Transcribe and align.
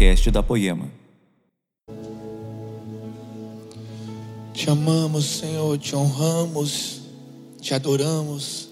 podcast 0.00 0.30
da 0.30 0.42
Poema. 0.42 0.88
Te 4.54 4.70
amamos, 4.70 5.26
Senhor, 5.26 5.76
te 5.76 5.94
honramos, 5.94 7.02
te 7.60 7.74
adoramos, 7.74 8.70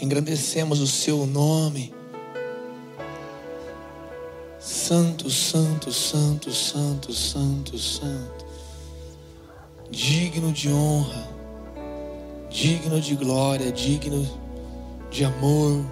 engrandecemos 0.00 0.78
o 0.78 0.86
Seu 0.86 1.26
nome. 1.26 1.92
Santo, 4.60 5.28
Santo, 5.28 5.90
Santo, 5.90 6.52
Santo, 6.52 7.12
Santo, 7.12 7.76
Santo, 7.76 8.46
digno 9.90 10.52
de 10.52 10.68
honra, 10.68 11.28
digno 12.48 13.00
de 13.00 13.16
glória, 13.16 13.72
digno 13.72 14.24
de 15.10 15.24
amor, 15.24 15.84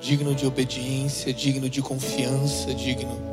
digno 0.00 0.36
de 0.36 0.46
obediência, 0.46 1.34
digno 1.34 1.68
de 1.68 1.82
confiança, 1.82 2.72
digno, 2.72 3.27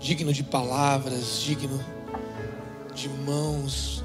digno 0.00 0.32
de 0.32 0.42
palavras, 0.42 1.42
digno 1.44 1.78
de 2.94 3.08
mãos 3.08 4.02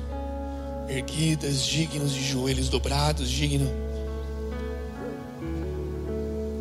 erguidas, 0.87 1.61
dignos 1.61 2.13
de 2.13 2.21
joelhos 2.21 2.69
dobrados, 2.69 3.29
digno. 3.29 3.69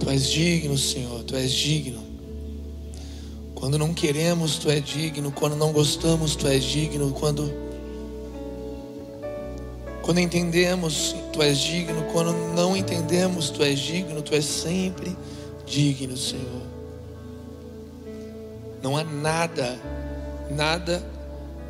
Tu 0.00 0.10
és 0.10 0.26
digno, 0.26 0.76
Senhor, 0.76 1.22
tu 1.24 1.36
és 1.36 1.52
digno. 1.52 2.02
Quando 3.54 3.78
não 3.78 3.94
queremos, 3.94 4.58
tu 4.58 4.68
és 4.68 4.84
digno. 4.84 5.30
Quando 5.30 5.54
não 5.54 5.72
gostamos, 5.72 6.34
tu 6.34 6.48
és 6.48 6.64
digno. 6.64 7.12
Quando 7.12 7.52
quando 10.02 10.18
entendemos, 10.18 11.14
tu 11.32 11.40
és 11.40 11.58
digno. 11.58 12.02
Quando 12.12 12.32
não 12.54 12.76
entendemos, 12.76 13.50
tu 13.50 13.62
és 13.62 13.78
digno. 13.78 14.20
Tu 14.20 14.34
és 14.34 14.44
sempre 14.44 15.16
digno, 15.64 16.16
Senhor. 16.16 16.71
Não 18.82 18.96
há 18.96 19.04
nada, 19.04 19.78
nada 20.50 21.02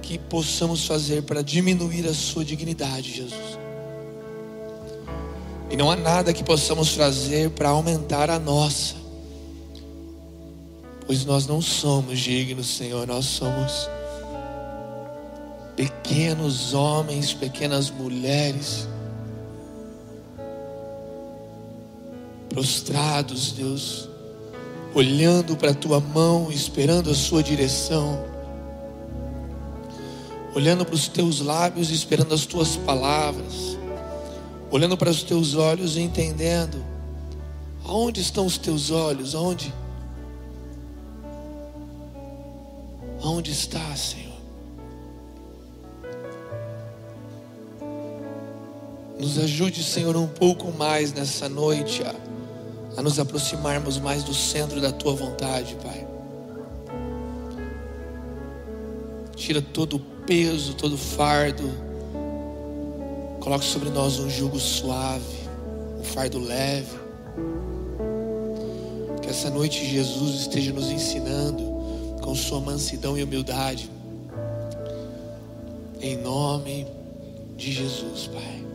que 0.00 0.18
possamos 0.18 0.86
fazer 0.86 1.22
para 1.22 1.42
diminuir 1.42 2.06
a 2.06 2.14
sua 2.14 2.44
dignidade, 2.44 3.12
Jesus. 3.12 3.58
E 5.70 5.76
não 5.76 5.90
há 5.90 5.96
nada 5.96 6.32
que 6.32 6.42
possamos 6.42 6.94
fazer 6.94 7.50
para 7.50 7.68
aumentar 7.68 8.28
a 8.28 8.38
nossa. 8.38 8.94
Pois 11.06 11.24
nós 11.24 11.46
não 11.46 11.60
somos 11.60 12.18
dignos, 12.18 12.76
Senhor, 12.76 13.06
nós 13.06 13.24
somos 13.26 13.88
pequenos 15.76 16.74
homens, 16.74 17.32
pequenas 17.32 17.90
mulheres, 17.90 18.88
prostrados, 22.48 23.52
Deus, 23.52 24.08
olhando 24.94 25.56
para 25.56 25.70
a 25.70 25.74
tua 25.74 26.00
mão, 26.00 26.50
esperando 26.50 27.10
a 27.10 27.14
sua 27.14 27.42
direção, 27.42 28.22
olhando 30.54 30.84
para 30.84 30.94
os 30.94 31.08
teus 31.08 31.40
lábios, 31.40 31.90
esperando 31.90 32.34
as 32.34 32.44
tuas 32.44 32.76
palavras, 32.76 33.78
olhando 34.70 34.96
para 34.96 35.10
os 35.10 35.22
teus 35.22 35.54
olhos 35.54 35.96
e 35.96 36.00
entendendo. 36.00 36.84
Aonde 37.84 38.20
estão 38.20 38.46
os 38.46 38.58
teus 38.58 38.90
olhos, 38.90 39.34
aonde? 39.34 39.72
Aonde 43.22 43.50
está, 43.50 43.94
Senhor? 43.96 44.32
Nos 49.18 49.38
ajude, 49.38 49.82
Senhor, 49.82 50.16
um 50.16 50.26
pouco 50.26 50.70
mais 50.72 51.12
nessa 51.12 51.48
noite 51.48 52.02
a, 52.02 52.14
a 52.96 53.02
nos 53.02 53.18
aproximarmos 53.18 53.98
mais 53.98 54.22
do 54.22 54.34
centro 54.34 54.80
da 54.80 54.92
tua 54.92 55.14
vontade, 55.14 55.76
Pai. 55.82 56.06
Tira 59.34 59.62
todo 59.62 59.96
o 59.96 60.00
peso, 60.26 60.74
todo 60.74 60.94
o 60.94 60.98
fardo. 60.98 61.64
Coloque 63.40 63.64
sobre 63.64 63.90
nós 63.90 64.18
um 64.18 64.30
jugo 64.30 64.58
suave, 64.58 65.48
um 65.98 66.04
fardo 66.04 66.38
leve. 66.38 66.96
Que 69.20 69.30
essa 69.30 69.50
noite 69.50 69.84
Jesus 69.86 70.42
esteja 70.42 70.72
nos 70.72 70.90
ensinando 70.90 71.62
com 72.20 72.34
sua 72.34 72.60
mansidão 72.60 73.18
e 73.18 73.24
humildade. 73.24 73.90
Em 76.00 76.16
nome 76.16 76.86
de 77.56 77.72
Jesus, 77.72 78.28
Pai. 78.32 78.71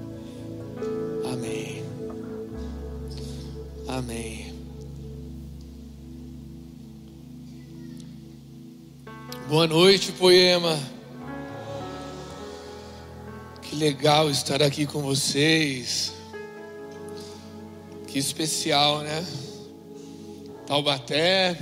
Boa 9.57 9.65
noite, 9.65 10.11
poema. 10.11 10.79
Que 13.63 13.75
legal 13.75 14.29
estar 14.29 14.61
aqui 14.61 14.85
com 14.85 15.01
vocês. 15.01 16.13
Que 18.05 18.19
especial, 18.19 18.99
né? 18.99 19.25
Taubaté. 20.67 21.57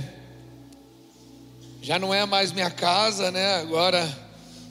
Já 1.80 1.98
não 1.98 2.12
é 2.12 2.26
mais 2.26 2.52
minha 2.52 2.70
casa, 2.70 3.30
né? 3.30 3.54
Agora 3.54 4.06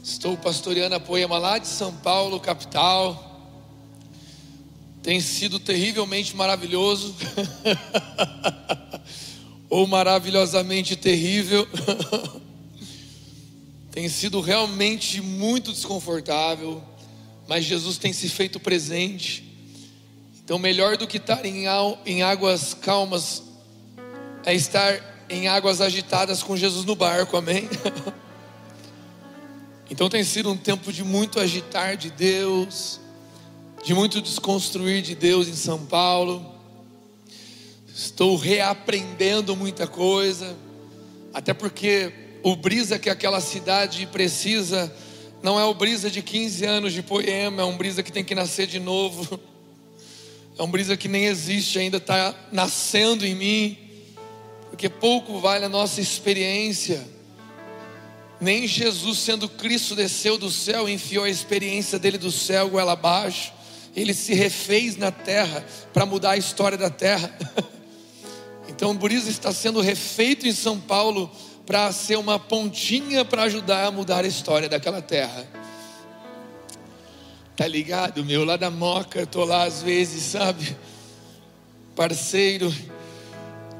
estou 0.03 0.37
pastoreando 0.37 0.93
a 0.93 0.99
poema 0.99 1.39
lá 1.39 1.57
de 1.57 1.67
São 1.67 1.91
Paulo, 1.95 2.39
capital. 2.39 3.41
Tem 5.01 5.19
sido 5.19 5.59
terrivelmente 5.59 6.35
maravilhoso. 6.35 7.15
Ou 9.67 9.87
maravilhosamente 9.87 10.95
terrível. 10.95 11.67
tem 13.95 14.09
sido 14.09 14.41
realmente 14.41 15.21
muito 15.21 15.71
desconfortável. 15.71 16.83
Mas 17.47 17.63
Jesus 17.63 17.97
tem 17.97 18.11
se 18.11 18.27
feito 18.27 18.59
presente. 18.59 19.41
Então, 20.43 20.59
melhor 20.59 20.97
do 20.97 21.07
que 21.07 21.15
estar 21.15 21.45
em, 21.45 21.63
em 22.05 22.21
águas 22.21 22.73
calmas 22.73 23.41
é 24.43 24.53
estar 24.53 25.25
em 25.29 25.47
águas 25.47 25.79
agitadas 25.79 26.43
com 26.43 26.57
Jesus 26.57 26.83
no 26.85 26.95
barco, 26.95 27.37
amém? 27.37 27.69
Então 29.87 30.09
tem 30.09 30.23
sido 30.23 30.51
um 30.51 30.57
tempo 30.57 30.91
de 30.91 31.03
muito 31.03 31.39
agitar 31.39 31.95
de 31.95 32.09
Deus, 32.09 32.99
de 33.83 33.93
muito 33.93 34.19
desconstruir 34.19 35.03
de 35.03 35.13
Deus 35.13 35.47
em 35.47 35.55
São 35.55 35.85
Paulo. 35.85 36.43
Estou 37.95 38.35
reaprendendo 38.35 39.55
muita 39.55 39.85
coisa, 39.85 40.57
até 41.31 41.53
porque 41.53 42.24
o 42.45 42.55
brisa 42.55 42.99
que 42.99 43.09
aquela 43.09 43.41
cidade 43.41 44.05
precisa 44.05 44.93
não 45.41 45.59
é 45.59 45.65
o 45.65 45.73
brisa 45.73 46.11
de 46.11 46.21
15 46.21 46.63
anos 46.63 46.93
de 46.93 47.01
poema, 47.01 47.63
é 47.63 47.65
um 47.65 47.75
brisa 47.75 48.03
que 48.03 48.11
tem 48.11 48.23
que 48.23 48.35
nascer 48.35 48.67
de 48.67 48.79
novo. 48.79 49.39
É 50.57 50.63
um 50.63 50.71
brisa 50.71 50.95
que 50.95 51.09
nem 51.09 51.25
existe 51.25 51.77
ainda, 51.77 51.97
está 51.97 52.33
nascendo 52.49 53.25
em 53.25 53.35
mim, 53.35 53.77
porque 54.69 54.87
pouco 54.87 55.39
vale 55.41 55.65
a 55.65 55.69
nossa 55.69 55.99
experiência. 55.99 57.05
Nem 58.39 58.65
Jesus, 58.65 59.19
sendo 59.19 59.49
Cristo, 59.49 59.95
desceu 59.95 60.37
do 60.37 60.49
céu, 60.49 60.87
enfiou 60.87 61.25
a 61.25 61.29
experiência 61.29 61.99
dele 61.99 62.17
do 62.17 62.31
céu 62.31 62.69
goela 62.69 62.93
abaixo 62.93 63.51
ele 63.95 64.13
se 64.13 64.33
refez 64.33 64.97
na 64.97 65.09
terra 65.09 65.65
para 65.93 66.05
mudar 66.05 66.31
a 66.31 66.37
história 66.37 66.77
da 66.77 66.89
terra. 66.89 67.35
Então 68.67 68.91
o 68.91 68.93
Buriza 68.93 69.29
está 69.29 69.53
sendo 69.53 69.79
refeito 69.79 70.45
em 70.45 70.51
São 70.51 70.77
Paulo 70.77 71.31
para 71.65 71.91
ser 71.91 72.17
uma 72.17 72.37
pontinha 72.37 73.25
para 73.25 73.43
ajudar 73.43 73.85
a 73.85 73.91
mudar 73.91 74.23
a 74.23 74.27
história 74.27 74.69
daquela 74.69 75.01
terra. 75.01 75.45
Tá 77.55 77.67
ligado, 77.67 78.23
meu? 78.23 78.45
Lá 78.45 78.57
da 78.57 78.69
Moca, 78.69 79.19
eu 79.19 79.27
tô 79.27 79.43
lá 79.45 79.63
às 79.63 79.81
vezes, 79.81 80.21
sabe? 80.23 80.77
Parceiro, 81.95 82.71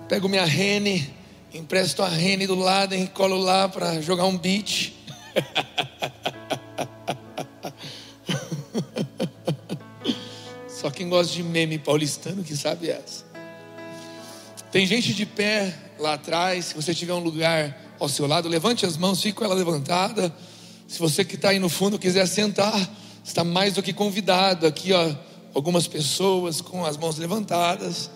pego 0.08 0.28
minha 0.30 0.46
rene, 0.46 1.14
empresto 1.54 2.02
a 2.02 2.08
rene 2.08 2.48
do 2.48 2.56
lado 2.56 2.96
e 2.96 3.06
colo 3.08 3.38
lá 3.38 3.70
para 3.70 4.02
jogar 4.02 4.26
um 4.26 4.38
beat. 4.38 4.94
Só 10.68 10.90
quem 10.90 11.10
gosta 11.10 11.34
de 11.34 11.44
meme 11.44 11.78
paulistano 11.78 12.44
que 12.44 12.56
sabe 12.56 12.90
essa. 12.90 13.26
Tem 14.72 14.86
gente 14.86 15.14
de 15.14 15.26
pé 15.26 15.85
lá 16.00 16.14
atrás. 16.14 16.66
Se 16.66 16.76
você 16.76 16.94
tiver 16.94 17.14
um 17.14 17.20
lugar 17.20 17.96
ao 18.00 18.10
seu 18.10 18.28
lado, 18.28 18.48
levante 18.48 18.86
as 18.86 18.98
mãos, 18.98 19.22
fique 19.22 19.38
com 19.38 19.46
ela 19.46 19.56
levantada. 19.56 20.34
Se 20.88 21.00
você 21.00 21.26
que 21.26 21.36
está 21.36 21.50
aí 21.50 21.60
no 21.60 21.70
fundo 21.70 21.98
quiser 21.98 22.28
sentar, 22.28 22.90
está 23.24 23.44
mais 23.44 23.74
do 23.74 23.84
que 23.84 23.94
convidado. 23.94 24.68
Aqui, 24.68 24.94
ó, 24.94 25.16
algumas 25.54 25.88
pessoas 25.88 26.62
com 26.62 26.86
as 26.86 26.98
mãos 26.98 27.18
levantadas. 27.18 28.10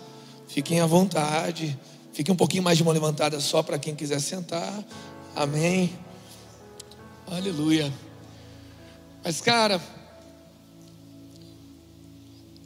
Fiquem 0.48 0.80
à 0.80 0.86
vontade. 0.86 1.78
Fique 2.12 2.30
um 2.30 2.36
pouquinho 2.36 2.62
mais 2.62 2.76
de 2.76 2.84
mão 2.84 2.92
levantada 2.92 3.40
só 3.40 3.62
para 3.62 3.78
quem 3.78 3.94
quiser 3.94 4.20
sentar. 4.20 4.84
Amém. 5.34 5.92
Aleluia. 7.26 7.92
Mas, 9.22 9.40
cara, 9.40 9.80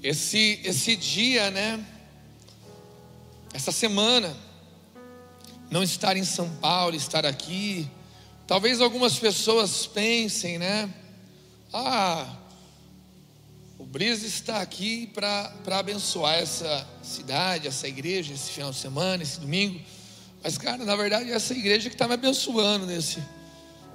esse, 0.03 0.61
esse 0.65 0.97
dia, 0.97 1.51
né? 1.51 1.85
Essa 3.53 3.73
semana, 3.73 4.37
não 5.75 5.83
estar 5.83 6.17
em 6.17 6.23
São 6.23 6.49
Paulo, 6.49 6.95
estar 6.95 7.27
aqui. 7.27 7.91
Talvez 8.47 8.81
algumas 8.81 9.19
pessoas 9.19 9.89
pensem, 9.89 10.57
né? 10.57 10.89
Ah, 11.73 12.33
o 13.77 13.85
Brisa 13.85 14.25
está 14.25 14.61
aqui 14.61 15.09
para 15.09 15.53
abençoar 15.73 16.37
essa 16.37 16.89
cidade, 17.03 17.67
essa 17.67 17.89
igreja, 17.89 18.33
esse 18.33 18.53
final 18.53 18.71
de 18.71 18.77
semana, 18.77 19.25
esse 19.25 19.41
domingo. 19.41 19.81
Mas, 20.45 20.57
cara, 20.57 20.85
na 20.85 20.95
verdade, 20.95 21.33
é 21.33 21.35
essa 21.35 21.53
igreja 21.53 21.89
que 21.89 21.97
está 21.97 22.07
me 22.07 22.15
abençoando 22.15 22.87
nesse, 22.87 23.21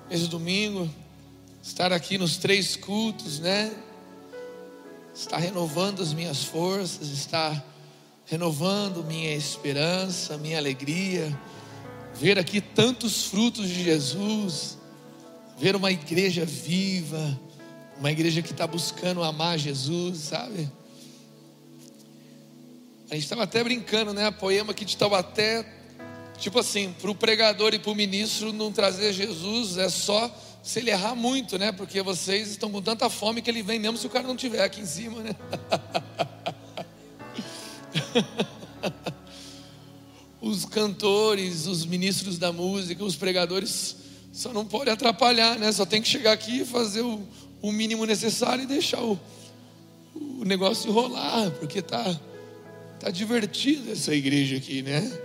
nesse 0.09 0.27
domingo. 0.27 0.93
Estar 1.63 1.93
aqui 1.93 2.17
nos 2.17 2.35
três 2.35 2.75
cultos, 2.75 3.39
né? 3.39 3.73
Está 5.15 5.37
renovando 5.37 6.01
as 6.01 6.11
minhas 6.11 6.43
forças, 6.43 7.07
está 7.07 7.63
renovando 8.25 9.01
minha 9.05 9.33
esperança, 9.33 10.37
minha 10.37 10.57
alegria. 10.57 11.33
Ver 12.19 12.38
aqui 12.38 12.60
tantos 12.60 13.27
frutos 13.27 13.69
de 13.69 13.81
Jesus, 13.81 14.77
ver 15.57 15.74
uma 15.74 15.89
igreja 15.89 16.44
viva, 16.44 17.39
uma 17.98 18.12
igreja 18.12 18.42
que 18.42 18.51
está 18.51 18.68
buscando 18.68 19.24
amar 19.24 19.57
Jesus, 19.57 20.18
sabe? 20.18 20.69
A 23.10 23.13
gente 23.13 23.24
estava 23.24 23.44
até 23.44 23.63
brincando, 23.63 24.13
né? 24.13 24.25
A 24.25 24.33
poema 24.33 24.71
aqui 24.71 24.83
de 24.83 24.98
Taubaté, 24.98 25.66
tipo 26.38 26.60
assim, 26.60 26.94
para 27.00 27.10
o 27.10 27.16
pregador 27.16 27.74
e 27.74 27.80
para 27.80 27.92
o 27.92 27.95
ministro 27.95 28.51
não 28.51 28.69
trazer 28.69 29.13
Jesus 29.13 29.77
é 29.77 29.88
só 29.88 30.30
se 30.62 30.80
ele 30.80 30.92
errar 30.92 31.15
muito, 31.15 31.57
né? 31.57 31.72
Porque 31.72 32.01
vocês 32.01 32.50
estão 32.50 32.69
com 32.69 32.81
tanta 32.81 33.10
fome 33.10 33.42
que 33.42 33.50
ele 33.50 33.63
vem 33.63 33.80
mesmo 33.80 33.98
se 33.98 34.06
o 34.06 34.10
cara 34.10 34.27
não 34.27 34.36
tiver 34.36 34.62
aqui 34.62 34.81
em 34.81 34.86
cima, 34.86 35.22
né? 35.22 35.33
os 40.50 40.66
cantores, 40.66 41.68
os 41.68 41.86
ministros 41.86 42.38
da 42.38 42.51
música, 42.51 43.04
os 43.04 43.16
pregadores 43.16 43.96
só 44.34 44.51
não 44.51 44.66
podem 44.66 44.94
atrapalhar, 44.94 45.60
né? 45.60 45.72
Só 45.72 45.86
tem 45.86 46.01
que 46.01 46.07
chegar 46.07 46.31
aqui 46.31 46.62
e 46.62 46.66
fazer 46.66 47.01
o, 47.01 47.22
o 47.62 47.72
mínimo 47.72 48.06
necessário 48.06 48.63
e 48.63 48.68
deixar 48.68 49.01
o, 49.01 49.19
o 50.16 50.44
negócio 50.44 50.92
rolar, 50.92 51.51
porque 51.51 51.81
tá, 51.81 52.19
tá 53.00 53.12
divertido 53.12 53.92
essa 53.92 54.13
igreja 54.13 54.57
aqui, 54.57 54.81
né? 54.81 55.22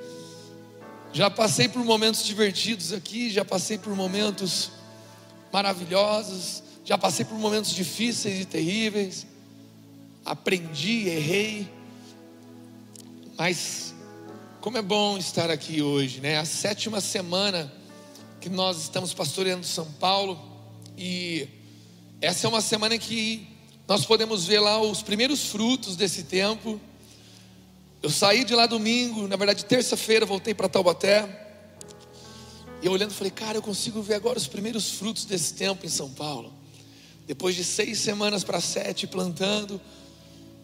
Já 1.12 1.30
passei 1.30 1.68
por 1.68 1.82
momentos 1.84 2.24
divertidos 2.24 2.92
aqui, 2.92 3.30
já 3.30 3.44
passei 3.44 3.78
por 3.78 3.94
momentos 3.96 4.72
maravilhosos, 5.52 6.62
já 6.84 6.98
passei 6.98 7.24
por 7.24 7.38
momentos 7.38 7.72
difíceis 7.72 8.40
e 8.42 8.44
terríveis, 8.44 9.26
aprendi, 10.24 11.08
errei, 11.08 11.68
mas 13.38 13.93
como 14.64 14.78
é 14.78 14.82
bom 14.82 15.18
estar 15.18 15.50
aqui 15.50 15.82
hoje, 15.82 16.22
né? 16.22 16.38
A 16.38 16.44
sétima 16.46 16.98
semana 16.98 17.70
que 18.40 18.48
nós 18.48 18.78
estamos 18.78 19.12
pastoreando 19.12 19.66
São 19.66 19.84
Paulo 19.84 20.40
e 20.96 21.46
essa 22.18 22.46
é 22.46 22.48
uma 22.48 22.62
semana 22.62 22.94
em 22.94 22.98
que 22.98 23.46
nós 23.86 24.06
podemos 24.06 24.46
ver 24.46 24.60
lá 24.60 24.80
os 24.80 25.02
primeiros 25.02 25.48
frutos 25.50 25.96
desse 25.96 26.22
tempo. 26.22 26.80
Eu 28.02 28.08
saí 28.08 28.42
de 28.42 28.54
lá 28.54 28.64
domingo, 28.64 29.28
na 29.28 29.36
verdade, 29.36 29.66
terça-feira, 29.66 30.24
voltei 30.24 30.54
para 30.54 30.66
Taubaté. 30.66 31.28
E 32.80 32.86
eu 32.86 32.92
olhando, 32.92 33.12
falei, 33.12 33.32
cara, 33.32 33.58
eu 33.58 33.62
consigo 33.62 34.00
ver 34.00 34.14
agora 34.14 34.38
os 34.38 34.46
primeiros 34.46 34.92
frutos 34.92 35.26
desse 35.26 35.52
tempo 35.52 35.84
em 35.84 35.90
São 35.90 36.08
Paulo. 36.08 36.50
Depois 37.26 37.54
de 37.54 37.64
seis 37.64 37.98
semanas 37.98 38.42
para 38.42 38.62
sete 38.62 39.06
plantando, 39.06 39.78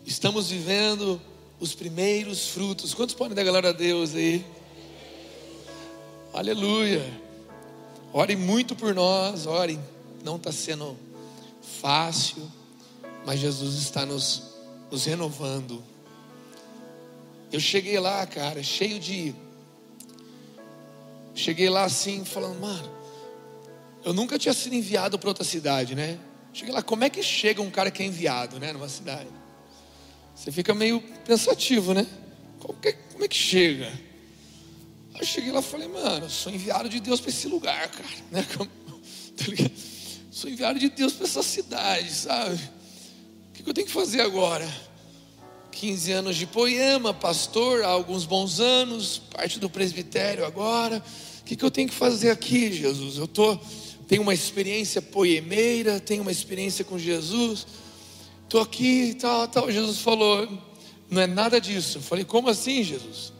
estamos 0.06 0.48
vivendo 0.48 1.20
os 1.60 1.74
primeiros 1.74 2.48
frutos. 2.48 2.94
Quantos 2.94 3.14
podem 3.14 3.34
dar 3.34 3.44
glória 3.44 3.68
a 3.68 3.72
Deus 3.72 4.14
aí? 4.14 4.44
Aleluia. 6.32 7.04
Orem 8.12 8.36
muito 8.36 8.74
por 8.74 8.94
nós, 8.94 9.46
orem. 9.46 9.78
Não 10.24 10.36
está 10.36 10.50
sendo 10.50 10.96
fácil, 11.80 12.50
mas 13.26 13.38
Jesus 13.38 13.74
está 13.76 14.06
nos, 14.06 14.42
nos 14.90 15.04
renovando. 15.04 15.84
Eu 17.52 17.60
cheguei 17.60 18.00
lá, 18.00 18.26
cara, 18.26 18.62
cheio 18.62 18.98
de. 18.98 19.34
Cheguei 21.34 21.68
lá 21.68 21.84
assim, 21.84 22.24
falando, 22.24 22.58
mano, 22.60 22.90
eu 24.04 24.12
nunca 24.12 24.38
tinha 24.38 24.54
sido 24.54 24.74
enviado 24.74 25.18
para 25.18 25.28
outra 25.28 25.44
cidade, 25.44 25.94
né? 25.94 26.18
Cheguei 26.52 26.74
lá, 26.74 26.82
como 26.82 27.04
é 27.04 27.10
que 27.10 27.22
chega 27.22 27.62
um 27.62 27.70
cara 27.70 27.90
que 27.90 28.02
é 28.02 28.06
enviado, 28.06 28.58
né, 28.58 28.72
numa 28.72 28.88
cidade? 28.88 29.28
Você 30.34 30.50
fica 30.50 30.74
meio 30.74 31.00
pensativo, 31.24 31.92
né? 31.92 32.06
Como, 32.58 32.78
que, 32.78 32.92
como 32.92 33.24
é 33.24 33.28
que 33.28 33.36
chega? 33.36 33.88
Aí 35.14 35.20
eu 35.20 35.26
cheguei 35.26 35.52
lá 35.52 35.60
e 35.60 35.62
falei, 35.62 35.88
mano, 35.88 36.26
eu 36.26 36.30
sou 36.30 36.52
enviado 36.52 36.88
de 36.88 37.00
Deus 37.00 37.20
para 37.20 37.30
esse 37.30 37.48
lugar, 37.48 37.88
cara, 37.88 38.08
né? 38.30 38.46
Tá? 39.36 39.70
Sou 40.30 40.50
enviado 40.50 40.78
de 40.78 40.90
Deus 40.90 41.14
para 41.14 41.26
essa 41.26 41.42
cidade, 41.42 42.10
sabe? 42.10 42.54
O 42.56 43.52
que 43.62 43.68
eu 43.68 43.74
tenho 43.74 43.86
que 43.86 43.92
fazer 43.92 44.20
agora? 44.20 44.68
15 45.70 46.12
anos 46.12 46.36
de 46.36 46.46
poema, 46.46 47.14
pastor, 47.14 47.82
há 47.82 47.88
alguns 47.88 48.26
bons 48.26 48.60
anos, 48.60 49.18
parte 49.18 49.58
do 49.58 49.70
presbitério 49.70 50.44
agora. 50.44 51.02
O 51.40 51.44
que 51.44 51.62
eu 51.62 51.70
tenho 51.70 51.88
que 51.88 51.94
fazer 51.94 52.30
aqui, 52.30 52.72
Jesus? 52.72 53.16
Eu 53.16 53.26
tô, 53.26 53.58
tenho 54.06 54.22
uma 54.22 54.34
experiência 54.34 55.00
poemeira, 55.00 55.98
tenho 55.98 56.22
uma 56.22 56.32
experiência 56.32 56.84
com 56.84 56.98
Jesus. 56.98 57.66
Estou 58.50 58.62
aqui, 58.62 59.14
tal, 59.14 59.46
tal. 59.46 59.70
Jesus 59.70 60.00
falou, 60.00 60.48
não 61.08 61.22
é 61.22 61.26
nada 61.28 61.60
disso. 61.60 61.98
Eu 61.98 62.02
falei, 62.02 62.24
como 62.24 62.48
assim, 62.48 62.82
Jesus? 62.82 63.32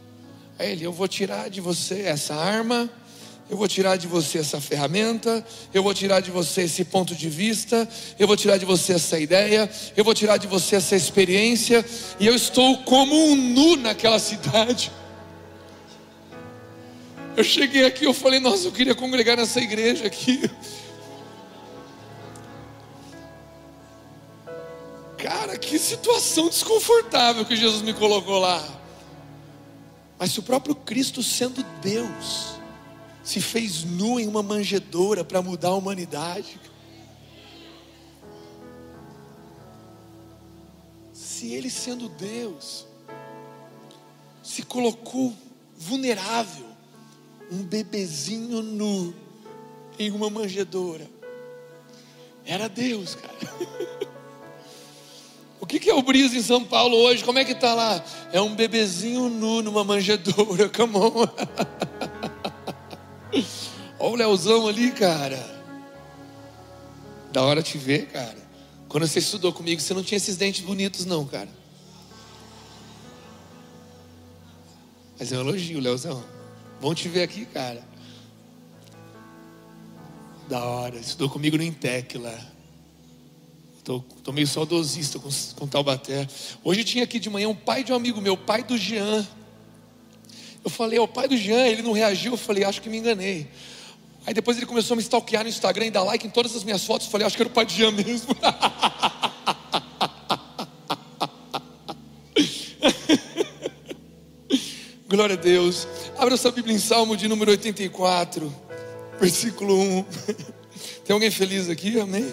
Aí 0.56 0.70
ele, 0.70 0.84
eu 0.84 0.92
vou 0.92 1.08
tirar 1.08 1.50
de 1.50 1.60
você 1.60 2.02
essa 2.02 2.36
arma 2.36 2.88
eu 3.50 3.56
vou 3.56 3.66
tirar 3.66 3.96
de 3.96 4.06
você 4.06 4.38
essa 4.38 4.60
ferramenta, 4.60 5.44
eu 5.74 5.82
vou 5.82 5.92
tirar 5.92 6.20
de 6.20 6.30
você 6.30 6.62
esse 6.62 6.84
ponto 6.84 7.16
de 7.16 7.28
vista, 7.28 7.88
eu 8.16 8.28
vou 8.28 8.36
tirar 8.36 8.56
de 8.58 8.64
você 8.64 8.92
essa 8.92 9.18
ideia, 9.18 9.68
eu 9.96 10.04
vou 10.04 10.14
tirar 10.14 10.36
de 10.36 10.46
você 10.46 10.76
essa 10.76 10.94
experiência, 10.94 11.84
e 12.20 12.28
eu 12.28 12.36
estou 12.36 12.78
como 12.84 13.12
um 13.12 13.34
nu 13.34 13.74
naquela 13.74 14.20
cidade. 14.20 14.92
Eu 17.36 17.42
cheguei 17.42 17.84
aqui, 17.84 18.04
eu 18.04 18.14
falei, 18.14 18.38
nossa, 18.38 18.68
eu 18.68 18.72
queria 18.72 18.94
congregar 18.94 19.36
nessa 19.36 19.60
igreja 19.60 20.06
aqui. 20.06 20.48
Cara, 25.22 25.58
que 25.58 25.78
situação 25.78 26.48
desconfortável 26.48 27.44
que 27.44 27.54
Jesus 27.54 27.82
me 27.82 27.92
colocou 27.92 28.38
lá. 28.38 28.66
Mas 30.18 30.32
se 30.32 30.40
o 30.40 30.42
próprio 30.42 30.74
Cristo 30.74 31.22
sendo 31.22 31.62
Deus, 31.82 32.54
se 33.22 33.40
fez 33.40 33.84
nu 33.84 34.18
em 34.18 34.26
uma 34.26 34.42
manjedoura 34.42 35.24
para 35.24 35.42
mudar 35.42 35.68
a 35.68 35.74
humanidade. 35.74 36.58
Se 41.12 41.52
ele 41.52 41.70
sendo 41.70 42.08
Deus, 42.08 42.86
se 44.42 44.62
colocou 44.62 45.34
vulnerável, 45.76 46.66
um 47.50 47.62
bebezinho 47.62 48.62
nu 48.62 49.14
em 49.98 50.10
uma 50.10 50.30
manjedoura. 50.30 51.08
Era 52.44 52.68
Deus, 52.68 53.14
cara. 53.14 54.09
O 55.70 55.78
que, 55.78 55.88
é 55.88 55.94
o 55.94 56.02
brisa 56.02 56.36
em 56.36 56.42
São 56.42 56.64
Paulo 56.64 56.96
hoje? 56.96 57.22
Como 57.22 57.38
é 57.38 57.44
que 57.44 57.52
está 57.52 57.74
lá? 57.74 58.04
É 58.32 58.40
um 58.40 58.56
bebezinho 58.56 59.28
nu 59.28 59.62
numa 59.62 59.84
manjedoura, 59.84 60.68
come 60.74 60.96
on. 60.96 61.28
Olha 64.00 64.12
o 64.12 64.16
Leozão 64.16 64.66
ali, 64.66 64.90
cara. 64.90 65.38
Da 67.32 67.42
hora 67.42 67.62
te 67.62 67.78
ver, 67.78 68.06
cara. 68.08 68.36
Quando 68.88 69.06
você 69.06 69.20
estudou 69.20 69.52
comigo, 69.52 69.80
você 69.80 69.94
não 69.94 70.02
tinha 70.02 70.16
esses 70.16 70.36
dentes 70.36 70.60
bonitos, 70.64 71.06
não, 71.06 71.24
cara. 71.24 71.48
Mas 75.16 75.30
é 75.30 75.36
um 75.36 75.42
elogio, 75.42 75.78
Leozão. 75.78 76.24
Bom 76.80 76.92
te 76.92 77.08
ver 77.08 77.22
aqui, 77.22 77.44
cara. 77.44 77.84
Da 80.48 80.64
hora. 80.64 80.96
Estudou 80.96 81.30
comigo 81.30 81.56
no 81.56 81.62
Intec 81.62 82.18
lá. 82.18 82.36
Tô 83.82 84.32
meio 84.32 84.46
saudosista 84.46 85.18
com, 85.18 85.30
com 85.56 85.66
Taubaté. 85.66 86.28
Hoje 86.62 86.84
tinha 86.84 87.04
aqui 87.04 87.18
de 87.18 87.30
manhã 87.30 87.48
um 87.48 87.54
pai 87.54 87.82
de 87.82 87.92
um 87.92 87.96
amigo 87.96 88.20
meu, 88.20 88.36
pai 88.36 88.62
do 88.62 88.76
Jean. 88.76 89.26
Eu 90.62 90.70
falei, 90.70 90.98
é 90.98 91.02
o 91.02 91.08
pai 91.08 91.26
do 91.26 91.36
Jean, 91.36 91.66
ele 91.66 91.80
não 91.82 91.92
reagiu. 91.92 92.32
Eu 92.32 92.38
falei, 92.38 92.62
acho 92.64 92.82
que 92.82 92.90
me 92.90 92.98
enganei. 92.98 93.48
Aí 94.26 94.34
depois 94.34 94.58
ele 94.58 94.66
começou 94.66 94.94
a 94.94 94.96
me 94.96 95.02
stalkear 95.02 95.42
no 95.42 95.48
Instagram 95.48 95.86
e 95.86 95.90
dar 95.90 96.02
like 96.02 96.26
em 96.26 96.30
todas 96.30 96.54
as 96.54 96.62
minhas 96.62 96.84
fotos. 96.84 97.06
Eu 97.06 97.10
falei, 97.10 97.26
acho 97.26 97.34
que 97.36 97.42
era 97.42 97.48
o 97.48 97.52
pai 97.52 97.64
de 97.64 97.74
Jean 97.74 97.90
mesmo. 97.92 98.36
Glória 105.08 105.36
a 105.36 105.38
Deus. 105.38 105.88
Abra 106.18 106.36
sua 106.36 106.52
Bíblia 106.52 106.76
em 106.76 106.78
Salmo 106.78 107.16
de 107.16 107.26
número 107.26 107.50
84, 107.50 108.54
versículo 109.18 109.74
1. 109.74 110.04
Tem 111.04 111.14
alguém 111.14 111.30
feliz 111.30 111.70
aqui? 111.70 111.98
Amém? 111.98 112.32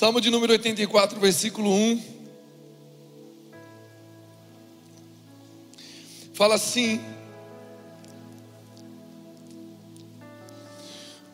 Salmo 0.00 0.18
de 0.18 0.30
número 0.30 0.54
84, 0.54 1.20
versículo 1.20 1.70
1. 1.70 2.02
fala 6.32 6.54
assim: 6.54 6.98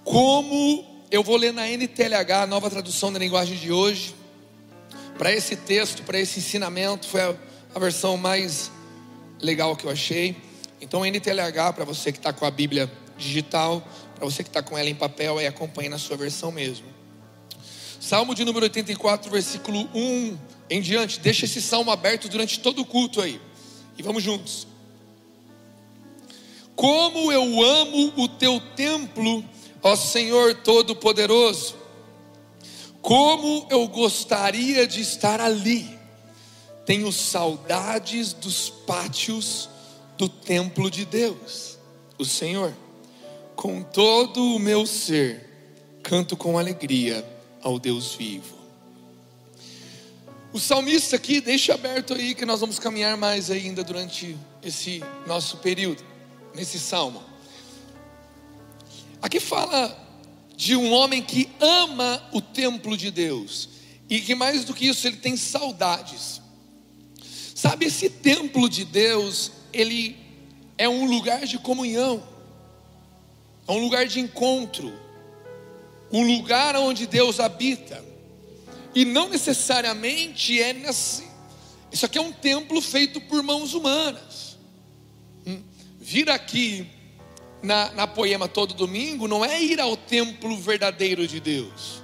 Como 0.03 0.85
eu 1.13 1.23
vou 1.23 1.37
ler 1.37 1.53
na 1.53 1.69
NTLH, 1.69 2.49
nova 2.49 2.69
tradução 2.69 3.13
da 3.13 3.21
linguagem 3.21 3.57
de 3.57 3.71
hoje, 3.71 4.17
para 5.17 5.33
esse 5.33 5.55
texto, 5.55 6.03
para 6.03 6.19
esse 6.19 6.41
ensinamento, 6.41 7.07
foi 7.07 7.21
a, 7.21 7.37
a, 7.73 7.79
versão 7.79 8.17
mais 8.17 8.73
legal 9.41 9.77
que 9.77 9.85
eu 9.85 9.93
achei. 9.93 10.35
Então, 10.81 11.07
NTLH, 11.07 11.73
para 11.73 11.85
você 11.85 12.11
que 12.11 12.19
está 12.19 12.33
com 12.33 12.45
a 12.45 12.51
Bíblia 12.51 12.91
digital, 13.17 13.81
para 14.17 14.25
você 14.25 14.43
que 14.43 14.51
está 14.51 14.61
com 14.61 14.77
ela 14.77 14.91
em 14.91 14.95
papel, 14.97 15.39
aí 15.39 15.47
acompanhe 15.47 15.89
na 15.89 15.99
sua 15.99 16.17
versão 16.17 16.51
mesmo. 16.51 16.96
Salmo 18.01 18.35
de 18.35 18.45
número 18.45 18.67
84, 18.67 19.31
versículo 19.31 19.89
1 19.95 20.39
em 20.71 20.81
diante. 20.81 21.21
Deixa 21.21 21.45
esse 21.45 21.63
salmo 21.63 21.91
aberto 21.91 22.29
durante 22.29 22.61
todo 22.61 22.83
o 22.83 22.85
culto 22.85 23.21
aí. 23.21 23.41
E 23.97 24.03
vamos 24.03 24.23
juntos. 24.23 24.67
Como 26.75 27.33
eu 27.33 27.63
amo 27.63 28.13
o 28.17 28.29
teu 28.29 28.61
templo, 28.77 29.45
ó 29.83 29.97
Senhor 29.97 30.55
Todo-Poderoso. 30.57 31.75
Como 33.01 33.67
eu 33.71 33.87
gostaria 33.89 34.87
de 34.87 35.01
estar 35.01 35.41
ali. 35.41 35.97
Tenho 36.85 37.11
saudades 37.11 38.33
dos 38.33 38.71
pátios 38.71 39.69
do 40.17 40.29
templo 40.29 40.89
de 40.89 41.05
Deus, 41.05 41.79
o 42.17 42.25
Senhor. 42.25 42.73
Com 43.57 43.83
todo 43.83 44.55
o 44.55 44.59
meu 44.59 44.87
ser, 44.87 45.99
canto 46.03 46.37
com 46.37 46.59
alegria 46.59 47.36
ao 47.67 47.81
Deus 47.81 48.15
vivo. 48.15 48.55
O 50.53 50.61
salmista 50.61 51.17
aqui 51.17 51.41
deixa 51.41 51.75
aberto 51.75 52.15
aí 52.15 52.33
que 52.33 52.47
nós 52.47 52.61
vamos 52.61 52.79
caminhar 52.79 53.17
mais 53.17 53.51
ainda 53.51 53.83
durante 53.83 54.39
esse 54.63 55.03
nosso 55.27 55.57
período, 55.57 56.01
nesse 56.55 56.79
salmo. 56.79 57.21
Aqui 59.21 59.41
fala 59.41 60.01
de 60.57 60.77
um 60.77 60.93
homem 60.93 61.21
que 61.21 61.51
ama 61.59 62.23
o 62.33 62.41
templo 62.41 62.97
de 62.97 63.11
Deus 63.11 63.69
e 64.09 64.21
que 64.21 64.37
mais 64.37 64.65
do 64.65 64.73
que 64.73 64.87
isso 64.87 65.05
ele 65.05 65.17
tem 65.17 65.37
saudades. 65.37 66.41
Sabe, 67.53 67.87
esse 67.87 68.09
templo 68.09 68.69
de 68.69 68.85
Deus, 68.85 69.51
ele 69.73 70.17
é 70.79 70.89
um 70.89 71.05
lugar 71.05 71.45
de 71.45 71.59
comunhão, 71.59 72.23
é 73.67 73.73
um 73.73 73.81
lugar 73.81 74.07
de 74.07 74.21
encontro, 74.21 75.06
um 76.11 76.23
lugar 76.23 76.77
onde 76.77 77.07
Deus 77.07 77.41
habita. 77.41 78.05
E 78.95 79.05
não 79.05 79.29
necessariamente 79.29 80.61
é 80.61 80.73
nesse. 80.73 81.25
Isso 81.93 82.07
aqui 82.07 82.19
é 82.19 82.21
um 82.21 82.33
templo 82.33 82.81
feito 82.81 83.21
por 83.21 83.43
mãos 83.43 83.75
humanas. 83.75 84.57
Hum, 85.47 85.63
vir 86.01 86.31
aqui 86.31 86.87
na, 87.63 87.91
na 87.93 88.07
poema 88.07 88.49
todo 88.49 88.75
domingo 88.75 89.29
não 89.29 89.45
é 89.45 89.63
ir 89.63 89.81
ao 89.81 89.97
templo 89.97 90.57
verdadeiro 90.57 91.27
de 91.27 91.41
Deus. 91.41 92.03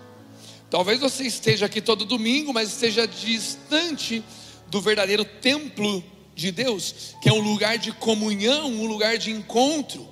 Talvez 0.71 1.00
você 1.00 1.25
esteja 1.25 1.66
aqui 1.66 1.80
todo 1.80 2.04
domingo, 2.04 2.52
mas 2.52 2.71
esteja 2.71 3.06
distante 3.06 4.25
do 4.68 4.80
verdadeiro 4.80 5.25
templo 5.25 6.02
de 6.35 6.50
Deus, 6.50 7.14
que 7.23 7.28
é 7.28 7.32
um 7.32 7.40
lugar 7.40 7.76
de 7.76 7.92
comunhão, 7.92 8.71
um 8.71 8.87
lugar 8.87 9.18
de 9.18 9.30
encontro, 9.30 10.09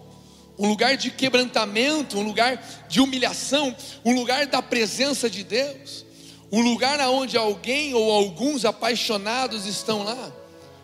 um 0.60 0.68
lugar 0.68 0.94
de 0.94 1.10
quebrantamento, 1.10 2.18
um 2.18 2.22
lugar 2.22 2.62
de 2.86 3.00
humilhação, 3.00 3.74
um 4.04 4.14
lugar 4.14 4.46
da 4.46 4.60
presença 4.60 5.30
de 5.30 5.42
Deus, 5.42 6.04
um 6.52 6.60
lugar 6.60 7.00
onde 7.08 7.34
alguém 7.38 7.94
ou 7.94 8.12
alguns 8.12 8.66
apaixonados 8.66 9.64
estão 9.64 10.02
lá, 10.02 10.30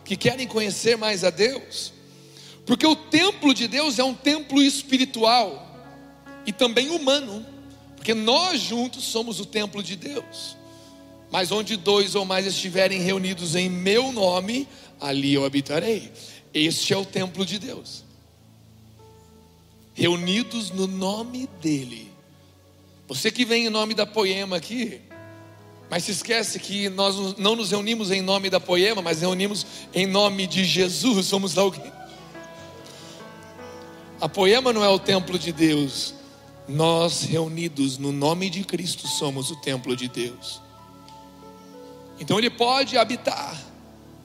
que 0.03 0.17
querem 0.17 0.47
conhecer 0.47 0.97
mais 0.97 1.23
a 1.25 1.29
Deus. 1.29 1.93
Porque 2.65 2.87
o 2.87 2.97
templo 2.97 3.53
de 3.53 3.69
Deus 3.69 3.99
é 3.99 4.05
um 4.05 4.15
templo 4.15 4.63
espiritual 4.63 5.63
e 6.47 6.53
também 6.53 6.89
humano, 6.89 7.45
porque 7.97 8.15
nós 8.15 8.63
juntos 8.63 9.05
somos 9.05 9.41
o 9.41 9.45
templo 9.45 9.83
de 9.83 9.95
Deus. 9.95 10.57
Mas 11.31 11.53
onde 11.53 11.77
dois 11.77 12.15
ou 12.15 12.25
mais 12.25 12.47
estiverem 12.47 13.03
reunidos 13.03 13.55
em 13.55 13.69
meu 13.69 14.11
nome, 14.11 14.67
ali 14.99 15.35
eu 15.35 15.45
habitarei. 15.45 16.11
Este 16.55 16.95
é 16.95 16.97
o 16.97 17.05
templo 17.05 17.45
de 17.45 17.59
Deus. 17.59 18.06
Reunidos 19.97 20.71
no 20.71 20.87
nome 20.87 21.49
dEle. 21.63 22.13
Você 23.09 23.31
que 23.31 23.47
vem 23.47 23.65
em 23.65 23.71
nome 23.71 23.95
da 23.95 24.05
poema 24.05 24.57
aqui, 24.57 25.01
mas 25.89 26.05
se 26.05 26.11
esquece 26.11 26.59
que 26.59 26.91
nós 26.91 27.39
não 27.39 27.57
nos 27.57 27.71
reunimos 27.71 28.11
em 28.11 28.21
nome 28.21 28.51
da 28.51 28.61
poema, 28.61 29.01
mas 29.01 29.23
reunimos 29.23 29.67
em 29.95 30.05
nome 30.07 30.47
de 30.47 30.67
Jesus. 30.67 31.31
Vamos 31.31 31.57
alguém. 31.57 31.91
A 34.21 34.29
poema 34.29 34.71
não 34.71 34.85
é 34.85 34.89
o 34.89 34.99
templo 34.99 35.39
de 35.39 35.51
Deus. 35.51 36.15
Nós, 36.69 37.23
reunidos 37.23 37.97
no 37.97 38.13
nome 38.13 38.51
de 38.51 38.65
Cristo, 38.65 39.09
somos 39.09 39.51
o 39.51 39.57
templo 39.57 39.97
de 39.97 40.09
Deus. 40.09 40.61
Então 42.21 42.39
Ele 42.39 42.51
pode 42.51 42.99
habitar 42.99 43.59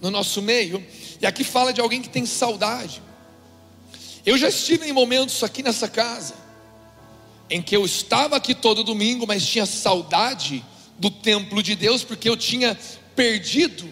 no 0.01 0.12
nosso 0.12 0.42
meio. 0.42 0.86
E 1.22 1.25
aqui 1.25 1.46
fala 1.46 1.72
de 1.72 1.80
alguém 1.80 2.01
que 2.01 2.10
tem 2.10 2.25
saudade. 2.25 3.01
Eu 4.25 4.38
já 4.38 4.50
estive 4.50 4.88
em 4.88 4.94
momentos 4.94 5.44
aqui 5.44 5.63
nessa 5.63 5.88
casa, 5.88 6.36
em 7.50 7.62
que 7.62 7.75
eu 7.75 7.86
estava 7.86 8.36
aqui 8.36 8.54
todo 8.54 8.84
domingo, 8.84 9.25
mas 9.28 9.46
tinha 9.46 9.66
saudade 9.66 10.63
do 10.98 11.10
templo 11.10 11.63
de 11.63 11.75
Deus, 11.75 12.04
porque 12.04 12.30
eu 12.30 12.38
tinha 12.38 12.78
perdido, 13.16 13.90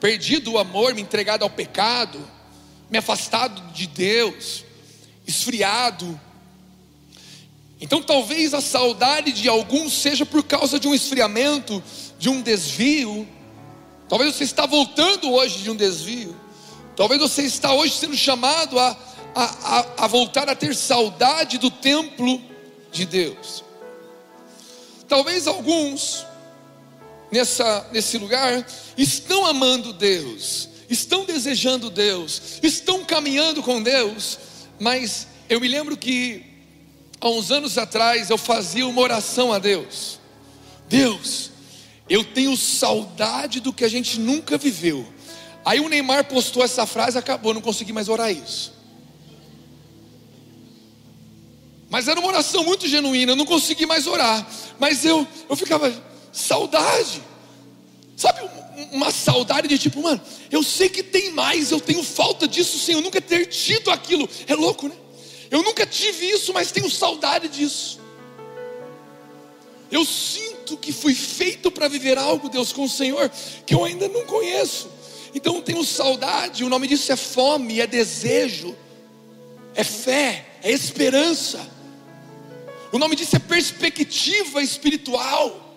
perdido 0.00 0.52
o 0.52 0.58
amor, 0.58 0.94
me 0.94 1.02
entregado 1.02 1.42
ao 1.42 1.50
pecado, 1.50 2.18
me 2.90 2.98
afastado 2.98 3.72
de 3.72 3.86
Deus 3.86 4.64
esfriado. 5.26 6.18
Então 7.80 8.02
talvez 8.02 8.52
a 8.52 8.60
saudade 8.60 9.32
de 9.32 9.48
alguns 9.48 9.92
seja 9.92 10.26
por 10.26 10.42
causa 10.42 10.78
de 10.78 10.86
um 10.86 10.94
esfriamento, 10.94 11.82
de 12.18 12.28
um 12.28 12.42
desvio. 12.42 13.26
Talvez 14.08 14.34
você 14.34 14.44
está 14.44 14.66
voltando 14.66 15.32
hoje 15.32 15.62
de 15.62 15.70
um 15.70 15.76
desvio. 15.76 16.36
Talvez 16.96 17.20
você 17.20 17.42
está 17.42 17.72
hoje 17.72 17.94
sendo 17.94 18.16
chamado 18.16 18.78
a, 18.78 18.96
a, 19.34 19.44
a, 19.44 20.04
a 20.04 20.06
voltar 20.06 20.48
a 20.48 20.54
ter 20.54 20.74
saudade 20.74 21.58
do 21.58 21.70
templo 21.70 22.40
de 22.90 23.04
Deus. 23.04 23.64
Talvez 25.08 25.46
alguns 25.46 26.26
nessa, 27.30 27.88
nesse 27.92 28.18
lugar 28.18 28.66
estão 28.96 29.46
amando 29.46 29.92
Deus, 29.92 30.68
estão 30.88 31.24
desejando 31.24 31.90
Deus, 31.90 32.58
estão 32.62 33.04
caminhando 33.04 33.62
com 33.62 33.82
Deus, 33.82 34.38
mas 34.78 35.26
eu 35.48 35.60
me 35.60 35.68
lembro 35.68 35.96
que 35.96 36.44
há 37.20 37.28
uns 37.28 37.50
anos 37.50 37.76
atrás 37.78 38.30
eu 38.30 38.38
fazia 38.38 38.86
uma 38.86 39.00
oração 39.00 39.52
a 39.52 39.58
Deus. 39.58 40.18
Deus, 40.88 41.50
eu 42.08 42.24
tenho 42.24 42.56
saudade 42.56 43.60
do 43.60 43.72
que 43.72 43.84
a 43.84 43.88
gente 43.88 44.18
nunca 44.18 44.58
viveu. 44.58 45.06
Aí 45.64 45.78
o 45.78 45.88
Neymar 45.88 46.24
postou 46.24 46.64
essa 46.64 46.86
frase, 46.86 47.18
acabou, 47.18 47.54
não 47.54 47.60
consegui 47.60 47.92
mais 47.92 48.08
orar 48.08 48.32
isso. 48.32 48.79
Mas 51.90 52.06
era 52.06 52.20
uma 52.20 52.28
oração 52.28 52.62
muito 52.62 52.86
genuína, 52.86 53.32
eu 53.32 53.36
não 53.36 53.44
consegui 53.44 53.84
mais 53.84 54.06
orar. 54.06 54.46
Mas 54.78 55.04
eu, 55.04 55.26
eu 55.48 55.56
ficava, 55.56 55.92
saudade. 56.32 57.20
Sabe, 58.16 58.48
uma 58.92 59.10
saudade 59.10 59.66
de 59.66 59.76
tipo, 59.76 60.00
mano, 60.00 60.20
eu 60.52 60.62
sei 60.62 60.88
que 60.88 61.02
tem 61.02 61.32
mais, 61.32 61.72
eu 61.72 61.80
tenho 61.80 62.02
falta 62.04 62.46
disso 62.46 62.78
sem 62.78 62.94
eu 62.94 63.00
nunca 63.00 63.20
ter 63.20 63.46
tido 63.46 63.90
aquilo. 63.90 64.28
É 64.46 64.54
louco, 64.54 64.86
né? 64.86 64.94
Eu 65.50 65.64
nunca 65.64 65.84
tive 65.84 66.30
isso, 66.30 66.52
mas 66.54 66.70
tenho 66.70 66.88
saudade 66.88 67.48
disso. 67.48 67.98
Eu 69.90 70.04
sinto 70.04 70.76
que 70.76 70.92
fui 70.92 71.14
feito 71.14 71.72
para 71.72 71.88
viver 71.88 72.16
algo, 72.16 72.48
Deus, 72.48 72.72
com 72.72 72.84
o 72.84 72.88
Senhor, 72.88 73.28
que 73.66 73.74
eu 73.74 73.84
ainda 73.84 74.06
não 74.06 74.24
conheço. 74.26 74.88
Então 75.34 75.56
eu 75.56 75.62
tenho 75.62 75.84
saudade, 75.84 76.62
o 76.62 76.68
nome 76.68 76.86
disso 76.86 77.10
é 77.10 77.16
fome, 77.16 77.80
é 77.80 77.86
desejo, 77.86 78.76
é 79.74 79.82
fé, 79.82 80.46
é 80.62 80.70
esperança. 80.70 81.79
O 82.92 82.98
nome 82.98 83.16
disso 83.16 83.36
é 83.36 83.38
perspectiva 83.38 84.62
espiritual. 84.62 85.68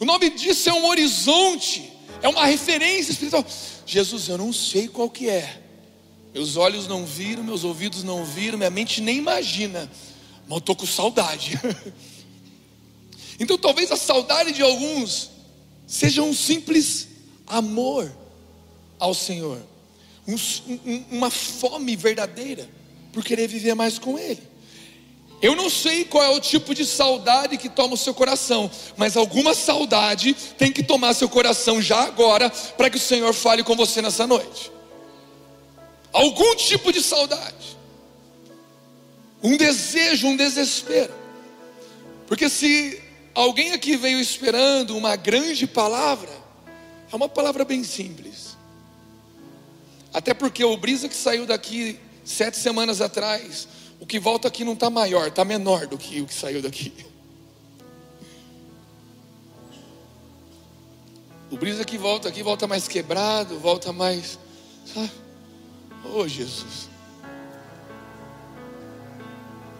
O 0.00 0.04
nome 0.04 0.30
disso 0.30 0.68
é 0.68 0.72
um 0.72 0.86
horizonte 0.86 1.92
é 2.22 2.28
uma 2.28 2.46
referência 2.46 3.12
espiritual. 3.12 3.44
Jesus, 3.86 4.28
eu 4.28 4.38
não 4.38 4.52
sei 4.52 4.88
qual 4.88 5.08
que 5.08 5.28
é. 5.28 5.62
Meus 6.34 6.56
olhos 6.56 6.86
não 6.86 7.06
viram, 7.06 7.42
meus 7.42 7.64
ouvidos 7.64 8.02
não 8.02 8.24
viram, 8.24 8.58
minha 8.58 8.70
mente 8.70 9.00
nem 9.00 9.18
imagina. 9.18 9.90
Mas 10.42 10.50
eu 10.50 10.58
estou 10.58 10.76
com 10.76 10.86
saudade. 10.86 11.58
então 13.38 13.56
talvez 13.56 13.90
a 13.90 13.96
saudade 13.96 14.52
de 14.52 14.62
alguns 14.62 15.30
seja 15.86 16.22
um 16.22 16.34
simples 16.34 17.08
amor 17.46 18.12
ao 18.98 19.14
Senhor. 19.14 19.60
Um, 20.26 20.34
um, 20.34 21.04
uma 21.10 21.30
fome 21.30 21.96
verdadeira 21.96 22.68
por 23.12 23.24
querer 23.24 23.48
viver 23.48 23.74
mais 23.74 23.98
com 23.98 24.18
Ele. 24.18 24.42
Eu 25.40 25.54
não 25.54 25.70
sei 25.70 26.04
qual 26.04 26.24
é 26.24 26.30
o 26.30 26.40
tipo 26.40 26.74
de 26.74 26.84
saudade 26.84 27.56
que 27.56 27.68
toma 27.68 27.94
o 27.94 27.96
seu 27.96 28.12
coração, 28.12 28.68
mas 28.96 29.16
alguma 29.16 29.54
saudade 29.54 30.34
tem 30.56 30.72
que 30.72 30.82
tomar 30.82 31.14
seu 31.14 31.28
coração 31.28 31.80
já 31.80 32.02
agora, 32.02 32.50
para 32.50 32.90
que 32.90 32.96
o 32.96 33.00
Senhor 33.00 33.32
fale 33.32 33.62
com 33.62 33.76
você 33.76 34.02
nessa 34.02 34.26
noite. 34.26 34.72
algum 36.12 36.54
tipo 36.56 36.92
de 36.92 37.02
saudade, 37.02 37.76
um 39.42 39.56
desejo, 39.56 40.26
um 40.26 40.36
desespero. 40.36 41.14
Porque 42.26 42.48
se 42.48 43.00
alguém 43.34 43.72
aqui 43.72 43.96
veio 43.96 44.18
esperando 44.20 44.96
uma 44.96 45.16
grande 45.16 45.66
palavra, 45.66 46.30
é 47.10 47.16
uma 47.16 47.28
palavra 47.28 47.64
bem 47.64 47.84
simples. 47.84 48.56
Até 50.12 50.34
porque 50.34 50.64
o 50.64 50.76
brisa 50.76 51.08
que 51.08 51.14
saiu 51.14 51.46
daqui 51.46 51.98
sete 52.24 52.56
semanas 52.56 53.00
atrás, 53.00 53.68
o 54.00 54.06
que 54.06 54.18
volta 54.18 54.48
aqui 54.48 54.64
não 54.64 54.74
está 54.74 54.88
maior, 54.88 55.28
está 55.28 55.44
menor 55.44 55.86
do 55.86 55.98
que 55.98 56.20
o 56.20 56.26
que 56.26 56.34
saiu 56.34 56.62
daqui. 56.62 56.92
O 61.50 61.56
brisa 61.56 61.84
que 61.84 61.96
volta 61.96 62.28
aqui 62.28 62.42
volta 62.42 62.66
mais 62.66 62.86
quebrado, 62.86 63.58
volta 63.58 63.92
mais. 63.92 64.38
Oh 66.04 66.28
Jesus. 66.28 66.88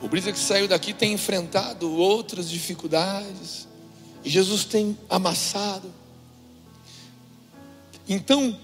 O 0.01 0.09
brisa 0.09 0.33
que 0.33 0.39
saiu 0.39 0.67
daqui 0.67 0.93
tem 0.93 1.13
enfrentado 1.13 1.93
outras 1.93 2.49
dificuldades. 2.49 3.69
E 4.25 4.31
Jesus 4.31 4.65
tem 4.65 4.99
amassado. 5.09 5.93
Então, 8.09 8.59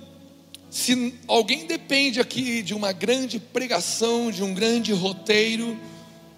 se 0.75 1.14
alguém 1.28 1.69
depende 1.69 2.19
aqui 2.19 2.61
de 2.61 2.75
uma 2.75 2.90
grande 2.90 3.38
pregação, 3.38 4.28
de 4.33 4.43
um 4.43 4.52
grande 4.52 4.93
roteiro, 4.93 5.78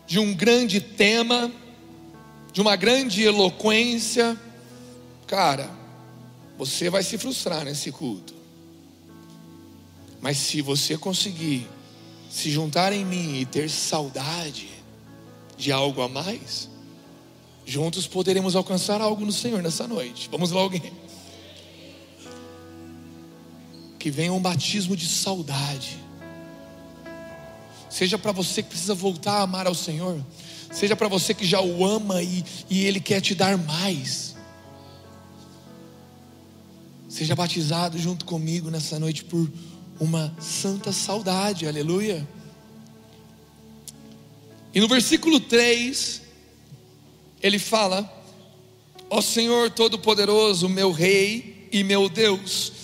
de 0.07 0.19
um 0.19 0.35
grande 0.35 0.79
tema, 0.79 1.51
de 2.53 2.61
uma 2.61 2.77
grande 2.77 3.23
eloquência, 3.23 4.39
cara, 5.27 5.71
você 6.59 6.91
vai 6.91 7.03
se 7.03 7.17
frustrar 7.17 7.65
nesse 7.65 7.91
culto. 7.91 8.35
Mas 10.21 10.37
se 10.37 10.61
você 10.61 10.99
conseguir 10.99 11.67
se 12.31 12.51
juntar 12.51 12.93
em 12.93 13.07
mim 13.07 13.41
e 13.41 13.47
ter 13.47 13.71
saudade 13.71 14.69
de 15.57 15.73
algo 15.73 16.03
a 16.03 16.09
mais, 16.11 16.69
juntos 17.65 18.07
poderemos 18.07 18.55
alcançar 18.55 19.01
algo 19.01 19.25
no 19.25 19.33
Senhor 19.33 19.63
nessa 19.63 19.89
noite. 19.89 20.29
Vamos 20.31 20.51
lá, 20.51 20.61
alguém. 20.61 20.93
Que 24.07 24.11
venha 24.13 24.33
um 24.33 24.41
batismo 24.41 24.97
de 24.97 25.05
saudade. 25.05 25.99
Seja 27.91 28.17
para 28.17 28.31
você 28.31 28.63
que 28.63 28.69
precisa 28.69 28.95
voltar 28.95 29.39
a 29.39 29.43
amar 29.43 29.67
ao 29.67 29.75
Senhor, 29.75 30.25
seja 30.71 30.95
para 30.95 31.09
você 31.09 31.35
que 31.35 31.45
já 31.45 31.61
o 31.61 31.85
ama 31.85 32.23
e, 32.23 32.45
e 32.71 32.85
Ele 32.85 33.01
quer 33.01 33.21
te 33.21 33.35
dar 33.35 33.59
mais. 33.59 34.37
Seja 37.09 37.35
batizado 37.35 37.99
junto 37.99 38.25
comigo 38.25 38.71
nessa 38.71 38.97
noite 39.01 39.25
por 39.25 39.51
uma 39.99 40.33
santa 40.39 40.93
saudade, 40.93 41.67
aleluia. 41.67 42.25
E 44.73 44.79
no 44.79 44.87
versículo 44.87 45.41
3, 45.41 46.23
ele 47.43 47.59
fala: 47.59 48.09
Ó 49.11 49.21
Senhor 49.21 49.69
Todo-Poderoso, 49.69 50.69
meu 50.69 50.93
Rei 50.93 51.69
e 51.73 51.83
meu 51.83 52.09
Deus, 52.09 52.76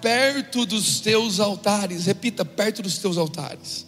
perto 0.00 0.66
dos 0.66 1.00
teus 1.00 1.40
altares, 1.40 2.06
repita, 2.06 2.44
perto 2.44 2.82
dos 2.82 2.98
teus 2.98 3.16
altares. 3.16 3.86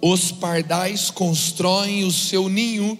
Os 0.00 0.32
pardais 0.32 1.10
constroem 1.10 2.04
o 2.04 2.10
seu 2.10 2.48
ninho 2.48 2.98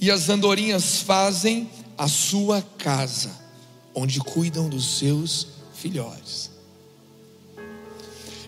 e 0.00 0.10
as 0.10 0.28
andorinhas 0.28 1.00
fazem 1.00 1.68
a 1.96 2.08
sua 2.08 2.62
casa 2.78 3.48
onde 3.94 4.20
cuidam 4.20 4.68
dos 4.68 4.98
seus 4.98 5.48
filhotes. 5.74 6.50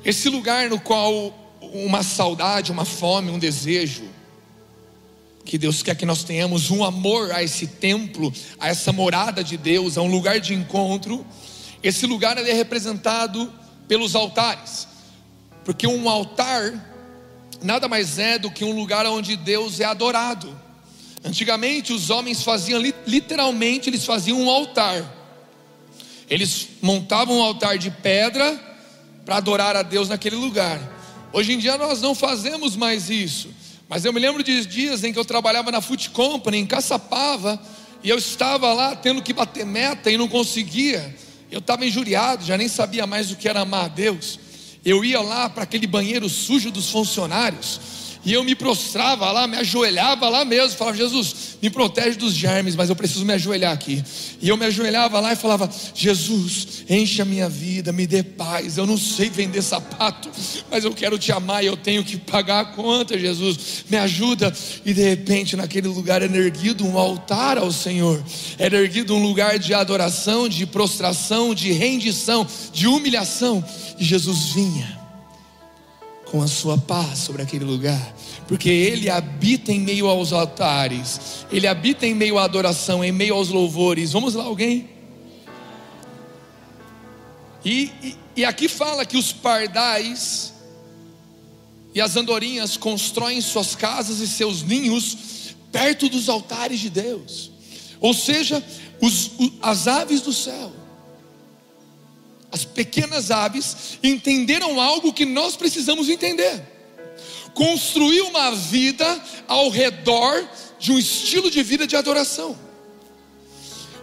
Esse 0.05 0.29
lugar 0.29 0.71
no 0.71 0.81
qual 0.81 1.35
uma 1.61 2.03
saudade, 2.03 2.73
uma 2.73 2.85
fome, 2.85 3.31
um 3.31 3.39
desejo, 3.39 4.05
que 5.45 5.59
Deus 5.59 5.83
quer 5.83 5.97
que 5.97 6.07
nós 6.07 6.23
tenhamos 6.23 6.71
um 6.71 6.85
amor 6.85 7.33
a 7.33 7.43
esse 7.43 7.67
templo, 7.67 8.33
a 8.59 8.69
essa 8.69 8.93
morada 8.93 9.43
de 9.43 9.57
Deus, 9.57 9.99
a 9.99 10.03
um 10.03 10.11
lugar 10.11 10.39
de 10.41 10.55
encontro. 10.55 11.27
Esse 11.83 12.07
lugar 12.07 12.37
é 12.39 12.53
representado 12.53 13.53
pelos 13.89 14.15
altares, 14.15 14.87
porque 15.65 15.87
um 15.87 16.09
altar 16.09 16.89
nada 17.63 17.89
mais 17.89 18.19
é 18.19 18.39
do 18.39 18.51
que 18.51 18.65
um 18.65 18.75
lugar 18.75 19.07
onde 19.07 19.37
Deus 19.37 19.81
é 19.81 19.85
adorado. 19.85 20.59
Antigamente 21.25 21.93
os 21.93 22.09
homens 22.11 22.43
faziam 22.43 22.81
literalmente, 23.07 23.91
eles 23.91 24.05
faziam 24.05 24.41
um 24.41 24.49
altar 24.49 25.21
eles 26.31 26.69
montavam 26.81 27.39
um 27.39 27.43
altar 27.43 27.77
de 27.77 27.91
pedra 27.91 28.59
para 29.27 29.37
adorar 29.37 29.75
a 29.75 29.83
Deus 29.83 30.09
naquele 30.09 30.37
lugar. 30.37 30.81
Hoje 31.33 31.53
em 31.53 31.59
dia 31.59 31.77
nós 31.77 32.01
não 32.01 32.15
fazemos 32.15 32.77
mais 32.77 33.11
isso. 33.11 33.49
Mas 33.89 34.05
eu 34.05 34.13
me 34.13 34.21
lembro 34.21 34.41
de 34.45 34.65
dias 34.65 35.03
em 35.03 35.13
que 35.13 35.19
eu 35.19 35.25
trabalhava 35.25 35.73
na 35.73 35.81
Food 35.81 36.11
Company, 36.11 36.59
em 36.59 36.67
Caçapava, 36.67 37.61
e 38.05 38.09
eu 38.09 38.17
estava 38.17 38.73
lá 38.73 38.95
tendo 38.95 39.21
que 39.21 39.33
bater 39.33 39.67
meta 39.67 40.09
e 40.09 40.17
não 40.17 40.29
conseguia. 40.29 41.15
Eu 41.51 41.59
estava 41.59 41.85
injuriado, 41.85 42.45
já 42.45 42.57
nem 42.57 42.69
sabia 42.69 43.07
mais 43.07 43.31
o 43.31 43.37
que 43.37 43.49
era 43.49 43.61
amar 43.61 43.87
a 43.87 43.89
Deus. 43.89 44.39
Eu 44.85 45.05
ia 45.05 45.21
lá 45.21 45.49
para 45.49 45.65
aquele 45.65 45.87
banheiro 45.87 46.29
sujo 46.29 46.71
dos 46.71 46.91
funcionários 46.91 48.00
e 48.23 48.35
eu 48.35 48.45
me 48.45 48.55
prostrava 48.55 49.31
lá, 49.33 49.47
me 49.47 49.57
ajoelhava 49.57 50.29
lá 50.29 50.45
mesmo, 50.45 50.77
falava: 50.77 50.97
Jesus, 50.97 51.57
me 51.63 51.71
protege 51.71 52.19
dos 52.19 52.35
germes, 52.35 52.77
mas 52.77 52.91
eu 52.91 52.97
preciso 52.97 53.25
me 53.25 53.33
ajoelhar 53.33 53.73
aqui. 53.73 54.05
E 54.43 54.49
eu 54.49 54.59
me 54.59 54.67
ajoelhava 54.67 55.19
lá 55.21 55.33
e 55.33 55.37
falava: 55.37 55.71
Jesus, 55.95 56.85
enche 56.89 57.23
a 57.23 57.25
minha 57.25 57.49
vida, 57.49 57.93
me 57.93 58.07
dê 58.07 58.23
paz. 58.23 58.77
Eu 58.77 58.87
não 58.87 58.99
sei 58.99 59.31
vender 59.31 59.63
sapato, 59.63 60.31
mas 60.71 60.85
eu 60.85 60.93
quero 60.93 61.19
te 61.19 61.33
amar 61.33 61.65
e 61.65 61.67
eu 61.69 61.77
tenho 61.77 62.05
que 62.05 62.19
pagar 62.19 62.61
a 62.61 62.65
conta, 62.67 63.19
Jesus. 63.19 63.85
Me 63.89 63.97
ajuda. 63.97 64.53
E 64.85 64.93
de 64.93 65.03
repente, 65.03 65.57
naquele 65.57 65.89
lugar 65.89 66.21
era 66.21 66.37
erguido 66.37 66.87
um 66.87 66.99
altar 66.99 67.57
ao 67.57 67.73
Senhor, 67.73 68.23
era 68.59 68.77
erguido 68.77 69.15
um 69.15 69.23
lugar 69.23 69.59
de 69.59 69.73
adoração, 69.73 70.47
de 70.47 70.67
prostração, 70.67 71.55
de 71.55 71.73
rendição, 71.73 72.47
de 72.71 72.87
humilhação. 72.87 73.65
E 73.99 74.05
Jesus 74.05 74.53
vinha 74.53 75.00
com 76.31 76.43
a 76.43 76.47
sua 76.47 76.79
paz 76.79 77.19
sobre 77.19 77.43
aquele 77.43 77.65
lugar, 77.65 78.15
porque 78.47 78.69
Ele 78.69 79.11
habita 79.11 79.73
em 79.73 79.81
meio 79.81 80.07
aos 80.07 80.33
altares, 80.33 81.45
Ele 81.51 81.67
habita 81.67 82.07
em 82.07 82.15
meio 82.15 82.39
à 82.39 82.45
adoração, 82.45 83.05
em 83.05 83.11
meio 83.11 83.35
aos 83.35 83.49
louvores. 83.49 84.13
Vamos 84.13 84.35
lá, 84.35 84.45
alguém? 84.45 84.89
E, 87.65 87.91
e, 88.03 88.17
e 88.37 88.45
aqui 88.45 88.69
fala 88.69 89.05
que 89.05 89.17
os 89.17 89.33
pardais 89.33 90.55
e 91.93 92.01
as 92.01 92.17
andorinhas 92.17 92.77
constroem 92.77 93.41
suas 93.41 93.75
casas 93.75 94.21
e 94.21 94.29
seus 94.29 94.63
ninhos 94.63 95.55
perto 95.73 96.09
dos 96.09 96.29
altares 96.29 96.81
de 96.81 96.91
Deus, 96.91 97.51
ou 98.01 98.15
seja, 98.15 98.63
os, 99.01 99.33
as 99.61 99.87
aves 99.87 100.21
do 100.21 100.33
céu 100.33 100.73
as 102.53 102.65
pequenas 102.65 103.31
aves 103.31 103.99
entenderam 104.03 104.81
algo 104.81 105.13
que 105.13 105.25
nós 105.25 105.57
precisamos 105.57 106.09
entender. 106.09 106.61
Construir 107.55 108.23
uma 108.23 108.53
vida 108.53 109.23
ao 109.47 109.69
redor 109.69 110.49
de 110.79 110.93
um 110.93 110.99
estilo 110.99 111.51
de 111.51 111.63
vida 111.63 111.87
de 111.87 111.97
adoração. 111.97 112.59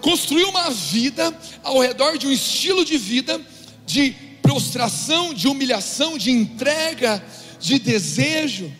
Construir 0.02 0.46
uma 0.46 0.70
vida 0.70 1.36
ao 1.64 1.80
redor 1.80 2.18
de 2.18 2.28
um 2.28 2.32
estilo 2.32 2.86
de 2.86 2.98
vida 2.98 3.42
de 3.86 4.12
prostração, 4.42 5.34
de 5.34 5.48
humilhação, 5.48 6.18
de 6.18 6.32
entrega, 6.32 7.24
de 7.60 7.80
desejo. 7.80 8.72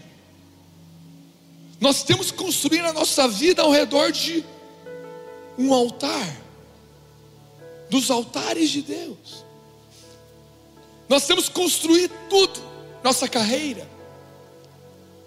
Nós 1.80 2.04
temos 2.04 2.32
que 2.32 2.38
construir 2.38 2.82
a 2.82 2.94
nossa 2.94 3.28
vida 3.28 3.62
ao 3.62 3.72
redor 3.72 4.12
de 4.12 4.44
um 5.58 5.74
altar, 5.74 6.38
dos 7.90 8.10
altares 8.12 8.70
de 8.70 8.82
Deus. 8.82 9.47
Nós 11.08 11.26
temos 11.26 11.48
que 11.48 11.56
construir 11.56 12.10
tudo: 12.30 12.62
nossa 13.04 13.28
carreira, 13.28 13.88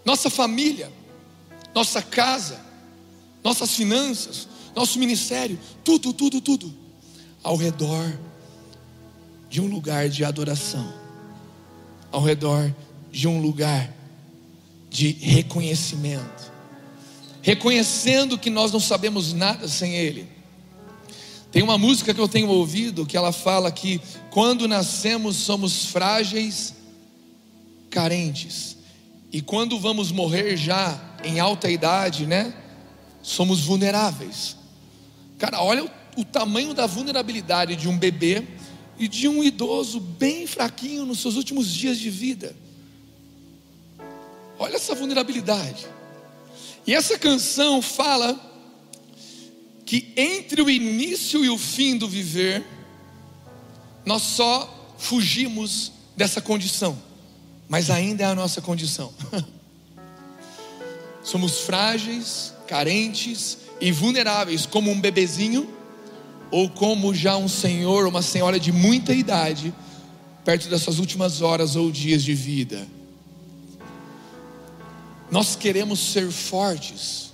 nossa 0.05 0.29
família, 0.29 0.93
nossa 1.75 2.03
casa, 2.03 2.61
nossas 3.43 3.75
finanças, 3.75 4.49
nosso 4.75 4.99
ministério, 4.99 5.59
tudo, 5.85 6.13
tudo, 6.13 6.41
tudo, 6.41 6.73
ao 7.43 7.57
redor 7.57 8.19
de 9.49 9.61
um 9.61 9.67
lugar 9.67 10.09
de 10.09 10.25
adoração, 10.25 10.93
ao 12.13 12.23
redor 12.23 12.75
de 13.11 13.27
um 13.27 13.41
lugar 13.41 13.93
de 14.89 15.13
reconhecimento, 15.13 16.53
reconhecendo 17.43 18.39
que 18.39 18.51
nós 18.51 18.73
não 18.73 18.81
sabemos 18.81 19.33
nada 19.33 19.67
sem 19.69 19.95
Ele 19.97 20.40
tem 21.53 21.63
uma 21.63 21.77
música 21.77 22.15
que 22.15 22.21
eu 22.21 22.29
tenho 22.29 22.49
ouvido 22.49 23.05
que 23.05 23.17
ela 23.17 23.33
fala 23.33 23.73
que 23.73 24.01
quando 24.31 24.69
nascemos 24.69 25.37
somos 25.37 25.87
frágeis, 25.87 26.75
carentes, 27.91 28.77
e 29.33 29.43
quando 29.43 29.79
vamos 29.79 30.13
morrer 30.13 30.57
já 30.57 30.99
em 31.25 31.41
alta 31.41 31.69
idade, 31.71 32.27
né? 32.27 32.55
Somos 33.23 33.61
vulneráveis. 33.61 34.57
Cara, 35.39 35.63
olha 35.63 35.85
o, 35.85 35.91
o 36.19 36.25
tamanho 36.25 36.73
da 36.73 36.87
vulnerabilidade 36.87 37.77
de 37.77 37.89
um 37.89 37.99
bebê 37.99 38.47
e 38.99 39.09
de 39.09 39.27
um 39.29 39.43
idoso 39.43 39.99
bem 39.99 40.47
fraquinho 40.47 41.05
nos 41.05 41.21
seus 41.21 41.37
últimos 41.37 41.73
dias 41.73 41.99
de 41.99 42.11
vida. 42.11 42.55
Olha 44.59 44.77
essa 44.77 44.95
vulnerabilidade. 44.95 45.87
E 46.87 46.95
essa 46.95 47.19
canção 47.19 47.81
fala 47.81 48.50
que 49.91 50.13
entre 50.17 50.63
o 50.63 50.71
início 50.71 51.45
e 51.45 51.51
o 51.51 51.59
fim 51.59 51.99
do 51.99 52.07
viver, 52.07 52.65
nós 54.07 54.23
só 54.23 54.95
fugimos 54.97 55.91
dessa 56.17 56.41
condição, 56.41 56.97
mas 57.69 57.91
ainda 57.91 58.23
é 58.23 58.27
a 58.27 58.35
nossa 58.37 58.61
condição. 58.61 59.13
Somos 61.25 61.63
frágeis, 61.63 62.55
carentes 62.69 63.59
e 63.81 63.91
vulneráveis, 63.91 64.65
como 64.65 64.93
um 64.93 65.01
bebezinho 65.01 65.69
ou 66.53 66.71
como 66.71 67.13
já 67.13 67.37
um 67.37 67.49
senhor 67.49 68.07
uma 68.07 68.23
senhora 68.23 68.61
de 68.61 68.71
muita 68.71 69.13
idade, 69.13 69.75
perto 70.45 70.69
dessas 70.69 71.01
últimas 71.01 71.43
horas 71.43 71.75
ou 71.75 71.91
dias 71.91 72.23
de 72.23 72.33
vida. 72.33 72.87
Nós 75.33 75.57
queremos 75.57 76.13
ser 76.13 76.31
fortes, 76.31 77.33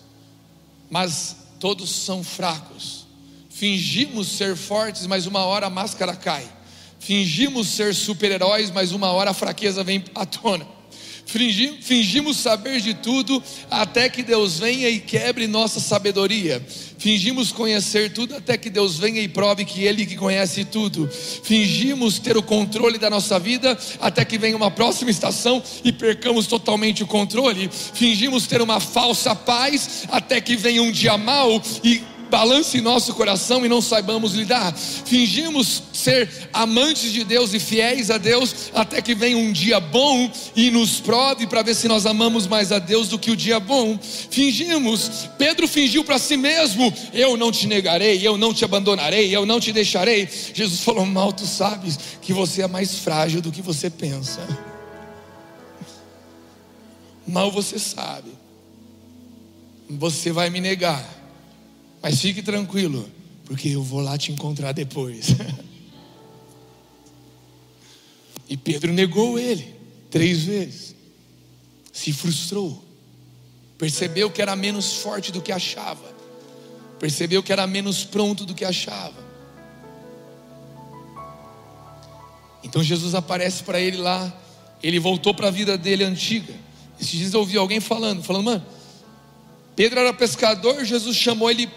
mas 0.88 1.44
todos 1.58 1.90
são 1.90 2.22
fracos. 2.22 3.06
Fingimos 3.48 4.28
ser 4.28 4.56
fortes, 4.56 5.06
mas 5.06 5.26
uma 5.26 5.44
hora 5.44 5.66
a 5.66 5.70
máscara 5.70 6.14
cai. 6.14 6.46
Fingimos 6.98 7.68
ser 7.68 7.94
super-heróis, 7.94 8.70
mas 8.70 8.92
uma 8.92 9.12
hora 9.12 9.30
a 9.30 9.34
fraqueza 9.34 9.82
vem 9.82 10.04
à 10.14 10.26
tona. 10.26 10.75
Fingimos 11.26 12.36
saber 12.36 12.80
de 12.80 12.94
tudo 12.94 13.42
até 13.68 14.08
que 14.08 14.22
Deus 14.22 14.60
venha 14.60 14.88
e 14.88 15.00
quebre 15.00 15.48
nossa 15.48 15.80
sabedoria. 15.80 16.64
Fingimos 16.98 17.52
conhecer 17.52 18.12
tudo 18.12 18.36
até 18.36 18.56
que 18.56 18.70
Deus 18.70 18.96
venha 18.96 19.20
e 19.20 19.28
prove 19.28 19.64
que 19.64 19.82
Ele 19.82 20.06
que 20.06 20.16
conhece 20.16 20.64
tudo. 20.64 21.08
Fingimos 21.42 22.18
ter 22.18 22.36
o 22.36 22.42
controle 22.42 22.96
da 22.96 23.10
nossa 23.10 23.38
vida 23.38 23.76
até 24.00 24.24
que 24.24 24.38
venha 24.38 24.56
uma 24.56 24.70
próxima 24.70 25.10
estação 25.10 25.62
e 25.84 25.92
percamos 25.92 26.46
totalmente 26.46 27.02
o 27.02 27.06
controle. 27.06 27.68
Fingimos 27.70 28.46
ter 28.46 28.62
uma 28.62 28.80
falsa 28.80 29.34
paz 29.34 30.04
até 30.08 30.40
que 30.40 30.56
venha 30.56 30.82
um 30.82 30.92
dia 30.92 31.18
mau 31.18 31.60
e 31.84 32.02
balance 32.30 32.80
nosso 32.80 33.14
coração 33.14 33.64
e 33.64 33.68
não 33.68 33.80
saibamos 33.80 34.34
lidar. 34.34 34.74
Fingimos 34.76 35.82
ser 35.92 36.30
amantes 36.52 37.12
de 37.12 37.24
Deus 37.24 37.54
e 37.54 37.58
fiéis 37.58 38.10
a 38.10 38.18
Deus 38.18 38.70
até 38.74 39.00
que 39.00 39.14
venha 39.14 39.36
um 39.36 39.52
dia 39.52 39.80
bom 39.80 40.30
e 40.54 40.70
nos 40.70 41.00
prove 41.00 41.46
para 41.46 41.62
ver 41.62 41.74
se 41.74 41.88
nós 41.88 42.06
amamos 42.06 42.46
mais 42.46 42.72
a 42.72 42.78
Deus 42.78 43.08
do 43.08 43.18
que 43.18 43.30
o 43.30 43.36
dia 43.36 43.58
bom. 43.58 43.98
Fingimos, 44.30 45.28
Pedro 45.38 45.66
fingiu 45.66 46.04
para 46.04 46.18
si 46.18 46.36
mesmo: 46.36 46.92
Eu 47.12 47.36
não 47.36 47.50
te 47.50 47.66
negarei, 47.66 48.26
eu 48.26 48.36
não 48.36 48.52
te 48.52 48.64
abandonarei, 48.64 49.34
eu 49.34 49.46
não 49.46 49.58
te 49.58 49.72
deixarei. 49.72 50.28
Jesus 50.54 50.80
falou: 50.80 51.06
Mal 51.06 51.32
tu 51.32 51.46
sabes 51.46 51.98
que 52.20 52.32
você 52.32 52.62
é 52.62 52.68
mais 52.68 52.98
frágil 52.98 53.40
do 53.40 53.50
que 53.52 53.62
você 53.62 53.88
pensa. 53.88 54.46
Mal 57.26 57.50
você 57.50 57.78
sabe. 57.78 58.30
Você 59.88 60.32
vai 60.32 60.50
me 60.50 60.60
negar 60.60 61.15
mas 62.02 62.20
fique 62.20 62.42
tranquilo, 62.42 63.08
porque 63.44 63.68
eu 63.68 63.82
vou 63.82 64.00
lá 64.00 64.16
te 64.16 64.32
encontrar 64.32 64.72
depois. 64.72 65.28
e 68.48 68.56
Pedro 68.56 68.92
negou 68.92 69.38
ele 69.38 69.74
três 70.10 70.44
vezes, 70.44 70.94
se 71.92 72.12
frustrou, 72.12 72.84
percebeu 73.78 74.30
que 74.30 74.40
era 74.40 74.54
menos 74.54 74.94
forte 74.94 75.32
do 75.32 75.42
que 75.42 75.52
achava, 75.52 76.14
percebeu 76.98 77.42
que 77.42 77.52
era 77.52 77.66
menos 77.66 78.04
pronto 78.04 78.44
do 78.44 78.54
que 78.54 78.64
achava. 78.64 79.26
Então 82.62 82.82
Jesus 82.82 83.14
aparece 83.14 83.62
para 83.62 83.80
ele 83.80 83.96
lá, 83.96 84.34
ele 84.82 84.98
voltou 84.98 85.32
para 85.32 85.48
a 85.48 85.50
vida 85.50 85.78
dele 85.78 86.04
antiga. 86.04 86.52
Esses 87.00 87.12
dias 87.12 87.32
eu 87.32 87.40
ouvi 87.40 87.56
alguém 87.56 87.78
falando, 87.78 88.22
falando, 88.22 88.44
mano, 88.44 88.66
Pedro 89.76 90.00
era 90.00 90.12
pescador, 90.12 90.84
Jesus 90.84 91.16
chamou 91.16 91.50
ele 91.50 91.68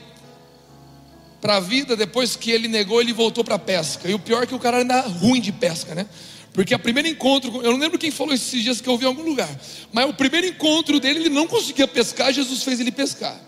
para 1.41 1.55
a 1.55 1.59
vida, 1.59 1.95
depois 1.95 2.35
que 2.35 2.51
ele 2.51 2.67
negou, 2.67 3.01
ele 3.01 3.13
voltou 3.13 3.43
para 3.43 3.55
a 3.55 3.59
pesca. 3.59 4.09
E 4.09 4.13
o 4.13 4.19
pior 4.19 4.43
é 4.43 4.45
que 4.45 4.55
o 4.55 4.59
cara 4.59 4.79
era 4.79 5.01
ruim 5.01 5.39
de 5.39 5.51
pesca, 5.51 5.95
né? 5.95 6.05
Porque 6.53 6.73
a 6.73 6.79
primeiro 6.79 7.07
encontro, 7.07 7.61
eu 7.61 7.71
não 7.71 7.79
lembro 7.79 7.97
quem 7.97 8.11
falou 8.11 8.33
esses 8.33 8.61
dias 8.61 8.81
que 8.81 8.89
eu 8.89 8.93
ouvi 8.93 9.05
em 9.05 9.07
algum 9.07 9.23
lugar, 9.23 9.49
mas 9.93 10.09
o 10.09 10.13
primeiro 10.13 10.47
encontro 10.47 10.99
dele, 10.99 11.19
ele 11.19 11.29
não 11.29 11.47
conseguia 11.47 11.87
pescar, 11.87 12.33
Jesus 12.33 12.63
fez 12.63 12.79
ele 12.79 12.91
pescar. 12.91 13.39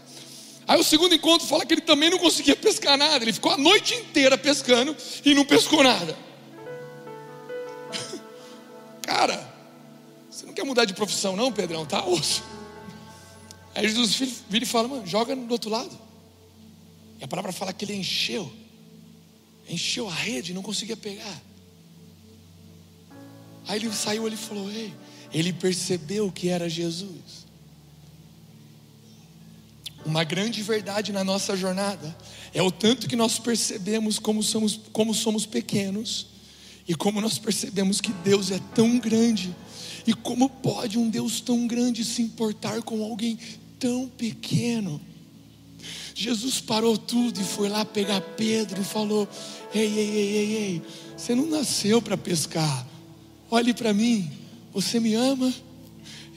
Aí 0.67 0.80
o 0.80 0.84
segundo 0.84 1.13
encontro 1.13 1.47
fala 1.47 1.65
que 1.65 1.73
ele 1.73 1.82
também 1.82 2.10
não 2.10 2.19
conseguia 2.19 2.56
pescar 2.56 2.97
nada, 2.97 3.23
ele 3.23 3.34
ficou 3.34 3.51
a 3.51 3.58
noite 3.58 3.95
inteira 3.95 4.38
pescando 4.38 4.95
e 5.25 5.34
não 5.34 5.43
pescou 5.43 5.84
nada. 5.84 6.15
Cara, 9.01 9.51
você 10.30 10.45
não 10.45 10.54
quer 10.54 10.63
mudar 10.63 10.86
de 10.86 10.93
profissão, 10.93 11.36
não, 11.36 11.51
Pedrão? 11.51 11.86
Tá 11.86 12.06
osso. 12.06 12.43
Aí 13.73 13.88
Jesus 13.88 14.43
vira 14.47 14.63
e 14.63 14.67
fala, 14.67 14.88
mano, 14.88 15.08
joga 15.08 15.36
do 15.36 15.51
outro 15.51 15.69
lado. 15.69 15.91
E 17.21 17.23
a 17.23 17.27
palavra 17.27 17.51
fala 17.51 17.71
que 17.71 17.86
ele 17.86 17.93
encheu, 17.93 18.51
encheu 19.69 20.10
a 20.10 20.13
rede, 20.13 20.55
não 20.55 20.63
conseguia 20.63 20.97
pegar. 20.97 21.39
Aí 23.67 23.79
ele 23.79 23.93
saiu 23.93 24.25
ele 24.25 24.36
falou: 24.36 24.69
Ei, 24.71 24.91
ele 25.31 25.53
percebeu 25.53 26.31
que 26.31 26.49
era 26.49 26.67
Jesus. 26.67 27.45
Uma 30.03 30.23
grande 30.23 30.63
verdade 30.63 31.12
na 31.12 31.23
nossa 31.23 31.55
jornada 31.55 32.17
é 32.55 32.62
o 32.63 32.71
tanto 32.71 33.07
que 33.07 33.15
nós 33.15 33.38
percebemos 33.38 34.17
como 34.17 34.41
somos, 34.41 34.79
como 34.91 35.13
somos 35.13 35.45
pequenos 35.45 36.25
e 36.88 36.95
como 36.95 37.21
nós 37.21 37.38
percebemos 37.38 38.01
que 38.01 38.12
Deus 38.12 38.49
é 38.49 38.60
tão 38.73 38.97
grande 38.97 39.55
e 40.07 40.13
como 40.15 40.49
pode 40.49 40.97
um 40.97 41.07
Deus 41.07 41.39
tão 41.39 41.67
grande 41.67 42.03
se 42.03 42.23
importar 42.23 42.81
com 42.81 43.03
alguém 43.03 43.38
tão 43.79 44.10
pequeno. 44.10 44.99
Jesus 46.13 46.60
parou 46.60 46.97
tudo 46.97 47.39
e 47.39 47.43
foi 47.43 47.69
lá 47.69 47.86
pegar 47.86 48.21
Pedro 48.21 48.82
e 48.82 48.84
falou: 48.84 49.28
Ei, 49.74 49.86
ei, 49.86 50.10
ei, 50.10 50.38
ei, 50.38 50.56
ei, 50.56 50.82
você 51.15 51.34
não 51.34 51.45
nasceu 51.45 52.02
para 52.02 52.17
pescar. 52.17 52.88
Olhe 53.50 53.74
para 53.74 53.93
mim, 53.93 54.32
você 54.74 55.00
me 55.00 55.13
ama? 55.13 55.54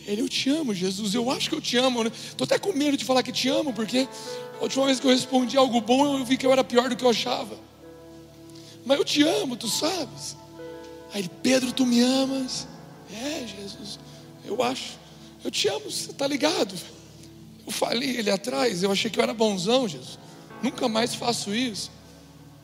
Ele, 0.07 0.21
eu 0.21 0.29
te 0.29 0.51
amo, 0.51 0.75
Jesus. 0.75 1.15
Eu 1.15 1.31
acho 1.31 1.49
que 1.49 1.55
eu 1.55 1.61
te 1.61 1.77
amo. 1.77 2.07
Estou 2.07 2.45
até 2.45 2.59
com 2.59 2.73
medo 2.73 2.97
de 2.97 3.05
falar 3.05 3.23
que 3.23 3.33
te 3.33 3.49
amo, 3.49 3.73
porque 3.73 4.07
a 4.59 4.63
última 4.63 4.87
vez 4.87 5.01
que 5.01 5.07
eu 5.07 5.11
respondi 5.11 5.57
algo 5.57 5.81
bom, 5.81 6.19
eu 6.19 6.25
vi 6.25 6.37
que 6.37 6.47
eu 6.47 6.53
era 6.53 6.63
pior 6.63 6.89
do 6.89 6.97
que 6.97 7.05
eu 7.05 7.09
achava. 7.09 7.57
Mas 8.85 8.99
eu 8.99 9.05
te 9.05 9.23
amo, 9.23 9.57
tu 9.57 9.69
sabes. 9.69 10.37
Aí 11.13 11.21
ele, 11.23 11.31
Pedro, 11.43 11.73
tu 11.73 11.87
me 11.87 12.01
amas? 12.01 12.67
É, 13.11 13.47
Jesus, 13.47 13.99
eu 14.45 14.63
acho. 14.63 14.99
Eu 15.43 15.51
te 15.51 15.69
amo, 15.69 15.91
você 15.91 16.11
está 16.11 16.27
ligado? 16.27 16.75
Eu 17.67 17.73
falei 17.73 18.17
ele 18.17 18.31
atrás, 18.31 18.83
eu 18.83 18.93
achei 18.93 19.11
que 19.11 19.19
eu 19.19 19.23
era 19.23 19.33
bonzão, 19.33 19.89
Jesus. 19.89 20.19
Nunca 20.63 20.89
mais 20.89 21.15
faço 21.15 21.55
isso. 21.55 21.91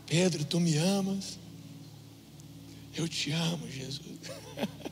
Pedro, 0.07 0.45
tu 0.45 0.59
me 0.59 0.77
amas? 0.77 1.39
Eu 2.95 3.09
te 3.09 3.31
amo, 3.31 3.69
Jesus. 3.71 4.19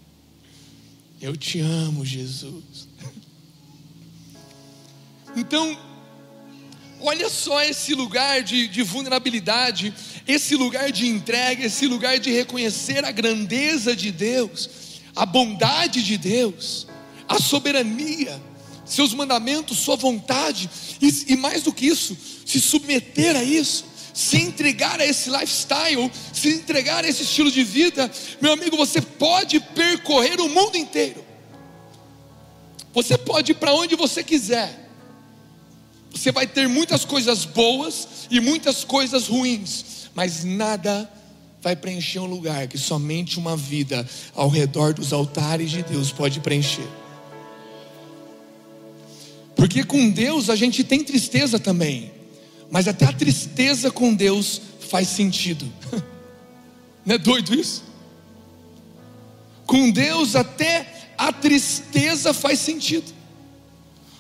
Eu 1.21 1.37
te 1.37 1.59
amo, 1.59 2.05
Jesus. 2.05 2.87
Então, 5.35 5.77
olha 7.01 7.29
só 7.29 7.61
esse 7.61 7.93
lugar 7.93 8.41
de, 8.41 8.69
de, 8.69 8.83
vulnerabilidade, 8.85 9.93
esse 10.29 10.55
lugar 10.55 10.93
de 10.93 11.09
entrega, 11.09 11.67
esse 11.67 11.89
lugar 11.89 12.21
de 12.21 12.31
reconhecer 12.31 13.05
a 13.05 13.11
grandeza 13.11 13.97
de 13.97 14.13
Deus, 14.13 15.01
a 15.17 15.27
bondade 15.27 16.05
de 16.05 16.17
Deus, 16.17 16.87
a 17.29 17.41
soberania 17.41 18.41
seus 18.89 19.13
mandamentos, 19.15 19.79
sua 19.79 19.97
vontade, 19.97 20.69
e, 21.01 21.33
e 21.33 21.37
mais 21.37 21.63
do 21.63 21.73
que 21.73 21.87
isso, 21.87 22.17
se 22.45 22.61
submeter 22.61 23.37
a 23.37 23.43
isso, 23.43 23.85
se 24.15 24.37
entregar 24.39 25.01
a 25.01 25.07
esse 25.07 25.31
lifestyle, 25.31 26.11
se 26.33 26.49
entregar 26.49 27.05
a 27.05 27.09
esse 27.09 27.23
estilo 27.23 27.51
de 27.51 27.63
vida, 27.63 28.11
meu 28.41 28.53
amigo, 28.53 28.77
você 28.77 29.01
pode 29.01 29.61
percorrer 29.61 30.41
o 30.41 30.49
mundo 30.49 30.77
inteiro. 30.77 31.25
Você 32.93 33.17
pode 33.17 33.53
ir 33.53 33.55
para 33.55 33.73
onde 33.75 33.95
você 33.95 34.25
quiser. 34.25 34.91
Você 36.11 36.33
vai 36.33 36.47
ter 36.49 36.69
muitas 36.69 37.05
coisas 37.05 37.45
boas 37.45 38.27
e 38.29 38.41
muitas 38.41 38.83
coisas 38.83 39.29
ruins, 39.29 40.09
mas 40.15 40.43
nada 40.43 41.09
vai 41.61 41.77
preencher 41.77 42.19
um 42.19 42.27
lugar 42.27 42.67
que 42.67 42.79
somente 42.79 43.39
uma 43.39 43.57
vida 43.57 44.09
ao 44.35 44.49
redor 44.49 44.95
dos 44.95 45.13
altares 45.13 45.71
de 45.71 45.83
Deus 45.83 46.11
pode 46.11 46.41
preencher. 46.41 46.89
Porque 49.59 49.83
com 49.83 50.09
Deus 50.09 50.49
a 50.49 50.55
gente 50.55 50.85
tem 50.85 51.03
tristeza 51.03 51.59
também, 51.59 52.13
mas 52.71 52.87
até 52.87 53.05
a 53.07 53.13
tristeza 53.13 53.91
com 53.91 54.15
Deus 54.15 54.63
faz 54.89 55.09
sentido. 55.09 55.71
Não 57.05 57.17
é 57.17 57.19
doido 57.19 57.53
isso? 57.53 57.83
Com 59.67 59.91
Deus 59.91 60.37
até 60.37 61.11
a 61.19 61.33
tristeza 61.33 62.33
faz 62.33 62.61
sentido. 62.61 63.13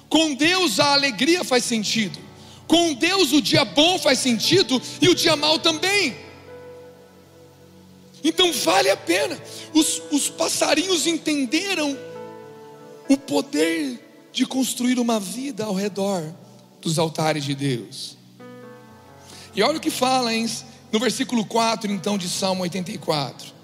Com 0.09 0.35
Deus 0.35 0.81
a 0.81 0.93
alegria 0.93 1.45
faz 1.45 1.63
sentido. 1.63 2.19
Com 2.67 2.95
Deus 2.95 3.33
o 3.33 3.41
dia 3.41 3.65
bom 3.65 3.97
faz 3.97 4.19
sentido 4.19 4.83
e 5.01 5.09
o 5.09 5.15
dia 5.15 5.37
mal 5.37 5.61
também. 5.61 6.17
Então 8.25 8.53
vale 8.53 8.91
a 8.91 8.97
pena. 8.97 9.41
Os, 9.73 10.03
os 10.11 10.29
passarinhos 10.29 11.07
entenderam 11.07 11.97
o 13.09 13.17
poder 13.17 14.08
de 14.33 14.47
construir 14.47 14.99
uma 14.99 15.19
vida 15.19 15.65
ao 15.65 15.75
redor 15.75 16.23
dos 16.81 16.99
altares 16.99 17.45
de 17.45 17.55
Deus. 17.55 18.17
E 19.55 19.63
olha 19.63 19.79
o 19.79 19.81
que 19.81 19.91
fala 19.91 20.33
hein, 20.33 20.49
no 20.93 20.99
versículo 20.99 21.45
4, 21.45 21.91
então, 21.91 22.17
de 22.17 22.29
Salmo 22.29 22.63
84. 22.63 23.59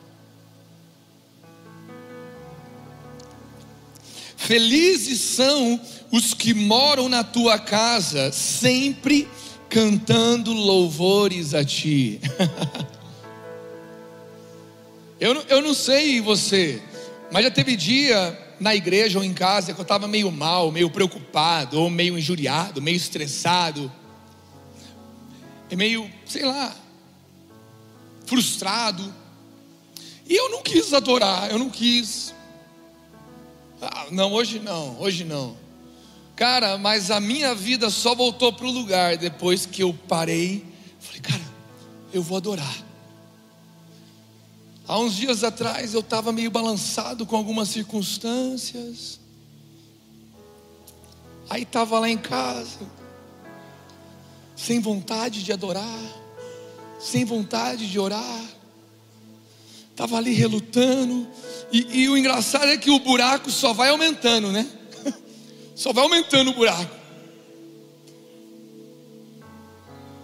Felizes 4.36 5.20
são 5.20 5.80
os 6.10 6.34
que 6.34 6.52
moram 6.52 7.08
na 7.08 7.24
tua 7.24 7.58
casa, 7.58 8.30
sempre 8.30 9.26
cantando 9.70 10.52
louvores 10.52 11.54
a 11.54 11.64
ti. 11.64 12.20
eu, 15.18 15.34
eu 15.48 15.62
não 15.62 15.72
sei 15.72 16.20
você, 16.20 16.82
mas 17.32 17.44
já 17.44 17.50
teve 17.50 17.74
dia 17.74 18.38
na 18.60 18.74
igreja 18.74 19.18
ou 19.18 19.24
em 19.24 19.34
casa 19.34 19.72
que 19.72 19.80
eu 19.80 19.82
estava 19.82 20.06
meio 20.06 20.30
mal, 20.30 20.70
meio 20.70 20.90
preocupado, 20.90 21.80
ou 21.80 21.90
meio 21.90 22.18
injuriado, 22.18 22.80
meio 22.80 22.96
estressado, 22.96 23.90
e 25.70 25.76
meio, 25.76 26.10
sei 26.26 26.44
lá, 26.44 26.74
frustrado. 28.26 29.12
E 30.28 30.34
eu 30.34 30.50
não 30.50 30.62
quis 30.62 30.92
adorar, 30.92 31.50
eu 31.50 31.58
não 31.58 31.68
quis. 31.68 32.34
Ah, 33.80 34.06
não, 34.10 34.32
hoje 34.32 34.58
não, 34.58 35.00
hoje 35.00 35.24
não. 35.24 35.56
Cara, 36.36 36.78
mas 36.78 37.10
a 37.10 37.20
minha 37.20 37.54
vida 37.54 37.90
só 37.90 38.14
voltou 38.14 38.52
para 38.52 38.66
o 38.66 38.70
lugar 38.70 39.16
depois 39.16 39.66
que 39.66 39.82
eu 39.82 39.96
parei. 40.08 40.64
Falei, 40.98 41.20
cara, 41.20 41.42
eu 42.12 42.22
vou 42.22 42.36
adorar. 42.36 42.74
Há 44.86 44.98
uns 44.98 45.14
dias 45.14 45.42
atrás 45.42 45.94
eu 45.94 46.00
estava 46.00 46.30
meio 46.30 46.50
balançado 46.50 47.24
com 47.24 47.36
algumas 47.36 47.70
circunstâncias. 47.70 49.18
Aí 51.48 51.62
estava 51.62 51.98
lá 51.98 52.08
em 52.08 52.18
casa, 52.18 52.80
sem 54.54 54.80
vontade 54.80 55.42
de 55.42 55.52
adorar, 55.52 56.00
sem 57.00 57.24
vontade 57.24 57.90
de 57.90 57.98
orar. 57.98 58.44
Estava 59.90 60.18
ali 60.18 60.34
relutando. 60.34 61.28
E, 61.72 62.02
e 62.02 62.08
o 62.08 62.18
engraçado 62.18 62.66
é 62.66 62.76
que 62.76 62.90
o 62.90 62.98
buraco 62.98 63.50
só 63.50 63.72
vai 63.72 63.88
aumentando, 63.88 64.52
né? 64.52 64.68
Só 65.74 65.92
vai 65.92 66.04
aumentando 66.04 66.50
o 66.50 66.54
buraco. 66.54 66.94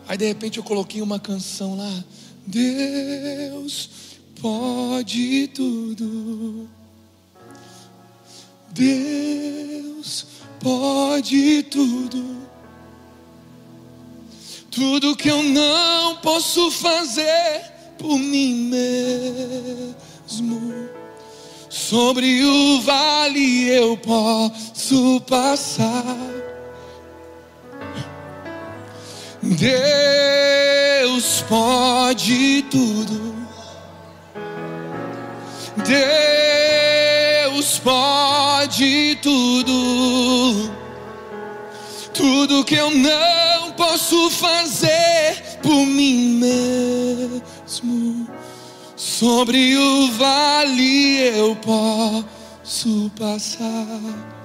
Aí 0.06 0.16
de 0.16 0.26
repente 0.26 0.58
eu 0.58 0.64
coloquei 0.64 1.00
uma 1.00 1.18
canção 1.18 1.76
lá. 1.76 2.04
Deus 2.46 4.09
pode 4.40 5.48
tudo. 5.48 6.68
Deus 8.70 10.26
pode 10.60 11.62
tudo. 11.64 12.40
Tudo 14.70 15.16
que 15.16 15.28
eu 15.28 15.42
não 15.42 16.16
posso 16.16 16.70
fazer 16.70 17.62
por 17.98 18.18
mim 18.18 18.70
mesmo. 18.70 19.98
Sobre 21.68 22.44
o 22.44 22.80
vale 22.80 23.68
eu 23.68 23.96
posso 23.96 25.20
passar. 25.22 26.16
Deus 29.42 31.42
pode 31.48 32.62
tudo. 32.70 33.39
Deus 35.80 37.78
pode 37.78 39.18
tudo. 39.22 40.70
Tudo 42.12 42.64
que 42.64 42.74
eu 42.74 42.90
não 42.90 43.72
posso 43.72 44.30
fazer 44.30 45.58
por 45.62 45.86
mim 45.86 46.38
mesmo. 46.40 48.28
Sobre 48.96 49.76
o 49.76 50.12
vale 50.12 51.18
eu 51.38 51.56
posso 51.56 53.10
passar. 53.18 54.40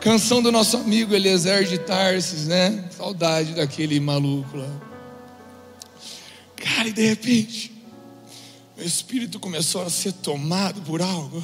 Canção 0.00 0.42
do 0.42 0.50
nosso 0.50 0.76
amigo 0.76 1.14
Eliezer 1.14 1.64
de 1.64 1.78
Tarsis, 1.78 2.48
né? 2.48 2.84
Saudade 2.90 3.54
daquele 3.54 4.00
maluco 4.00 4.56
lá. 4.56 4.68
Cara, 6.56 6.88
e 6.88 6.92
de 6.92 7.06
repente, 7.06 7.71
meu 8.82 8.88
espírito 8.88 9.38
começou 9.38 9.80
a 9.82 9.88
ser 9.88 10.12
tomado 10.12 10.80
por 10.80 11.00
algo 11.00 11.40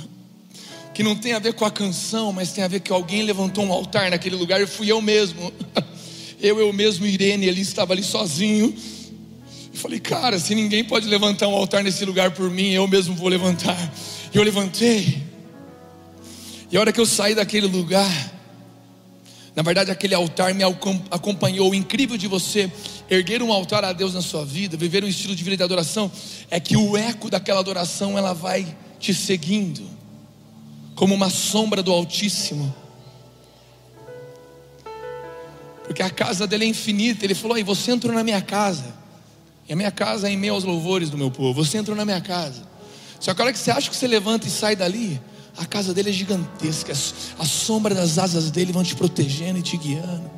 que 0.93 1.05
não 1.05 1.15
tem 1.15 1.35
a 1.35 1.39
ver 1.39 1.53
com 1.53 1.65
a 1.65 1.71
canção, 1.71 2.33
mas 2.33 2.51
tem 2.51 2.65
a 2.65 2.69
ver 2.69 2.81
que 2.81 2.91
alguém 2.91 3.23
levantou 3.23 3.65
um 3.65 3.73
altar 3.73 4.11
naquele 4.11 4.35
lugar 4.35 4.61
e 4.61 4.67
fui 4.67 4.91
eu 4.91 5.01
mesmo. 5.01 5.53
Eu, 6.41 6.61
eu 6.61 6.73
mesmo, 6.73 7.05
Irene, 7.05 7.47
ele 7.47 7.61
estava 7.61 7.93
ali 7.93 8.03
sozinho. 8.05 8.73
Eu 9.73 9.81
falei, 9.81 9.99
cara, 9.99 10.39
se 10.39 10.55
ninguém 10.55 10.85
pode 10.85 11.09
levantar 11.09 11.49
um 11.49 11.55
altar 11.55 11.83
nesse 11.83 12.05
lugar 12.05 12.31
por 12.31 12.49
mim, 12.49 12.71
eu 12.71 12.87
mesmo 12.87 13.13
vou 13.17 13.27
levantar. 13.27 13.93
E 14.33 14.37
eu 14.37 14.45
levantei. 14.45 15.21
E 16.71 16.77
a 16.77 16.81
hora 16.81 16.93
que 16.93 17.01
eu 17.01 17.07
saí 17.07 17.35
daquele 17.35 17.67
lugar, 17.67 18.09
na 19.59 19.63
verdade, 19.63 19.91
aquele 19.91 20.15
altar 20.15 20.55
me 20.55 20.63
acompanhou. 21.11 21.71
O 21.71 21.75
incrível 21.75 22.17
de 22.17 22.29
você 22.29 22.71
erguer 23.11 23.43
um 23.43 23.53
altar 23.53 23.85
a 23.85 23.93
Deus 23.93 24.15
na 24.15 24.23
sua 24.23 24.45
vida, 24.45 24.77
viver 24.77 25.03
um 25.03 25.09
estilo 25.09 25.35
de 25.35 25.43
vida 25.43 25.57
de 25.57 25.63
adoração, 25.65 26.13
é 26.49 26.61
que 26.61 26.77
o 26.77 26.97
eco 26.97 27.29
daquela 27.29 27.59
adoração 27.59 28.17
ela 28.17 28.33
vai 28.33 28.77
te 29.01 29.13
seguindo, 29.13 29.83
como 30.95 31.13
uma 31.13 31.29
sombra 31.29 31.83
do 31.83 31.91
Altíssimo. 31.91 32.73
Porque 35.83 36.05
a 36.05 36.11
casa 36.11 36.47
dele 36.47 36.65
é 36.65 36.69
infinita. 36.69 37.25
Ele 37.25 37.35
falou: 37.35 37.57
aí 37.57 37.65
você 37.65 37.91
entrou 37.91 38.15
na 38.15 38.23
minha 38.23 38.41
casa. 38.41 38.95
E 39.69 39.73
a 39.73 39.77
minha 39.77 39.91
casa 39.91 40.29
é 40.29 40.31
em 40.31 40.37
meio 40.37 40.55
aos 40.55 40.63
louvores 40.63 41.11
do 41.11 41.19
meu 41.19 41.33
povo. 41.33 41.65
Você 41.65 41.79
entrou 41.79 41.97
na 41.97 42.05
minha 42.05 42.21
casa. 42.21 42.63
Só 43.19 43.35
que 43.35 43.43
a 43.43 43.47
hora 43.47 43.53
que 43.53 43.59
você 43.59 43.73
acha 43.73 43.91
que 43.91 43.97
você 43.97 44.07
levanta 44.07 44.47
e 44.47 44.51
sai 44.53 44.77
dali, 44.77 45.21
a 45.59 45.67
casa 45.67 45.93
dele 45.93 46.11
é 46.11 46.13
gigantesca. 46.13 46.93
A 47.39 47.45
sombra 47.45 47.95
das 47.95 48.19
asas 48.19 48.51
dele 48.51 48.73
vão 48.73 48.83
te 48.83 48.95
protegendo 48.95 49.59
e 49.59 49.63
te 49.63 49.77
guiando. 49.77 50.31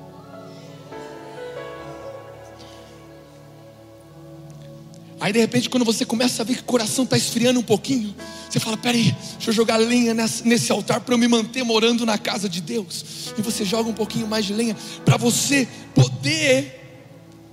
Aí 5.20 5.32
de 5.32 5.38
repente, 5.38 5.68
quando 5.68 5.84
você 5.84 6.04
começa 6.04 6.42
a 6.42 6.44
ver 6.44 6.54
que 6.54 6.62
o 6.62 6.64
coração 6.64 7.04
está 7.04 7.16
esfriando 7.16 7.60
um 7.60 7.62
pouquinho, 7.62 8.14
você 8.48 8.58
fala: 8.58 8.76
peraí, 8.76 9.14
deixa 9.34 9.50
eu 9.50 9.52
jogar 9.52 9.76
lenha 9.76 10.14
nesse 10.14 10.72
altar 10.72 11.00
para 11.00 11.14
eu 11.14 11.18
me 11.18 11.28
manter 11.28 11.62
morando 11.62 12.06
na 12.06 12.16
casa 12.16 12.48
de 12.48 12.60
Deus. 12.60 13.32
E 13.36 13.42
você 13.42 13.64
joga 13.64 13.88
um 13.88 13.94
pouquinho 13.94 14.26
mais 14.26 14.46
de 14.46 14.54
lenha 14.54 14.76
para 15.04 15.16
você 15.16 15.68
poder 15.94 16.80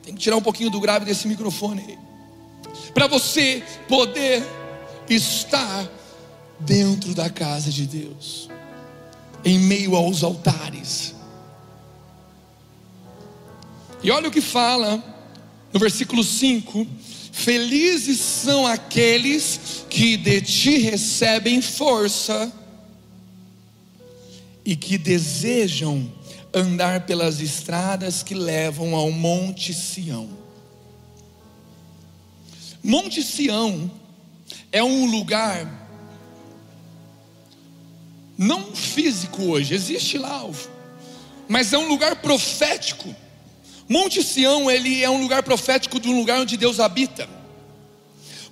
tem 0.07 0.15
que 0.15 0.21
tirar 0.21 0.37
um 0.37 0.41
pouquinho 0.41 0.69
do 0.69 0.79
grave 0.79 1.03
desse 1.03 1.27
microfone. 1.27 1.99
Para 2.93 3.07
você 3.07 3.61
poder 3.89 4.41
estar 5.09 5.85
dentro 6.59 7.13
da 7.13 7.29
casa 7.29 7.71
de 7.71 7.85
Deus, 7.85 8.49
em 9.43 9.59
meio 9.59 9.95
aos 9.95 10.23
altares. 10.23 11.15
E 14.03 14.11
olha 14.11 14.29
o 14.29 14.31
que 14.31 14.41
fala 14.41 15.03
no 15.71 15.79
versículo 15.79 16.23
5: 16.23 16.87
Felizes 17.31 18.19
são 18.19 18.65
aqueles 18.65 19.85
que 19.89 20.17
de 20.17 20.41
ti 20.41 20.77
recebem 20.77 21.61
força 21.61 22.51
e 24.65 24.75
que 24.75 24.97
desejam 24.97 26.11
andar 26.53 27.05
pelas 27.05 27.39
estradas 27.39 28.23
que 28.23 28.33
levam 28.33 28.95
ao 28.95 29.11
Monte 29.11 29.73
Sião. 29.73 30.29
Monte 32.83 33.21
Sião 33.21 33.91
é 34.71 34.83
um 34.83 35.05
lugar 35.05 35.76
não 38.37 38.75
físico 38.75 39.43
hoje, 39.43 39.73
existe 39.73 40.17
lá, 40.17 40.47
mas 41.47 41.73
é 41.73 41.77
um 41.77 41.87
lugar 41.87 42.17
profético. 42.17 43.15
Monte 43.89 44.21
Sião, 44.21 44.69
ele 44.69 45.01
é 45.01 45.09
um 45.09 45.21
lugar 45.21 45.43
profético 45.43 45.99
de 45.99 46.09
um 46.09 46.17
lugar 46.17 46.41
onde 46.41 46.57
Deus 46.57 46.79
habita. 46.79 47.27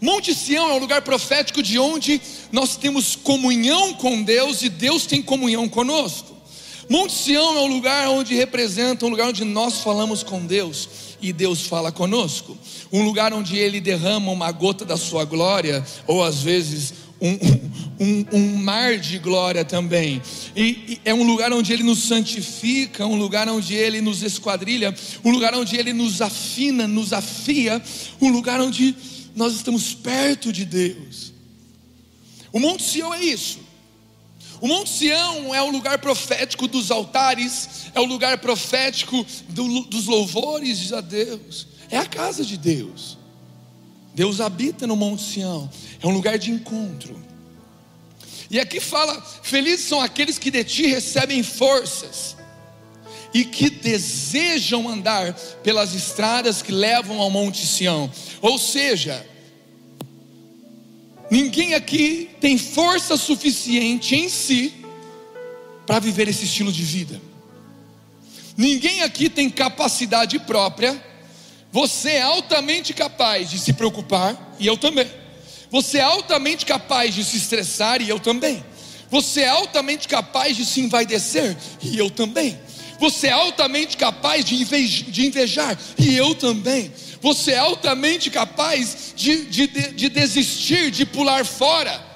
Monte 0.01 0.33
Sião 0.33 0.69
é 0.69 0.73
um 0.73 0.79
lugar 0.79 1.01
profético 1.01 1.61
de 1.61 1.77
onde 1.77 2.21
nós 2.51 2.77
temos 2.77 3.15
comunhão 3.15 3.93
com 3.93 4.23
Deus 4.23 4.61
e 4.61 4.69
Deus 4.69 5.05
tem 5.05 5.21
comunhão 5.21 5.67
conosco. 5.67 6.35
Monte 6.89 7.13
Sião 7.13 7.57
é 7.57 7.61
o 7.61 7.67
lugar 7.67 8.07
onde 8.09 8.35
representa, 8.35 9.05
um 9.05 9.09
lugar 9.09 9.29
onde 9.29 9.43
nós 9.43 9.79
falamos 9.79 10.23
com 10.23 10.45
Deus 10.45 10.87
e 11.21 11.33
Deus 11.33 11.65
fala 11.65 11.91
conosco. 11.91 12.57
Um 12.91 13.03
lugar 13.03 13.33
onde 13.33 13.57
Ele 13.57 13.81
derrama 13.81 14.31
uma 14.31 14.51
gota 14.51 14.85
da 14.85 14.95
sua 14.95 15.25
glória, 15.25 15.83
ou 16.05 16.23
às 16.23 16.41
vezes 16.41 16.93
um, 17.25 18.05
um, 18.05 18.25
um, 18.33 18.57
mar 18.57 18.97
de 18.97 19.17
glória 19.17 19.65
também. 19.65 20.21
E, 20.55 20.61
e, 20.63 21.01
é 21.05 21.13
um 21.13 21.23
lugar 21.23 21.51
onde 21.51 21.73
Ele 21.73 21.83
nos 21.83 22.03
santifica, 22.03 23.05
um 23.05 23.15
lugar 23.15 23.49
onde 23.49 23.73
Ele 23.73 24.01
nos 24.01 24.21
esquadrilha, 24.21 24.93
um 25.23 25.31
lugar 25.31 25.55
onde 25.55 25.75
Ele 25.75 25.93
nos 25.93 26.21
afina, 26.21 26.87
nos 26.87 27.13
afia, 27.13 27.81
um 28.21 28.29
lugar 28.29 28.61
onde 28.61 28.95
nós 29.35 29.53
estamos 29.53 29.93
perto 29.93 30.51
de 30.51 30.65
Deus. 30.65 31.33
O 32.51 32.59
Monte 32.59 32.83
Sião 32.83 33.13
é 33.13 33.23
isso. 33.23 33.59
O 34.61 34.67
Monte 34.67 34.89
Sião 34.89 35.53
é 35.53 35.61
o 35.61 35.69
lugar 35.69 35.97
profético 35.99 36.67
dos 36.67 36.89
altares, 36.89 37.87
é 37.93 37.99
o 37.99 38.05
lugar 38.05 38.37
profético 38.37 39.25
do, 39.49 39.81
dos 39.81 40.05
louvores 40.05 40.93
a 40.93 41.01
Deus, 41.01 41.67
é 41.89 41.97
a 41.97 42.05
casa 42.05 42.45
de 42.45 42.57
Deus. 42.57 43.17
Deus 44.15 44.39
habita 44.39 44.87
no 44.87 44.95
Monte 44.95 45.21
Sião, 45.23 45.69
é 46.01 46.07
um 46.07 46.11
lugar 46.11 46.39
de 46.39 46.49
encontro. 46.49 47.21
E 48.49 48.59
aqui 48.59 48.79
fala: 48.79 49.21
felizes 49.43 49.85
são 49.85 49.99
aqueles 50.01 50.37
que 50.37 50.49
de 50.49 50.63
ti 50.63 50.87
recebem 50.87 51.43
forças 51.43 52.37
e 53.33 53.43
que 53.43 53.69
desejam 53.69 54.87
andar 54.87 55.33
pelas 55.61 55.93
estradas 55.93 56.61
que 56.61 56.71
levam 56.71 57.19
ao 57.19 57.29
Monte 57.29 57.67
Sião. 57.67 58.09
Ou 58.41 58.57
seja, 58.57 59.27
ninguém 61.29 61.73
aqui 61.73 62.29
tem 62.39 62.57
força 62.57 63.17
suficiente 63.17 64.15
em 64.15 64.29
si 64.29 64.73
para 65.85 65.99
viver 65.99 66.29
esse 66.29 66.45
estilo 66.45 66.71
de 66.71 66.83
vida. 66.83 67.21
Ninguém 68.55 69.01
aqui 69.01 69.29
tem 69.29 69.49
capacidade 69.49 70.39
própria. 70.39 71.14
Você 71.71 72.11
é 72.11 72.21
altamente 72.21 72.93
capaz 72.93 73.49
de 73.49 73.59
se 73.59 73.73
preocupar, 73.73 74.55
e 74.59 74.67
eu 74.67 74.77
também. 74.77 75.07
Você 75.69 75.97
é 75.97 76.03
altamente 76.03 76.65
capaz 76.65 77.13
de 77.13 77.23
se 77.23 77.37
estressar, 77.37 78.01
e 78.01 78.09
eu 78.09 78.19
também. 78.19 78.63
Você 79.09 79.41
é 79.41 79.49
altamente 79.49 80.07
capaz 80.07 80.55
de 80.55 80.65
se 80.65 80.81
envaidecer, 80.81 81.55
e 81.81 81.97
eu 81.97 82.09
também. 82.09 82.57
Você 82.99 83.27
é 83.27 83.31
altamente 83.31 83.97
capaz 83.97 84.45
de 84.45 85.25
invejar, 85.25 85.77
e 85.97 86.15
eu 86.15 86.33
também. 86.33 86.91
Você 87.21 87.51
é 87.51 87.57
altamente 87.57 88.29
capaz 88.29 89.13
de, 89.15 89.45
de, 89.45 89.67
de 89.67 90.09
desistir, 90.09 90.91
de 90.91 91.05
pular 91.05 91.45
fora. 91.45 92.14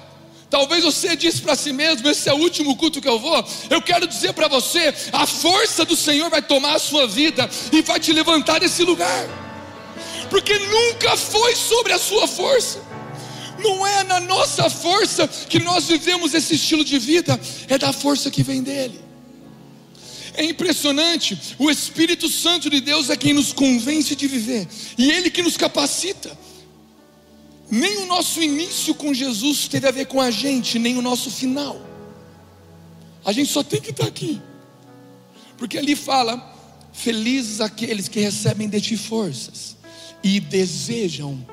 Talvez 0.50 0.82
você 0.82 1.14
disse 1.14 1.40
para 1.40 1.54
si 1.54 1.72
mesmo: 1.72 2.08
esse 2.08 2.28
é 2.28 2.34
o 2.34 2.38
último 2.38 2.76
culto 2.76 3.00
que 3.00 3.08
eu 3.08 3.20
vou. 3.20 3.44
Eu 3.70 3.80
quero 3.80 4.06
dizer 4.06 4.32
para 4.32 4.48
você: 4.48 4.92
a 5.12 5.24
força 5.24 5.84
do 5.84 5.96
Senhor 5.96 6.28
vai 6.28 6.42
tomar 6.42 6.74
a 6.74 6.78
sua 6.80 7.06
vida 7.06 7.48
e 7.72 7.80
vai 7.82 8.00
te 8.00 8.12
levantar 8.12 8.58
desse 8.58 8.82
lugar, 8.82 9.28
porque 10.28 10.58
nunca 10.58 11.16
foi 11.16 11.54
sobre 11.54 11.92
a 11.92 11.98
sua 11.98 12.26
força. 12.26 12.82
Não 13.60 13.86
é 13.86 14.02
na 14.04 14.20
nossa 14.20 14.68
força 14.68 15.28
que 15.28 15.60
nós 15.60 15.86
vivemos 15.86 16.34
esse 16.34 16.54
estilo 16.54 16.84
de 16.84 16.98
vida, 16.98 17.38
é 17.68 17.78
da 17.78 17.92
força 17.92 18.30
que 18.30 18.42
vem 18.42 18.62
dele. 18.62 19.00
É 20.34 20.44
impressionante, 20.44 21.38
o 21.58 21.70
Espírito 21.70 22.28
Santo 22.28 22.70
de 22.70 22.80
Deus 22.80 23.10
é 23.10 23.16
quem 23.16 23.32
nos 23.32 23.52
convence 23.52 24.16
de 24.16 24.26
viver, 24.26 24.66
e 24.96 25.10
Ele 25.10 25.30
que 25.30 25.42
nos 25.42 25.56
capacita. 25.56 26.36
Nem 27.70 27.98
o 27.98 28.06
nosso 28.06 28.42
início 28.42 28.94
com 28.94 29.14
Jesus 29.14 29.68
teve 29.68 29.86
a 29.86 29.92
ver 29.92 30.06
com 30.06 30.20
a 30.20 30.30
gente, 30.30 30.78
nem 30.78 30.98
o 30.98 31.02
nosso 31.02 31.30
final. 31.30 31.80
A 33.24 33.32
gente 33.32 33.50
só 33.50 33.62
tem 33.62 33.80
que 33.80 33.90
estar 33.90 34.06
aqui, 34.06 34.40
porque 35.56 35.78
ali 35.78 35.94
fala: 35.94 36.56
felizes 36.92 37.60
aqueles 37.60 38.08
que 38.08 38.18
recebem 38.18 38.68
de 38.68 38.80
ti 38.80 38.96
forças 38.96 39.76
e 40.22 40.40
desejam 40.40 41.46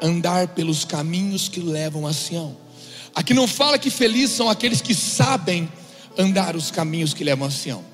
andar 0.00 0.48
pelos 0.48 0.84
caminhos 0.84 1.48
que 1.48 1.60
levam 1.60 2.06
a 2.06 2.12
Sião. 2.12 2.56
Aqui 3.14 3.32
não 3.34 3.48
fala 3.48 3.78
que 3.78 3.90
felizes 3.90 4.36
são 4.36 4.48
aqueles 4.48 4.80
que 4.80 4.94
sabem 4.94 5.70
andar 6.18 6.54
os 6.54 6.70
caminhos 6.70 7.14
que 7.14 7.24
levam 7.24 7.48
a 7.48 7.50
Sião. 7.50 7.84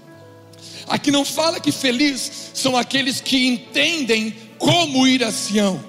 Aqui 0.89 1.11
não 1.11 1.25
fala 1.25 1.61
que 1.61 1.73
felizes 1.73 2.51
são 2.55 2.77
aqueles 2.77 3.21
que 3.21 3.47
entendem 3.47 4.35
como 4.59 5.07
ir 5.07 5.23
a 5.25 5.33
Sião, 5.33 5.83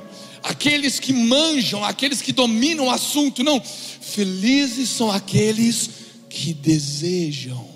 aqueles 0.43 0.99
que 0.99 1.13
manjam, 1.13 1.83
aqueles 1.83 2.21
que 2.21 2.33
dominam 2.33 2.87
o 2.87 2.91
assunto. 2.91 3.43
Não, 3.43 3.61
felizes 3.61 4.89
são 4.89 5.09
aqueles 5.09 5.89
que 6.29 6.53
desejam. 6.53 7.71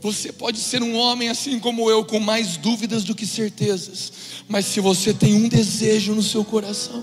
Você 0.00 0.30
pode 0.30 0.58
ser 0.58 0.82
um 0.82 0.96
homem 0.96 1.30
assim 1.30 1.58
como 1.58 1.90
eu, 1.90 2.04
com 2.04 2.20
mais 2.20 2.58
dúvidas 2.58 3.04
do 3.04 3.14
que 3.14 3.26
certezas, 3.26 4.12
mas 4.46 4.66
se 4.66 4.78
você 4.78 5.14
tem 5.14 5.34
um 5.34 5.48
desejo 5.48 6.14
no 6.14 6.22
seu 6.22 6.44
coração, 6.44 7.02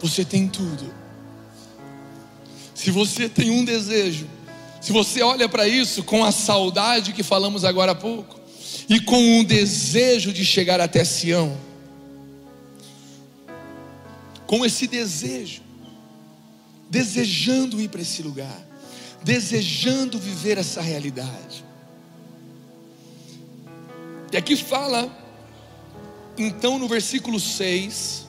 você 0.00 0.24
tem 0.24 0.46
tudo. 0.46 0.94
Se 2.72 2.92
você 2.92 3.28
tem 3.28 3.50
um 3.50 3.64
desejo, 3.64 4.28
se 4.80 4.92
você 4.92 5.22
olha 5.22 5.48
para 5.48 5.66
isso 5.66 6.04
com 6.04 6.22
a 6.22 6.30
saudade 6.30 7.12
que 7.12 7.24
falamos 7.24 7.64
agora 7.64 7.92
há 7.92 7.96
pouco, 7.96 8.43
e 8.88 9.00
com 9.00 9.16
um 9.16 9.44
desejo 9.44 10.32
de 10.32 10.44
chegar 10.44 10.80
até 10.80 11.04
Sião, 11.04 11.56
com 14.46 14.64
esse 14.64 14.86
desejo, 14.86 15.62
desejando 16.90 17.80
ir 17.80 17.88
para 17.88 18.02
esse 18.02 18.22
lugar, 18.22 18.60
desejando 19.22 20.18
viver 20.18 20.58
essa 20.58 20.80
realidade. 20.80 21.64
E 24.32 24.36
aqui 24.36 24.56
fala, 24.56 25.10
então 26.36 26.78
no 26.78 26.88
versículo 26.88 27.40
6 27.40 28.26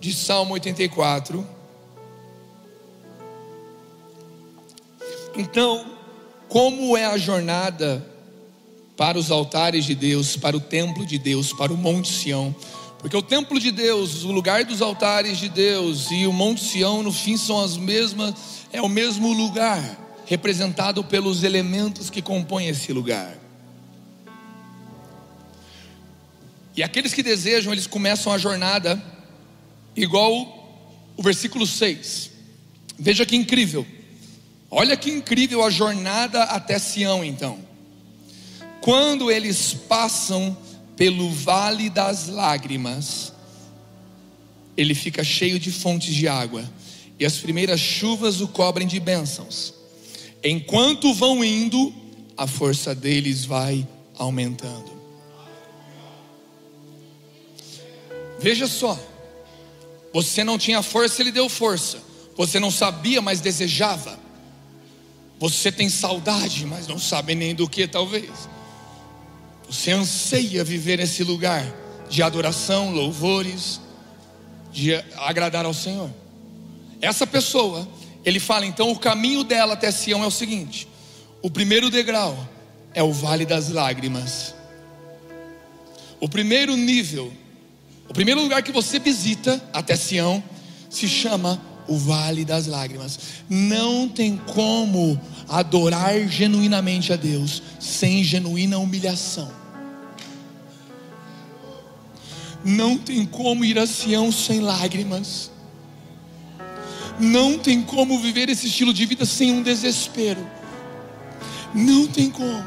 de 0.00 0.12
Salmo 0.12 0.54
84, 0.54 1.56
Então, 5.36 5.84
como 6.48 6.96
é 6.96 7.04
a 7.04 7.18
jornada 7.18 8.04
para 8.96 9.18
os 9.18 9.30
altares 9.30 9.84
de 9.84 9.94
Deus, 9.94 10.36
para 10.36 10.56
o 10.56 10.60
templo 10.60 11.04
de 11.04 11.18
Deus, 11.18 11.52
para 11.52 11.72
o 11.72 11.76
Monte 11.76 12.12
Sião? 12.12 12.54
Porque 12.98 13.16
o 13.16 13.22
templo 13.22 13.60
de 13.60 13.70
Deus, 13.70 14.24
o 14.24 14.32
lugar 14.32 14.64
dos 14.64 14.80
altares 14.80 15.38
de 15.38 15.48
Deus 15.48 16.10
e 16.10 16.26
o 16.26 16.32
Monte 16.32 16.64
Sião, 16.64 17.02
no 17.02 17.12
fim, 17.12 17.36
são 17.36 17.62
as 17.62 17.76
mesmas, 17.76 18.34
é 18.72 18.80
o 18.80 18.88
mesmo 18.88 19.32
lugar, 19.32 20.24
representado 20.24 21.04
pelos 21.04 21.44
elementos 21.44 22.10
que 22.10 22.22
compõem 22.22 22.68
esse 22.68 22.92
lugar. 22.92 23.38
E 26.76 26.82
aqueles 26.82 27.14
que 27.14 27.22
desejam, 27.22 27.72
eles 27.72 27.86
começam 27.86 28.32
a 28.32 28.38
jornada 28.38 29.02
igual 29.94 30.56
o 31.16 31.22
versículo 31.22 31.66
6. 31.66 32.30
Veja 32.98 33.24
que 33.24 33.36
incrível. 33.36 33.86
Olha 34.70 34.96
que 34.96 35.10
incrível 35.10 35.64
a 35.64 35.70
jornada 35.70 36.42
até 36.44 36.78
Sião, 36.78 37.24
então. 37.24 37.58
Quando 38.86 39.32
eles 39.32 39.74
passam 39.74 40.56
pelo 40.96 41.28
vale 41.32 41.90
das 41.90 42.28
lágrimas, 42.28 43.32
ele 44.76 44.94
fica 44.94 45.24
cheio 45.24 45.58
de 45.58 45.72
fontes 45.72 46.14
de 46.14 46.28
água, 46.28 46.64
e 47.18 47.26
as 47.26 47.36
primeiras 47.36 47.80
chuvas 47.80 48.40
o 48.40 48.46
cobrem 48.46 48.86
de 48.86 49.00
bênçãos. 49.00 49.74
Enquanto 50.40 51.12
vão 51.12 51.44
indo, 51.44 51.92
a 52.36 52.46
força 52.46 52.94
deles 52.94 53.44
vai 53.44 53.84
aumentando. 54.16 54.92
Veja 58.38 58.68
só, 58.68 58.96
você 60.14 60.44
não 60.44 60.56
tinha 60.56 60.80
força, 60.80 61.20
ele 61.22 61.32
deu 61.32 61.48
força. 61.48 61.98
Você 62.36 62.60
não 62.60 62.70
sabia, 62.70 63.20
mas 63.20 63.40
desejava. 63.40 64.16
Você 65.40 65.72
tem 65.72 65.88
saudade, 65.88 66.64
mas 66.64 66.86
não 66.86 67.00
sabe 67.00 67.34
nem 67.34 67.52
do 67.52 67.68
que, 67.68 67.88
talvez. 67.88 68.54
Você 69.68 69.90
anseia 69.90 70.62
viver 70.62 71.00
esse 71.00 71.24
lugar 71.24 71.64
de 72.08 72.22
adoração, 72.22 72.92
louvores, 72.92 73.80
de 74.72 74.94
agradar 75.16 75.64
ao 75.64 75.74
Senhor. 75.74 76.10
Essa 77.00 77.26
pessoa, 77.26 77.86
ele 78.24 78.38
fala 78.38 78.66
então: 78.66 78.90
o 78.90 78.98
caminho 78.98 79.42
dela 79.42 79.74
até 79.74 79.90
Sião 79.90 80.22
é 80.22 80.26
o 80.26 80.30
seguinte: 80.30 80.86
o 81.42 81.50
primeiro 81.50 81.90
degrau 81.90 82.36
é 82.94 83.02
o 83.02 83.12
vale 83.12 83.44
das 83.44 83.70
lágrimas. 83.70 84.54
O 86.20 86.28
primeiro 86.28 86.76
nível, 86.76 87.32
o 88.08 88.14
primeiro 88.14 88.40
lugar 88.40 88.62
que 88.62 88.72
você 88.72 88.98
visita 88.98 89.62
até 89.72 89.96
Sião 89.96 90.42
se 90.88 91.08
chama 91.08 91.60
o 91.88 91.96
vale 91.96 92.44
das 92.44 92.66
lágrimas. 92.66 93.18
Não 93.48 94.08
tem 94.08 94.36
como 94.36 95.20
adorar 95.48 96.26
genuinamente 96.28 97.12
a 97.12 97.16
Deus 97.16 97.62
sem 97.78 98.22
genuína 98.24 98.78
humilhação. 98.78 99.50
Não 102.64 102.98
tem 102.98 103.24
como 103.24 103.64
ir 103.64 103.78
a 103.78 103.86
Sião 103.86 104.32
sem 104.32 104.60
lágrimas. 104.60 105.52
Não 107.18 107.58
tem 107.58 107.80
como 107.80 108.18
viver 108.20 108.48
esse 108.48 108.66
estilo 108.66 108.92
de 108.92 109.06
vida 109.06 109.24
sem 109.24 109.52
um 109.52 109.62
desespero. 109.62 110.44
Não 111.72 112.06
tem 112.08 112.28
como. 112.28 112.64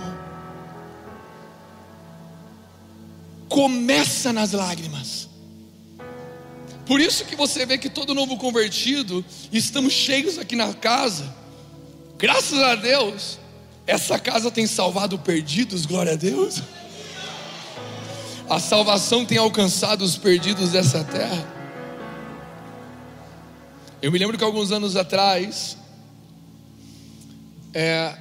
Começa 3.49 4.31
nas 4.31 4.53
lágrimas. 4.53 5.18
Por 6.89 6.99
isso 6.99 7.23
que 7.23 7.35
você 7.35 7.67
vê 7.67 7.77
que 7.77 7.87
todo 7.87 8.15
novo 8.15 8.35
convertido, 8.35 9.23
estamos 9.51 9.93
cheios 9.93 10.39
aqui 10.39 10.55
na 10.55 10.73
casa. 10.73 11.31
Graças 12.17 12.57
a 12.57 12.73
Deus, 12.73 13.37
essa 13.85 14.17
casa 14.17 14.49
tem 14.49 14.65
salvado 14.65 15.19
perdidos, 15.19 15.85
glória 15.85 16.13
a 16.13 16.15
Deus. 16.15 16.63
a 18.49 18.59
salvação 18.59 19.23
tem 19.23 19.37
alcançado 19.37 20.01
os 20.01 20.17
perdidos 20.17 20.71
dessa 20.71 21.03
terra. 21.03 21.47
Eu 24.01 24.11
me 24.11 24.17
lembro 24.17 24.35
que 24.35 24.43
alguns 24.43 24.71
anos 24.71 24.95
atrás, 24.95 25.77
é, 27.71 28.17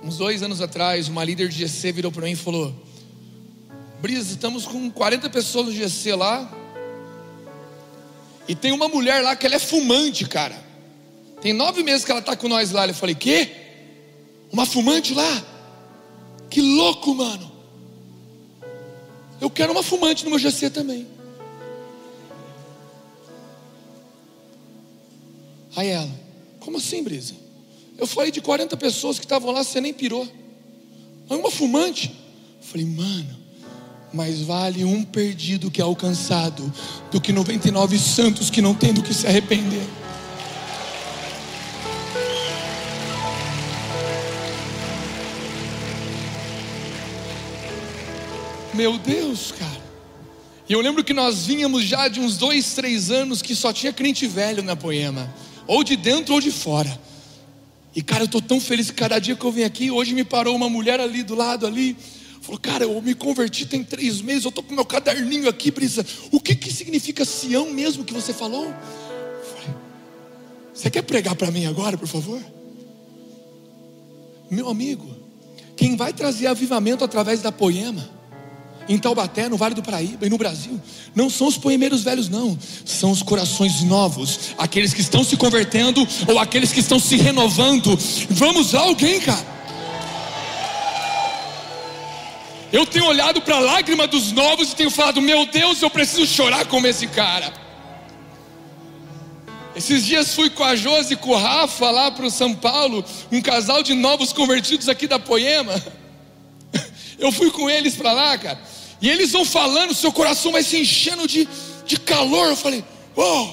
uns 0.00 0.16
dois 0.16 0.44
anos 0.44 0.60
atrás, 0.60 1.08
uma 1.08 1.24
líder 1.24 1.48
de 1.48 1.66
GC 1.66 1.90
virou 1.90 2.12
para 2.12 2.22
mim 2.22 2.34
e 2.34 2.36
falou: 2.36 2.72
Brisa, 4.00 4.30
estamos 4.30 4.64
com 4.64 4.88
40 4.88 5.28
pessoas 5.28 5.66
no 5.66 5.72
GC 5.72 6.14
lá. 6.14 6.59
E 8.50 8.54
tem 8.56 8.72
uma 8.72 8.88
mulher 8.88 9.22
lá 9.22 9.36
que 9.36 9.46
ela 9.46 9.54
é 9.54 9.60
fumante, 9.60 10.26
cara. 10.26 10.60
Tem 11.40 11.52
nove 11.52 11.84
meses 11.84 12.04
que 12.04 12.10
ela 12.10 12.18
está 12.18 12.34
com 12.34 12.48
nós 12.48 12.72
lá. 12.72 12.84
Eu 12.84 12.92
falei: 12.92 13.14
Quê? 13.14 13.48
Uma 14.50 14.66
fumante 14.66 15.14
lá? 15.14 15.46
Que 16.50 16.60
louco, 16.60 17.14
mano. 17.14 17.48
Eu 19.40 19.48
quero 19.48 19.70
uma 19.70 19.84
fumante 19.84 20.24
no 20.24 20.30
meu 20.30 20.38
GC 20.40 20.68
também. 20.68 21.06
Aí 25.76 25.86
ela, 25.86 26.10
como 26.58 26.78
assim, 26.78 27.04
Brisa? 27.04 27.34
Eu 27.96 28.04
falei 28.08 28.32
de 28.32 28.40
40 28.40 28.76
pessoas 28.76 29.16
que 29.20 29.26
estavam 29.26 29.52
lá, 29.52 29.62
você 29.62 29.80
nem 29.80 29.94
pirou. 29.94 30.26
Mas 31.28 31.38
uma 31.38 31.52
fumante. 31.52 32.12
Eu 32.60 32.66
falei, 32.66 32.84
mano, 32.84 33.38
mais 34.12 34.42
vale 34.42 34.84
um 34.84 35.04
perdido 35.04 35.70
que 35.70 35.80
é 35.80 35.84
alcançado 35.84 36.72
do 37.10 37.20
que 37.20 37.32
99 37.32 37.98
santos 37.98 38.50
que 38.50 38.60
não 38.60 38.74
têm 38.74 38.92
do 38.92 39.02
que 39.02 39.14
se 39.14 39.26
arrepender. 39.26 39.86
Meu 48.74 48.98
Deus, 48.98 49.52
cara. 49.52 49.80
E 50.68 50.72
eu 50.72 50.80
lembro 50.80 51.02
que 51.02 51.12
nós 51.12 51.46
vínhamos 51.46 51.84
já 51.84 52.08
de 52.08 52.20
uns 52.20 52.36
dois, 52.36 52.74
três 52.74 53.10
anos 53.10 53.42
que 53.42 53.54
só 53.54 53.72
tinha 53.72 53.92
crente 53.92 54.26
velho 54.26 54.62
na 54.62 54.76
poema, 54.76 55.32
ou 55.66 55.82
de 55.82 55.96
dentro 55.96 56.34
ou 56.34 56.40
de 56.40 56.50
fora. 56.50 57.00
E 57.94 58.02
cara, 58.02 58.22
eu 58.22 58.26
estou 58.26 58.40
tão 58.40 58.60
feliz 58.60 58.88
que 58.88 58.96
cada 58.96 59.18
dia 59.18 59.34
que 59.34 59.44
eu 59.44 59.50
venho 59.50 59.66
aqui, 59.66 59.90
hoje 59.90 60.14
me 60.14 60.24
parou 60.24 60.54
uma 60.54 60.68
mulher 60.68 61.00
ali 61.00 61.22
do 61.22 61.34
lado 61.34 61.66
ali 61.66 61.96
Falou, 62.40 62.58
cara, 62.58 62.84
eu 62.84 63.02
me 63.02 63.14
converti 63.14 63.66
tem 63.66 63.84
três 63.84 64.22
meses, 64.22 64.44
eu 64.44 64.48
estou 64.48 64.64
com 64.64 64.74
meu 64.74 64.84
caderninho 64.84 65.48
aqui, 65.48 65.70
Brisa. 65.70 66.04
O 66.30 66.40
que, 66.40 66.54
que 66.54 66.72
significa 66.72 67.24
Sião 67.24 67.70
mesmo 67.70 68.04
que 68.04 68.14
você 68.14 68.32
falou? 68.32 68.72
Você 70.72 70.90
quer 70.90 71.02
pregar 71.02 71.34
para 71.34 71.50
mim 71.50 71.66
agora, 71.66 71.98
por 71.98 72.08
favor? 72.08 72.40
Meu 74.50 74.68
amigo, 74.68 75.06
quem 75.76 75.96
vai 75.96 76.12
trazer 76.12 76.46
avivamento 76.46 77.04
através 77.04 77.42
da 77.42 77.52
poema, 77.52 78.08
em 78.88 78.98
Taubaté, 78.98 79.48
no 79.48 79.56
Vale 79.56 79.74
do 79.74 79.82
Paraíba 79.82 80.26
e 80.26 80.30
no 80.30 80.38
Brasil, 80.38 80.80
não 81.14 81.28
são 81.28 81.46
os 81.46 81.58
poemeiros 81.58 82.02
velhos, 82.02 82.28
não, 82.28 82.58
são 82.84 83.10
os 83.10 83.22
corações 83.22 83.82
novos, 83.82 84.54
aqueles 84.56 84.94
que 84.94 85.02
estão 85.02 85.22
se 85.22 85.36
convertendo 85.36 86.06
ou 86.26 86.38
aqueles 86.38 86.72
que 86.72 86.80
estão 86.80 86.98
se 86.98 87.16
renovando. 87.16 87.96
Vamos 88.30 88.72
lá, 88.72 88.80
alguém, 88.80 89.20
cara. 89.20 89.59
Eu 92.72 92.86
tenho 92.86 93.06
olhado 93.06 93.40
para 93.40 93.56
a 93.56 93.60
lágrima 93.60 94.06
dos 94.06 94.30
novos 94.32 94.72
e 94.72 94.76
tenho 94.76 94.90
falado: 94.90 95.20
Meu 95.20 95.46
Deus, 95.46 95.82
eu 95.82 95.90
preciso 95.90 96.26
chorar 96.26 96.66
como 96.66 96.86
esse 96.86 97.06
cara. 97.06 97.52
Esses 99.74 100.04
dias 100.04 100.34
fui 100.34 100.50
com 100.50 100.64
a 100.64 100.76
Josi 100.76 101.14
e 101.14 101.16
com 101.16 101.30
o 101.30 101.36
Rafa 101.36 101.90
lá 101.90 102.10
para 102.10 102.26
o 102.26 102.30
São 102.30 102.54
Paulo, 102.54 103.04
um 103.30 103.40
casal 103.40 103.82
de 103.82 103.94
novos 103.94 104.32
convertidos 104.32 104.88
aqui 104.88 105.06
da 105.06 105.18
Poema. 105.18 105.80
Eu 107.18 107.30
fui 107.30 107.50
com 107.50 107.68
eles 107.68 107.94
para 107.94 108.12
lá, 108.12 108.36
cara, 108.38 108.58
e 109.00 109.08
eles 109.08 109.32
vão 109.32 109.44
falando, 109.44 109.94
seu 109.94 110.10
coração 110.10 110.52
vai 110.52 110.62
se 110.62 110.78
enchendo 110.78 111.28
de, 111.28 111.46
de 111.86 111.98
calor. 112.00 112.48
Eu 112.48 112.56
falei, 112.56 112.82
oh, 113.14 113.48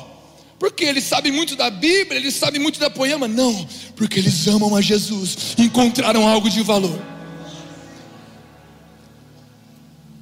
porque 0.57 0.85
eles 0.85 1.03
sabem 1.03 1.31
muito 1.33 1.55
da 1.55 1.69
Bíblia, 1.69 2.17
eles 2.17 2.33
sabem 2.33 2.61
muito 2.61 2.79
da 2.79 2.89
Poema? 2.89 3.27
Não, 3.27 3.67
porque 3.95 4.19
eles 4.19 4.47
amam 4.47 4.73
a 4.75 4.81
Jesus, 4.81 5.55
encontraram 5.57 6.25
algo 6.27 6.49
de 6.49 6.61
valor. 6.63 7.16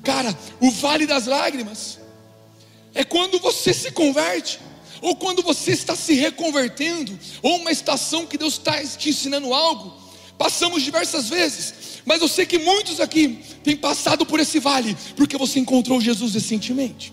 Cara, 0.06 0.38
o 0.62 0.70
vale 0.70 1.08
das 1.08 1.26
lágrimas 1.26 2.00
é 2.94 3.04
quando 3.04 3.40
você 3.40 3.74
se 3.74 3.92
converte, 3.92 4.60
ou 5.02 5.16
quando 5.16 5.42
você 5.42 5.72
está 5.72 5.96
se 5.96 6.14
reconvertendo, 6.14 7.18
ou 7.42 7.58
uma 7.58 7.72
estação 7.72 8.26
que 8.26 8.38
Deus 8.38 8.54
está 8.54 8.82
te 8.86 9.10
ensinando 9.10 9.54
algo. 9.54 9.94
Passamos 10.38 10.84
diversas 10.84 11.28
vezes, 11.28 11.74
mas 12.06 12.22
eu 12.22 12.28
sei 12.28 12.46
que 12.46 12.60
muitos 12.60 13.00
aqui 13.00 13.40
têm 13.64 13.76
passado 13.76 14.26
por 14.26 14.40
esse 14.40 14.60
vale, 14.60 14.96
porque 15.16 15.38
você 15.38 15.60
encontrou 15.60 16.00
Jesus 16.00 16.36
recentemente. 16.36 17.12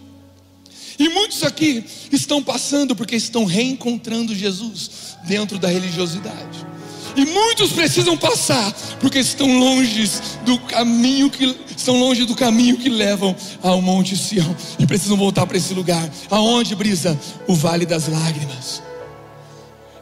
E 0.98 1.08
muitos 1.08 1.42
aqui 1.42 1.82
estão 2.12 2.42
passando 2.42 2.94
porque 2.94 3.16
estão 3.16 3.46
reencontrando 3.46 4.34
Jesus 4.34 5.16
dentro 5.24 5.58
da 5.58 5.68
religiosidade. 5.68 6.71
E 7.14 7.24
muitos 7.24 7.72
precisam 7.72 8.16
passar 8.16 8.72
porque 9.00 9.18
estão 9.18 9.58
longe 9.58 10.10
do 10.44 10.58
caminho 10.58 11.28
que 11.28 11.56
estão 11.76 11.98
longe 11.98 12.24
do 12.24 12.34
caminho 12.34 12.78
que 12.78 12.88
levam 12.88 13.36
ao 13.62 13.82
Monte 13.82 14.16
Sião 14.16 14.56
e 14.78 14.86
precisam 14.86 15.16
voltar 15.16 15.46
para 15.46 15.56
esse 15.56 15.74
lugar. 15.74 16.08
Aonde 16.30 16.74
brisa 16.74 17.18
o 17.46 17.54
Vale 17.54 17.84
das 17.84 18.08
Lágrimas. 18.08 18.82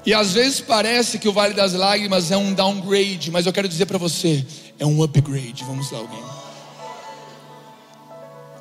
E 0.05 0.15
às 0.15 0.33
vezes 0.33 0.61
parece 0.61 1.19
que 1.19 1.29
o 1.29 1.33
Vale 1.33 1.53
das 1.53 1.73
Lágrimas 1.73 2.31
é 2.31 2.37
um 2.37 2.55
downgrade, 2.55 3.31
mas 3.31 3.45
eu 3.45 3.53
quero 3.53 3.69
dizer 3.69 3.87
para 3.87 3.99
você, 3.99 4.47
é 4.79 4.87
um 4.87 5.03
upgrade. 5.03 5.65
Vamos 5.65 5.91
lá, 5.91 5.99
alguém. 5.99 6.23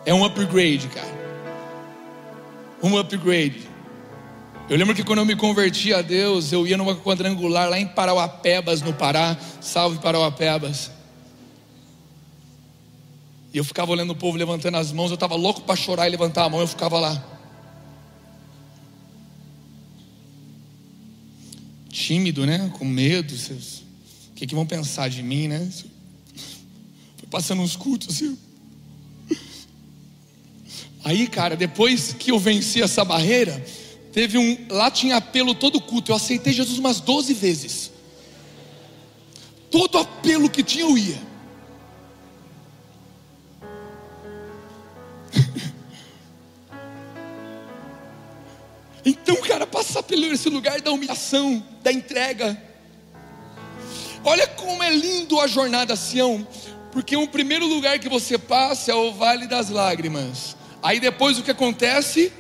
É 0.06 0.14
um 0.14 0.26
upgrade, 0.26 0.88
cara. 0.88 1.20
Um 2.82 2.98
upgrade. 2.98 3.69
Eu 4.70 4.78
lembro 4.78 4.94
que 4.94 5.04
quando 5.04 5.18
eu 5.18 5.26
me 5.26 5.36
converti 5.36 5.92
a 5.96 6.04
Deus, 6.04 6.52
eu 6.52 6.68
ia 6.68 6.78
numa 6.78 6.96
quadrangular 6.96 7.68
lá 7.68 7.80
em 7.80 7.88
Parauapebas, 7.88 8.84
no 8.84 8.94
Pará. 8.94 9.36
Salve 9.60 9.98
Parauapebas. 9.98 10.92
E 13.52 13.58
eu 13.58 13.64
ficava 13.64 13.92
olhando 13.92 14.12
o 14.12 14.16
povo 14.16 14.38
levantando 14.38 14.78
as 14.78 14.92
mãos. 14.92 15.10
Eu 15.10 15.16
estava 15.16 15.34
louco 15.34 15.62
para 15.62 15.76
chorar 15.76 16.06
e 16.08 16.12
levantar 16.12 16.44
a 16.44 16.50
mão. 16.50 16.60
Eu 16.60 16.68
ficava 16.68 17.00
lá. 17.00 17.26
Tímido, 21.90 22.46
né? 22.46 22.72
Com 22.78 22.86
medo. 22.86 23.34
O 23.34 24.34
que, 24.36 24.46
que 24.46 24.54
vão 24.54 24.68
pensar 24.68 25.10
de 25.10 25.24
mim, 25.24 25.48
né? 25.48 25.68
Foi 27.18 27.28
passando 27.28 27.64
uns 27.64 27.76
cultos 27.76 28.16
assim. 28.16 28.38
Aí, 31.04 31.28
cara, 31.28 31.56
depois 31.56 32.14
que 32.14 32.30
eu 32.30 32.38
venci 32.38 32.84
essa 32.84 33.04
barreira 33.04 33.66
Teve 34.12 34.38
um. 34.38 34.66
Lá 34.70 34.90
tinha 34.90 35.18
apelo 35.18 35.54
todo 35.54 35.80
culto. 35.80 36.12
Eu 36.12 36.16
aceitei 36.16 36.52
Jesus 36.54 36.80
umas 36.80 37.00
12 37.00 37.34
vezes. 37.34 37.92
Todo 39.70 39.98
apelo 39.98 40.50
que 40.50 40.64
tinha 40.64 40.84
eu 40.84 40.98
ia. 40.98 41.30
Então, 49.06 49.38
cara, 49.38 49.66
passar 49.66 50.04
pelo 50.04 50.26
esse 50.26 50.50
lugar 50.50 50.82
da 50.82 50.92
humilhação, 50.92 51.66
da 51.82 51.92
entrega. 51.92 52.62
Olha 54.24 54.46
como 54.46 54.84
é 54.84 54.92
lindo 54.92 55.40
a 55.40 55.48
jornada 55.48 55.96
Sião, 55.96 56.46
porque 56.92 57.16
o 57.16 57.28
primeiro 57.28 57.66
lugar 57.66 57.98
que 57.98 58.10
você 58.10 58.38
passa 58.38 58.92
é 58.92 58.94
o 58.94 59.14
Vale 59.14 59.48
das 59.48 59.70
Lágrimas. 59.70 60.56
Aí 60.84 61.00
depois 61.00 61.40
o 61.40 61.44
que 61.44 61.52
acontece? 61.52 62.32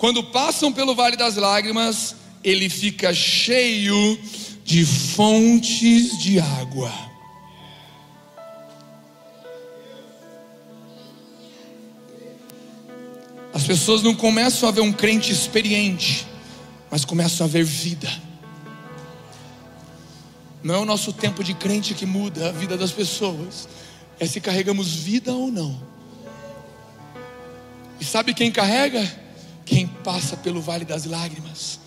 Quando 0.00 0.24
passam 0.24 0.72
pelo 0.72 0.94
vale 0.94 1.14
das 1.14 1.36
lágrimas, 1.36 2.16
ele 2.42 2.70
fica 2.70 3.12
cheio 3.12 4.18
de 4.64 4.82
fontes 4.82 6.18
de 6.18 6.40
água. 6.40 6.90
As 13.52 13.64
pessoas 13.64 14.02
não 14.02 14.14
começam 14.14 14.70
a 14.70 14.72
ver 14.72 14.80
um 14.80 14.90
crente 14.90 15.30
experiente, 15.30 16.26
mas 16.90 17.04
começam 17.04 17.46
a 17.46 17.50
ver 17.50 17.62
vida. 17.62 18.10
Não 20.62 20.76
é 20.76 20.78
o 20.78 20.86
nosso 20.86 21.12
tempo 21.12 21.44
de 21.44 21.52
crente 21.52 21.92
que 21.92 22.06
muda 22.06 22.48
a 22.48 22.52
vida 22.52 22.74
das 22.74 22.90
pessoas, 22.90 23.68
é 24.18 24.24
se 24.24 24.40
carregamos 24.40 24.94
vida 24.94 25.34
ou 25.34 25.52
não. 25.52 25.78
E 28.00 28.04
sabe 28.04 28.32
quem 28.32 28.50
carrega? 28.50 29.29
Quem 29.70 29.86
passa 29.86 30.36
pelo 30.36 30.60
vale 30.60 30.84
das 30.84 31.04
lágrimas 31.04 31.78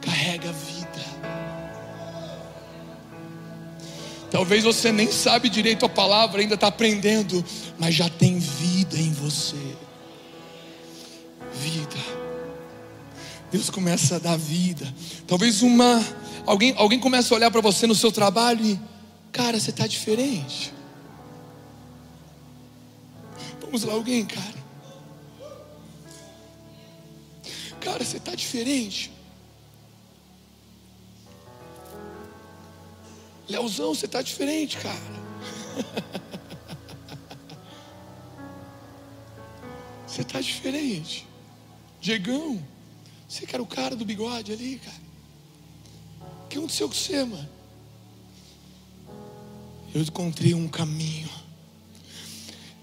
carrega 0.00 0.52
vida. 0.52 1.02
Talvez 4.30 4.62
você 4.62 4.92
nem 4.92 5.10
sabe 5.10 5.48
direito 5.48 5.84
a 5.84 5.88
palavra, 5.88 6.40
ainda 6.40 6.54
está 6.54 6.68
aprendendo, 6.68 7.44
mas 7.80 7.96
já 7.96 8.08
tem 8.08 8.38
vida 8.38 8.96
em 8.96 9.12
você. 9.12 9.56
Vida. 11.52 11.96
Deus 13.50 13.68
começa 13.68 14.16
a 14.16 14.18
dar 14.20 14.38
vida. 14.38 14.86
Talvez 15.26 15.62
uma 15.62 16.00
alguém 16.46 16.72
alguém 16.76 17.00
começa 17.00 17.34
a 17.34 17.36
olhar 17.36 17.50
para 17.50 17.60
você 17.60 17.88
no 17.88 17.94
seu 17.96 18.12
trabalho 18.12 18.64
e 18.64 18.80
cara, 19.32 19.58
você 19.58 19.70
está 19.70 19.88
diferente. 19.88 20.72
Vamos 23.60 23.82
lá, 23.82 23.94
alguém, 23.94 24.24
cara. 24.24 24.61
Cara, 27.84 28.04
você 28.04 28.16
está 28.16 28.34
diferente. 28.34 29.10
Leozão, 33.48 33.94
você 33.94 34.06
está 34.06 34.22
diferente, 34.22 34.78
cara. 34.78 35.22
Você 40.12 40.20
está 40.20 40.42
diferente. 40.42 41.26
Diegão, 41.98 42.62
você 43.26 43.46
que 43.46 43.56
era 43.56 43.62
o 43.62 43.66
cara 43.66 43.96
do 43.96 44.04
bigode 44.04 44.52
ali, 44.52 44.78
cara. 44.78 45.00
O 46.44 46.48
que 46.48 46.58
aconteceu 46.58 46.86
com 46.86 46.94
você, 46.94 47.24
mano? 47.24 47.48
Eu 49.94 50.02
encontrei 50.02 50.52
um 50.52 50.68
caminho. 50.68 51.30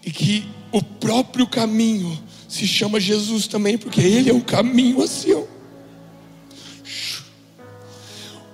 E 0.03 0.11
que 0.11 0.49
o 0.71 0.81
próprio 0.81 1.45
caminho 1.45 2.19
se 2.49 2.67
chama 2.67 2.99
Jesus 2.99 3.47
também, 3.47 3.77
porque 3.77 4.01
Ele 4.01 4.29
é 4.29 4.33
o 4.33 4.41
caminho 4.41 5.03
assim. 5.03 5.33
Ó. 5.33 5.43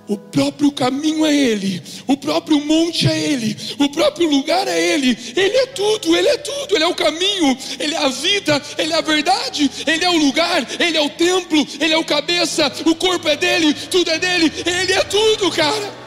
O 0.06 0.16
próprio 0.16 0.70
caminho 0.70 1.26
é 1.26 1.34
Ele, 1.34 1.82
o 2.06 2.16
próprio 2.16 2.64
monte 2.64 3.08
é 3.08 3.18
Ele, 3.18 3.56
o 3.76 3.88
próprio 3.88 4.30
lugar 4.30 4.68
é 4.68 4.94
Ele, 4.94 5.18
Ele 5.34 5.56
é 5.56 5.66
tudo, 5.66 6.14
Ele 6.14 6.28
é 6.28 6.36
tudo, 6.36 6.76
Ele 6.76 6.84
é 6.84 6.86
o 6.86 6.94
caminho, 6.94 7.58
Ele 7.80 7.94
é 7.94 7.98
a 7.98 8.08
vida, 8.08 8.62
Ele 8.78 8.92
é 8.92 8.96
a 8.96 9.00
verdade, 9.00 9.68
Ele 9.84 10.04
é 10.04 10.10
o 10.10 10.16
lugar, 10.16 10.64
Ele 10.78 10.96
é 10.96 11.00
o 11.00 11.10
templo, 11.10 11.66
Ele 11.80 11.92
é 11.92 11.98
o 11.98 12.04
cabeça, 12.04 12.70
o 12.84 12.94
corpo 12.94 13.28
é 13.28 13.36
dele, 13.36 13.74
tudo 13.74 14.08
é 14.10 14.18
dele, 14.18 14.52
Ele 14.64 14.92
é 14.92 15.02
tudo, 15.04 15.50
cara. 15.50 16.06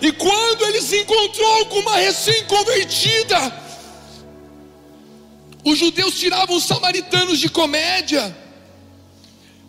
E 0.00 0.12
quando 0.12 0.64
ele 0.66 0.80
se 0.82 0.98
encontrou 1.00 1.66
com 1.66 1.80
uma 1.80 1.96
recém-convertida, 1.96 3.65
os 5.66 5.78
judeus 5.78 6.18
tiravam 6.18 6.56
os 6.56 6.64
samaritanos 6.64 7.38
de 7.38 7.50
comédia, 7.50 8.34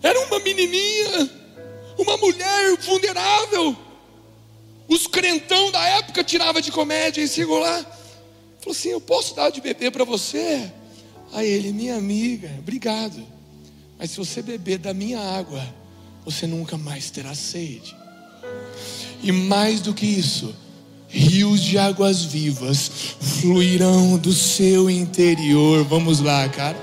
era 0.02 0.20
uma 0.28 0.40
menininha 0.40 1.38
uma 1.98 2.18
mulher 2.18 2.78
vulnerável. 2.78 3.76
Os 4.88 5.08
crentão 5.08 5.72
da 5.72 5.84
época 5.86 6.24
tirava 6.24 6.62
de 6.62 6.72
comédia 6.72 7.22
e 7.22 7.28
chegou 7.28 7.60
lá. 7.60 7.84
Falou 8.60 8.72
assim: 8.72 8.90
Eu 8.90 9.02
posso 9.02 9.36
dar 9.36 9.50
de 9.50 9.60
beber 9.60 9.92
para 9.92 10.04
você? 10.04 10.72
Aí 11.34 11.48
ele, 11.48 11.74
minha 11.74 11.96
amiga, 11.96 12.50
obrigado. 12.60 13.22
Mas 13.98 14.12
se 14.12 14.18
você 14.18 14.42
beber 14.42 14.78
da 14.78 14.94
minha 14.94 15.20
água, 15.20 15.62
você 16.24 16.48
nunca 16.48 16.78
mais 16.78 17.10
terá 17.10 17.34
sede. 17.34 17.96
E 19.22 19.32
mais 19.32 19.82
do 19.82 19.94
que 19.94 20.06
isso, 20.06 20.56
rios 21.08 21.62
de 21.62 21.78
águas 21.78 22.24
vivas 22.24 22.92
fluirão 23.20 24.18
do 24.18 24.34
seu 24.34 24.90
interior. 24.90 25.84
Vamos 25.86 26.20
lá, 26.20 26.48
cara. 26.50 26.78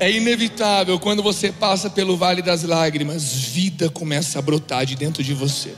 É 0.00 0.10
inevitável 0.10 0.98
quando 0.98 1.22
você 1.22 1.50
passa 1.50 1.90
pelo 1.90 2.16
vale 2.16 2.40
das 2.40 2.62
lágrimas, 2.62 3.32
vida 3.32 3.90
começa 3.90 4.38
a 4.38 4.42
brotar 4.42 4.86
de 4.86 4.94
dentro 4.94 5.24
de 5.24 5.34
você. 5.34 5.74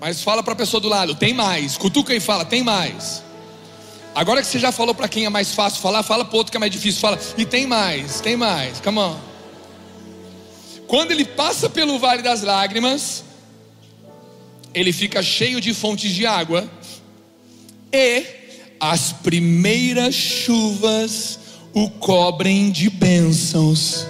Mas 0.00 0.22
fala 0.22 0.42
para 0.42 0.54
a 0.54 0.56
pessoa 0.56 0.80
do 0.80 0.88
lado, 0.88 1.14
tem 1.14 1.34
mais. 1.34 1.76
Cutuca 1.76 2.14
e 2.14 2.18
fala, 2.18 2.44
tem 2.44 2.62
mais. 2.62 3.22
Agora 4.14 4.40
que 4.40 4.48
você 4.48 4.58
já 4.58 4.72
falou 4.72 4.94
para 4.94 5.06
quem 5.06 5.26
é 5.26 5.28
mais 5.28 5.54
fácil 5.54 5.80
falar, 5.80 6.02
fala 6.02 6.24
para 6.24 6.36
outro 6.36 6.50
que 6.50 6.56
é 6.56 6.60
mais 6.60 6.72
difícil, 6.72 7.00
fala, 7.00 7.18
e 7.36 7.44
tem 7.44 7.66
mais, 7.66 8.20
tem 8.20 8.36
mais. 8.36 8.80
Come 8.80 8.98
on. 8.98 9.31
Quando 10.92 11.10
ele 11.10 11.24
passa 11.24 11.70
pelo 11.70 11.98
vale 11.98 12.20
das 12.20 12.42
lágrimas, 12.42 13.24
ele 14.74 14.92
fica 14.92 15.22
cheio 15.22 15.58
de 15.58 15.72
fontes 15.72 16.12
de 16.12 16.26
água 16.26 16.70
e 17.90 18.26
as 18.78 19.10
primeiras 19.10 20.14
chuvas 20.14 21.38
o 21.72 21.88
cobrem 21.88 22.70
de 22.70 22.90
bênçãos. 22.90 24.06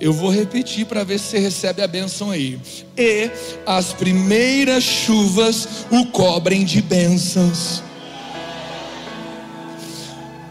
Eu 0.00 0.14
vou 0.14 0.30
repetir 0.30 0.86
para 0.86 1.04
ver 1.04 1.18
se 1.18 1.26
você 1.26 1.38
recebe 1.38 1.82
a 1.82 1.86
bênção 1.86 2.30
aí. 2.30 2.58
E 2.96 3.30
as 3.66 3.92
primeiras 3.92 4.82
chuvas 4.82 5.84
o 5.90 6.06
cobrem 6.06 6.64
de 6.64 6.80
bênçãos. 6.80 7.82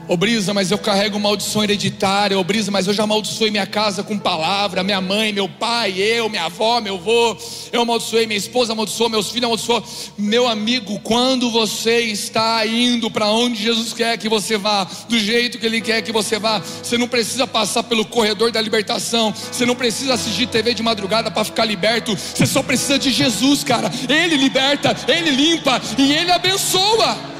Ô 0.09 0.17
Brisa, 0.17 0.55
mas 0.55 0.71
eu 0.71 0.79
carrego 0.79 1.19
maldição 1.19 1.63
hereditária. 1.63 2.37
Ô 2.39 2.43
Brisa, 2.43 2.71
mas 2.71 2.87
eu 2.87 2.93
já 2.95 3.03
amaldiçoei 3.03 3.51
minha 3.51 3.67
casa 3.67 4.01
com 4.01 4.17
palavra. 4.17 4.83
Minha 4.83 4.99
mãe, 4.99 5.31
meu 5.31 5.47
pai, 5.47 6.01
eu, 6.01 6.27
minha 6.27 6.45
avó, 6.45 6.81
meu 6.81 6.95
avô. 6.95 7.37
Eu 7.71 7.83
amaldiçoei, 7.83 8.25
minha 8.25 8.35
esposa 8.39 8.73
amaldiçoou, 8.73 9.07
meus 9.07 9.29
filhos 9.29 9.45
amaldiçoou. 9.45 9.83
Meu 10.17 10.47
amigo, 10.47 10.99
quando 11.01 11.51
você 11.51 11.99
está 11.99 12.65
indo 12.65 13.11
para 13.11 13.27
onde 13.27 13.61
Jesus 13.61 13.93
quer 13.93 14.17
que 14.17 14.27
você 14.27 14.57
vá, 14.57 14.87
do 15.07 15.19
jeito 15.19 15.59
que 15.59 15.65
Ele 15.67 15.79
quer 15.79 16.01
que 16.01 16.11
você 16.11 16.39
vá, 16.39 16.57
você 16.57 16.97
não 16.97 17.07
precisa 17.07 17.45
passar 17.45 17.83
pelo 17.83 18.03
corredor 18.03 18.51
da 18.51 18.59
libertação. 18.59 19.31
Você 19.31 19.63
não 19.63 19.75
precisa 19.75 20.15
assistir 20.15 20.47
TV 20.47 20.73
de 20.73 20.81
madrugada 20.81 21.29
para 21.29 21.43
ficar 21.43 21.65
liberto. 21.65 22.17
Você 22.17 22.47
só 22.47 22.63
precisa 22.63 22.97
de 22.97 23.11
Jesus, 23.11 23.63
cara. 23.63 23.91
Ele 24.09 24.37
liberta, 24.37 24.95
Ele 25.07 25.29
limpa 25.29 25.79
e 25.99 26.13
Ele 26.13 26.31
abençoa. 26.31 27.37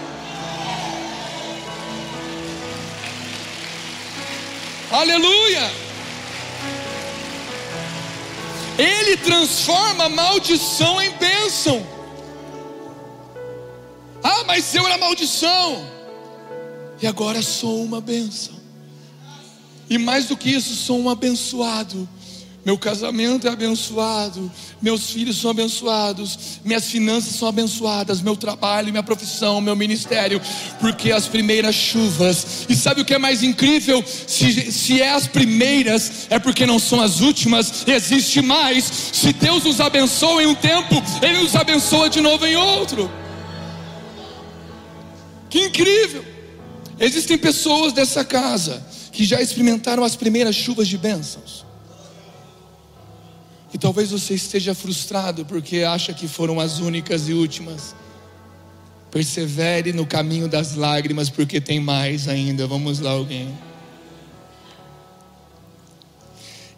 Aleluia! 4.92 5.72
Ele 8.78 9.18
transforma 9.18 10.10
maldição 10.10 11.02
em 11.02 11.12
bênção. 11.12 11.86
Ah, 14.24 14.44
mas 14.46 14.74
eu 14.74 14.86
era 14.86 14.98
maldição. 14.98 15.86
E 17.02 17.06
agora 17.06 17.42
sou 17.42 17.84
uma 17.84 18.02
bênção. 18.02 18.58
E 19.90 19.98
mais 19.98 20.28
do 20.28 20.38
que 20.38 20.50
isso, 20.50 20.76
sou 20.76 21.00
um 21.00 21.10
abençoado 21.10 22.08
meu 22.70 22.78
casamento 22.78 23.48
é 23.48 23.50
abençoado, 23.50 24.52
meus 24.80 25.10
filhos 25.10 25.42
são 25.42 25.50
abençoados, 25.50 26.60
minhas 26.64 26.86
finanças 26.86 27.34
são 27.34 27.48
abençoadas, 27.48 28.22
meu 28.22 28.36
trabalho, 28.36 28.92
minha 28.92 29.02
profissão, 29.02 29.60
meu 29.60 29.76
ministério, 29.76 30.40
porque 30.80 31.12
as 31.12 31.26
primeiras 31.26 31.74
chuvas, 31.74 32.68
e 32.70 32.76
sabe 32.76 33.02
o 33.02 33.06
que 33.06 33.16
é 33.16 33.18
mais 33.18 33.42
incrível? 33.42 34.06
Se, 34.06 34.72
se 34.72 35.02
é 35.02 35.12
as 35.12 35.26
primeiras, 35.26 36.28
é 36.30 36.38
porque 36.38 36.68
não 36.68 36.78
são 36.78 37.02
as 37.02 37.22
últimas, 37.22 37.88
existe 37.88 38.40
mais. 38.40 38.84
Se 39.14 39.34
Deus 39.34 39.64
nos 39.64 39.82
abençoa 39.82 40.44
em 40.44 40.46
um 40.46 40.54
tempo, 40.54 41.02
Ele 41.24 41.40
nos 41.40 41.56
abençoa 41.56 42.08
de 42.08 42.22
novo 42.22 42.46
em 42.46 42.56
outro. 42.56 43.10
Que 45.50 45.66
incrível! 45.66 46.24
Existem 47.00 47.36
pessoas 47.36 47.94
dessa 47.94 48.24
casa 48.24 48.86
que 49.12 49.26
já 49.26 49.42
experimentaram 49.42 50.04
as 50.04 50.16
primeiras 50.16 50.56
chuvas 50.56 50.88
de 50.88 51.00
bênçãos. 51.00 51.68
E 53.74 53.78
talvez 53.78 54.12
você 54.12 54.34
esteja 54.34 54.74
frustrado 54.74 55.46
porque 55.46 55.84
acha 55.84 56.14
que 56.14 56.28
foram 56.28 56.60
as 56.60 56.80
únicas 56.80 57.30
e 57.30 57.34
últimas. 57.34 57.96
Persevere 59.12 59.94
no 59.94 60.06
caminho 60.06 60.48
das 60.48 60.76
lágrimas, 60.76 61.30
porque 61.30 61.60
tem 61.62 61.80
mais 61.80 62.28
ainda. 62.28 62.66
Vamos 62.68 63.00
lá, 63.00 63.12
alguém. 63.12 63.56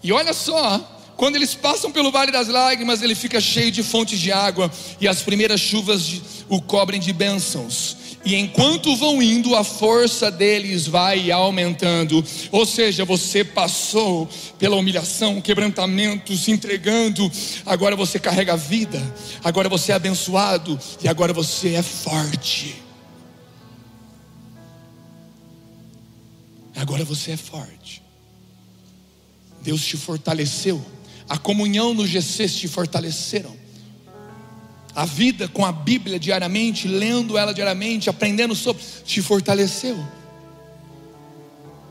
E 0.03 0.11
olha 0.11 0.33
só, 0.33 0.79
quando 1.15 1.35
eles 1.35 1.53
passam 1.53 1.91
pelo 1.91 2.11
vale 2.11 2.31
das 2.31 2.47
lágrimas, 2.47 3.01
ele 3.01 3.15
fica 3.15 3.39
cheio 3.39 3.71
de 3.71 3.83
fontes 3.83 4.19
de 4.19 4.31
água, 4.31 4.71
e 4.99 5.07
as 5.07 5.21
primeiras 5.21 5.61
chuvas 5.61 6.21
o 6.49 6.61
cobrem 6.61 6.99
de 6.99 7.13
bênçãos 7.13 8.00
e 8.23 8.35
enquanto 8.35 8.95
vão 8.95 9.21
indo, 9.21 9.55
a 9.55 9.63
força 9.63 10.29
deles 10.29 10.87
vai 10.87 11.31
aumentando. 11.31 12.23
Ou 12.51 12.65
seja, 12.65 13.03
você 13.03 13.43
passou 13.43 14.29
pela 14.59 14.75
humilhação, 14.75 15.41
quebrantamento, 15.41 16.35
se 16.37 16.51
entregando, 16.51 17.29
agora 17.65 17.95
você 17.95 18.19
carrega 18.19 18.53
a 18.53 18.57
vida, 18.57 19.01
agora 19.43 19.67
você 19.67 19.91
é 19.91 19.95
abençoado 19.95 20.79
e 21.03 21.07
agora 21.07 21.33
você 21.33 21.73
é 21.73 21.81
forte. 21.81 22.75
Agora 26.75 27.03
você 27.03 27.31
é 27.31 27.37
forte. 27.37 28.01
Deus 29.61 29.83
te 29.83 29.97
fortaleceu. 29.97 30.83
A 31.29 31.37
comunhão 31.37 31.93
no 31.93 32.05
GC 32.05 32.47
te 32.49 32.67
fortaleceram 32.67 33.60
a 34.95 35.05
vida 35.05 35.47
com 35.47 35.65
a 35.65 35.71
Bíblia 35.71 36.19
diariamente, 36.19 36.87
lendo 36.87 37.37
ela 37.37 37.53
diariamente, 37.53 38.09
aprendendo 38.09 38.55
sobre, 38.55 38.83
te 39.05 39.21
fortaleceu. 39.21 39.97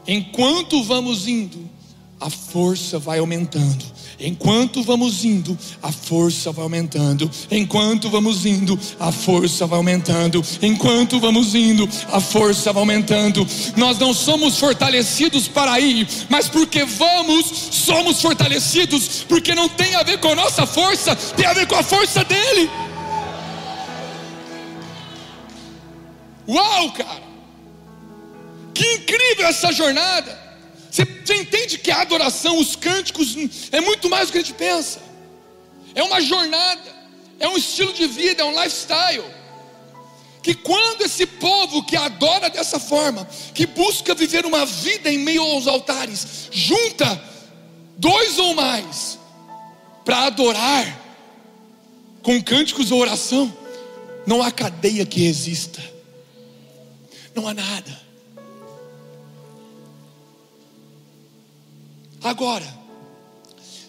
Enquanto 0.07 0.83
vamos 0.83 1.29
indo, 1.29 1.69
a 2.21 2.29
força 2.29 2.99
vai 2.99 3.19
aumentando. 3.19 3.85
Enquanto 4.19 4.83
vamos 4.83 5.25
indo, 5.25 5.57
a 5.83 5.91
força 5.91 6.53
vai 6.53 6.63
aumentando. 6.63 7.31
Enquanto 7.51 8.11
vamos 8.11 8.45
indo, 8.45 8.79
a 8.99 9.11
força 9.11 9.67
vai 9.67 9.79
aumentando. 9.79 10.45
Enquanto 10.61 11.19
vamos 11.19 11.55
indo, 11.55 11.89
a 12.13 12.21
força 12.21 12.71
vai 12.73 12.83
aumentando. 12.83 13.47
Nós 13.77 13.99
não 13.99 14.13
somos 14.13 14.59
fortalecidos 14.59 15.49
para 15.49 15.81
ir, 15.81 16.07
mas 16.29 16.49
porque 16.49 16.85
vamos, 16.85 17.47
somos 17.71 18.21
fortalecidos, 18.21 19.25
porque 19.27 19.55
não 19.55 19.69
tem 19.69 19.95
a 19.95 20.03
ver 20.03 20.19
com 20.19 20.29
a 20.29 20.35
nossa 20.35 20.67
força, 20.67 21.17
tem 21.17 21.47
a 21.47 21.55
ver 21.55 21.67
com 21.67 21.77
a 21.77 21.83
força 21.83 22.23
dele. 22.23 22.69
Uau, 26.51 26.91
cara! 26.93 27.23
Que 28.75 28.95
incrível 28.95 29.47
essa 29.47 29.71
jornada! 29.73 30.37
Você, 30.91 31.05
você 31.05 31.37
entende 31.37 31.79
que 31.79 31.93
a 31.93 32.01
adoração, 32.01 32.59
os 32.59 32.75
cânticos, 32.75 33.37
é 33.71 33.81
muito 33.81 34.11
mais 34.11 34.27
do 34.27 34.33
que 34.33 34.39
a 34.39 34.41
gente 34.41 34.55
pensa. 34.55 35.01
É 35.95 36.03
uma 36.03 36.21
jornada, 36.21 36.83
é 37.39 37.47
um 37.49 37.57
estilo 37.57 37.93
de 37.93 38.07
vida, 38.09 38.43
é 38.43 38.45
um 38.45 38.61
lifestyle. 38.61 39.25
Que 40.43 40.55
quando 40.55 41.03
esse 41.03 41.25
povo 41.25 41.85
que 41.85 41.95
adora 41.95 42.51
dessa 42.51 42.81
forma, 42.81 43.29
que 43.55 43.67
busca 43.67 44.13
viver 44.15 44.45
uma 44.45 44.67
vida 44.67 45.09
em 45.09 45.19
meio 45.19 45.43
aos 45.43 45.69
altares, 45.69 46.49
junta 46.51 47.23
dois 47.97 48.39
ou 48.39 48.55
mais 48.55 49.19
para 50.05 50.25
adorar 50.25 50.99
com 52.23 52.43
cânticos 52.43 52.91
ou 52.91 52.99
oração, 52.99 53.55
não 54.27 54.43
há 54.43 54.51
cadeia 54.51 55.07
que 55.07 55.21
resista 55.21 55.90
não 57.41 57.49
há 57.49 57.55
nada. 57.55 58.01
Agora, 62.23 62.79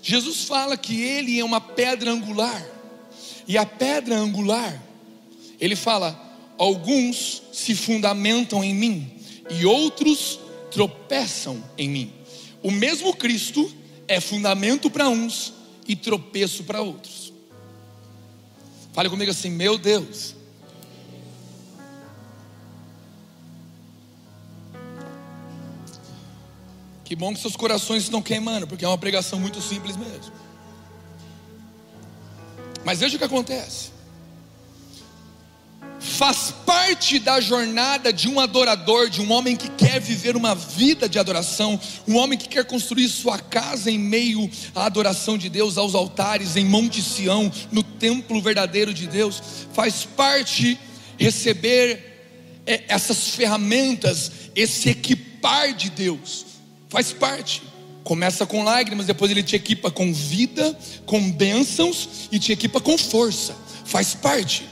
Jesus 0.02 0.46
fala 0.46 0.78
que 0.78 1.02
ele 1.02 1.38
é 1.38 1.44
uma 1.44 1.60
pedra 1.60 2.12
angular, 2.12 2.66
e 3.48 3.58
a 3.58 3.66
pedra 3.66 4.16
angular, 4.16 4.82
ele 5.60 5.76
fala: 5.76 6.18
alguns 6.58 7.44
se 7.52 7.76
fundamentam 7.76 8.64
em 8.64 8.74
mim, 8.74 9.12
e 9.50 9.66
outros 9.66 10.40
tropeçam 10.72 11.62
em 11.78 11.90
mim. 11.90 12.14
O 12.64 12.72
mesmo 12.72 13.14
Cristo 13.14 13.70
é 14.08 14.22
fundamento 14.22 14.90
para 14.90 15.10
uns 15.10 15.54
e 15.86 15.96
tropeço 15.96 16.64
para 16.64 16.82
outros. 16.82 17.34
Fale 18.94 19.10
comigo 19.10 19.32
assim, 19.32 19.50
meu 19.50 19.78
Deus, 19.78 20.36
Que 27.12 27.16
bom 27.18 27.34
que 27.34 27.42
seus 27.42 27.58
corações 27.58 28.04
estão 28.04 28.22
queimando, 28.22 28.66
porque 28.66 28.86
é 28.86 28.88
uma 28.88 28.98
pregação 28.98 29.38
muito 29.38 29.62
simples 29.62 29.98
mesmo. 29.98 30.32
Mas 32.86 33.00
veja 33.00 33.18
o 33.18 33.20
que 33.20 33.26
acontece. 33.26 33.90
Faz 36.00 36.54
parte 36.66 37.20
da 37.20 37.42
jornada 37.42 38.14
de 38.14 38.30
um 38.30 38.40
adorador, 38.40 39.10
de 39.10 39.20
um 39.20 39.30
homem 39.30 39.58
que 39.58 39.68
quer 39.72 40.00
viver 40.00 40.38
uma 40.38 40.56
vida 40.56 41.10
de 41.10 41.20
adoração, 41.20 41.78
um 42.08 42.16
homem 42.16 42.40
que 42.40 42.48
quer 42.48 42.64
construir 42.64 43.10
sua 43.10 43.38
casa 43.38 43.92
em 43.92 44.00
meio 44.00 44.50
à 44.74 44.86
adoração 44.86 45.38
de 45.38 45.50
Deus, 45.50 45.78
aos 45.78 45.94
altares, 45.94 46.56
em 46.56 46.64
Monte 46.64 47.02
Sião, 47.02 47.52
no 47.74 47.84
templo 47.84 48.42
verdadeiro 48.42 48.94
de 48.94 49.06
Deus. 49.06 49.44
Faz 49.74 50.06
parte 50.06 50.80
receber 51.18 52.62
é, 52.66 52.86
essas 52.88 53.32
ferramentas, 53.32 54.32
esse 54.56 54.90
equipar 54.90 55.74
de 55.74 55.90
Deus 55.90 56.51
faz 56.92 57.14
parte. 57.14 57.64
Começa 58.04 58.46
com 58.46 58.64
lágrimas, 58.64 59.06
depois 59.06 59.32
ele 59.32 59.42
te 59.42 59.56
equipa 59.56 59.90
com 59.90 60.14
vida, 60.14 60.78
com 61.06 61.32
bênçãos 61.32 62.28
e 62.30 62.38
te 62.38 62.52
equipa 62.52 62.82
com 62.82 62.98
força. 62.98 63.56
Faz 63.86 64.14
parte 64.14 64.68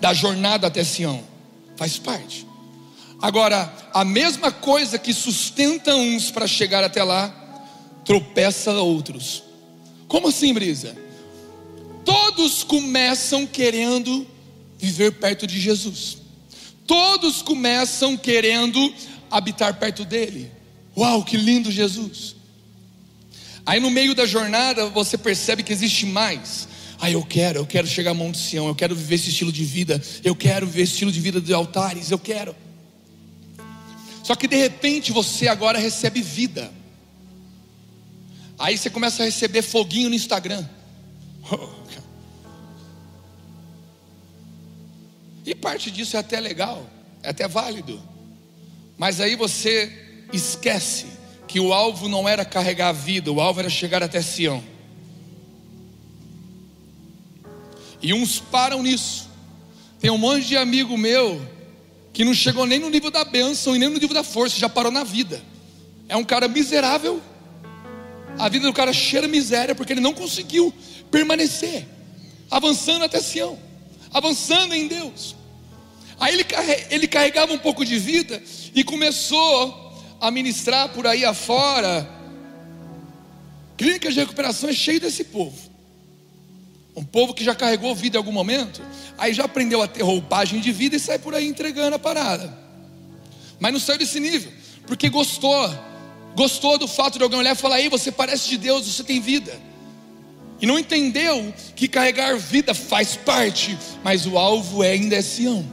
da 0.00 0.14
jornada 0.14 0.66
até 0.66 0.82
Sião. 0.82 1.22
Faz 1.76 1.98
parte. 1.98 2.46
Agora, 3.20 3.70
a 3.92 4.04
mesma 4.04 4.50
coisa 4.50 4.98
que 4.98 5.12
sustenta 5.12 5.94
uns 5.94 6.30
para 6.30 6.46
chegar 6.46 6.82
até 6.82 7.02
lá, 7.02 7.28
tropeça 8.02 8.72
outros. 8.72 9.42
Como 10.08 10.28
assim, 10.28 10.54
Brisa? 10.54 10.96
Todos 12.06 12.64
começam 12.64 13.46
querendo 13.46 14.26
viver 14.78 15.12
perto 15.12 15.46
de 15.46 15.60
Jesus. 15.60 16.16
Todos 16.86 17.42
começam 17.42 18.16
querendo 18.16 18.94
habitar 19.30 19.74
perto 19.74 20.06
dele. 20.06 20.59
Uau, 21.00 21.24
que 21.24 21.38
lindo 21.38 21.72
Jesus! 21.72 22.36
Aí 23.64 23.80
no 23.80 23.90
meio 23.90 24.14
da 24.14 24.26
jornada 24.26 24.86
você 24.90 25.16
percebe 25.16 25.62
que 25.62 25.72
existe 25.72 26.04
mais. 26.04 26.68
Ah, 27.00 27.10
eu 27.10 27.24
quero, 27.24 27.60
eu 27.60 27.66
quero 27.66 27.86
chegar 27.86 28.10
a 28.10 28.14
Monte 28.14 28.36
Sião, 28.36 28.68
eu 28.68 28.74
quero 28.74 28.94
viver 28.94 29.14
esse 29.14 29.30
estilo 29.30 29.50
de 29.50 29.64
vida, 29.64 29.98
eu 30.22 30.36
quero 30.36 30.66
viver 30.66 30.82
esse 30.82 30.92
estilo 30.92 31.10
de 31.10 31.18
vida 31.18 31.40
de 31.40 31.54
altares, 31.54 32.10
eu 32.10 32.18
quero. 32.18 32.54
Só 34.22 34.34
que 34.34 34.46
de 34.46 34.56
repente 34.56 35.10
você 35.10 35.48
agora 35.48 35.78
recebe 35.78 36.20
vida. 36.20 36.70
Aí 38.58 38.76
você 38.76 38.90
começa 38.90 39.22
a 39.22 39.24
receber 39.24 39.62
foguinho 39.62 40.10
no 40.10 40.14
Instagram. 40.14 40.68
E 45.46 45.54
parte 45.54 45.90
disso 45.90 46.14
é 46.18 46.20
até 46.20 46.38
legal, 46.38 46.86
é 47.22 47.30
até 47.30 47.48
válido. 47.48 48.00
Mas 48.98 49.18
aí 49.18 49.34
você 49.34 50.09
esquece 50.32 51.06
que 51.46 51.58
o 51.58 51.72
alvo 51.72 52.08
não 52.08 52.28
era 52.28 52.44
carregar 52.44 52.88
a 52.88 52.92
vida, 52.92 53.32
o 53.32 53.40
alvo 53.40 53.60
era 53.60 53.68
chegar 53.68 54.02
até 54.02 54.22
Sião. 54.22 54.62
E 58.02 58.14
uns 58.14 58.38
param 58.38 58.82
nisso. 58.82 59.28
Tem 59.98 60.10
um 60.10 60.18
monte 60.18 60.46
de 60.46 60.56
amigo 60.56 60.96
meu 60.96 61.40
que 62.12 62.24
não 62.24 62.32
chegou 62.32 62.66
nem 62.66 62.78
no 62.78 62.88
nível 62.88 63.10
da 63.10 63.24
bênção 63.24 63.76
e 63.76 63.78
nem 63.78 63.88
no 63.88 63.98
nível 63.98 64.14
da 64.14 64.24
força, 64.24 64.58
já 64.58 64.68
parou 64.68 64.90
na 64.90 65.04
vida. 65.04 65.42
É 66.08 66.16
um 66.16 66.24
cara 66.24 66.48
miserável. 66.48 67.20
A 68.38 68.48
vida 68.48 68.66
do 68.66 68.72
cara 68.72 68.92
cheira 68.92 69.28
miséria 69.28 69.74
porque 69.74 69.92
ele 69.92 70.00
não 70.00 70.14
conseguiu 70.14 70.72
permanecer 71.10 71.86
avançando 72.50 73.04
até 73.04 73.20
Sião, 73.20 73.58
avançando 74.12 74.74
em 74.74 74.88
Deus. 74.88 75.36
Aí 76.18 76.34
ele, 76.34 76.46
ele 76.90 77.06
carregava 77.06 77.52
um 77.52 77.58
pouco 77.58 77.84
de 77.84 77.98
vida 77.98 78.42
e 78.74 78.82
começou 78.82 79.89
a 80.20 80.30
ministrar 80.30 80.88
por 80.90 81.06
aí 81.06 81.24
afora. 81.24 82.08
Clínicas 83.76 84.12
de 84.12 84.20
recuperação 84.20 84.68
é 84.68 84.72
cheio 84.72 85.00
desse 85.00 85.24
povo. 85.24 85.56
Um 86.94 87.04
povo 87.04 87.32
que 87.32 87.42
já 87.42 87.54
carregou 87.54 87.94
vida 87.94 88.16
em 88.16 88.18
algum 88.18 88.32
momento, 88.32 88.82
aí 89.16 89.32
já 89.32 89.44
aprendeu 89.44 89.80
a 89.80 89.88
ter 89.88 90.02
roupagem 90.02 90.60
de 90.60 90.70
vida 90.70 90.96
e 90.96 91.00
sai 91.00 91.18
por 91.18 91.34
aí 91.34 91.46
entregando 91.46 91.96
a 91.96 91.98
parada. 91.98 92.56
Mas 93.58 93.72
não 93.72 93.80
saiu 93.80 93.98
desse 93.98 94.20
nível, 94.20 94.52
porque 94.86 95.08
gostou, 95.08 95.70
gostou 96.34 96.76
do 96.76 96.88
fato 96.88 97.16
de 97.16 97.22
alguém 97.22 97.38
olhar 97.38 97.52
e 97.52 97.58
falar: 97.58 97.80
Ei, 97.80 97.88
você 97.88 98.12
parece 98.12 98.48
de 98.48 98.58
Deus, 98.58 98.86
você 98.86 99.04
tem 99.04 99.20
vida. 99.20 99.58
E 100.60 100.66
não 100.66 100.78
entendeu 100.78 101.54
que 101.74 101.88
carregar 101.88 102.36
vida 102.36 102.74
faz 102.74 103.16
parte, 103.16 103.78
mas 104.04 104.26
o 104.26 104.36
alvo 104.36 104.82
é 104.82 104.90
ainda 104.90 105.16
é 105.16 105.22
Sião. 105.22 105.64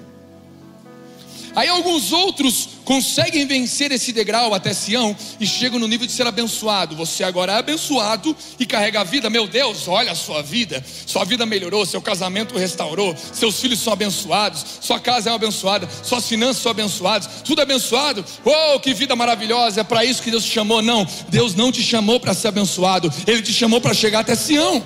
Aí 1.53 1.67
alguns 1.67 2.13
outros 2.13 2.76
conseguem 2.87 3.45
vencer 3.45 3.91
esse 3.91 4.13
degrau 4.13 4.53
até 4.53 4.73
Sião 4.73 5.13
e 5.41 5.45
chegam 5.45 5.77
no 5.77 5.89
nível 5.89 6.07
de 6.07 6.13
ser 6.13 6.25
abençoado. 6.25 6.95
Você 6.95 7.21
agora 7.21 7.51
é 7.51 7.57
abençoado 7.57 8.33
e 8.57 8.65
carrega 8.65 9.01
a 9.01 9.03
vida. 9.03 9.29
Meu 9.29 9.45
Deus, 9.45 9.89
olha 9.89 10.13
a 10.13 10.15
sua 10.15 10.41
vida. 10.41 10.81
Sua 11.05 11.25
vida 11.25 11.45
melhorou, 11.45 11.85
seu 11.85 12.01
casamento 12.01 12.57
restaurou, 12.57 13.13
seus 13.33 13.59
filhos 13.59 13.81
são 13.81 13.91
abençoados, 13.91 14.63
sua 14.79 15.01
casa 15.01 15.29
é 15.29 15.33
abençoada, 15.33 15.89
suas 16.01 16.25
finanças 16.29 16.63
são 16.63 16.71
abençoadas, 16.71 17.27
tudo 17.43 17.61
abençoado. 17.61 18.23
Oh, 18.45 18.79
que 18.79 18.93
vida 18.93 19.17
maravilhosa! 19.17 19.81
É 19.81 19.83
para 19.83 20.05
isso 20.05 20.23
que 20.23 20.31
Deus 20.31 20.45
te 20.45 20.51
chamou. 20.51 20.81
Não, 20.81 21.05
Deus 21.27 21.55
não 21.55 21.73
te 21.73 21.83
chamou 21.83 22.21
para 22.21 22.33
ser 22.33 22.47
abençoado, 22.47 23.11
Ele 23.27 23.41
te 23.41 23.51
chamou 23.51 23.81
para 23.81 23.93
chegar 23.93 24.21
até 24.21 24.33
Sião. 24.33 24.81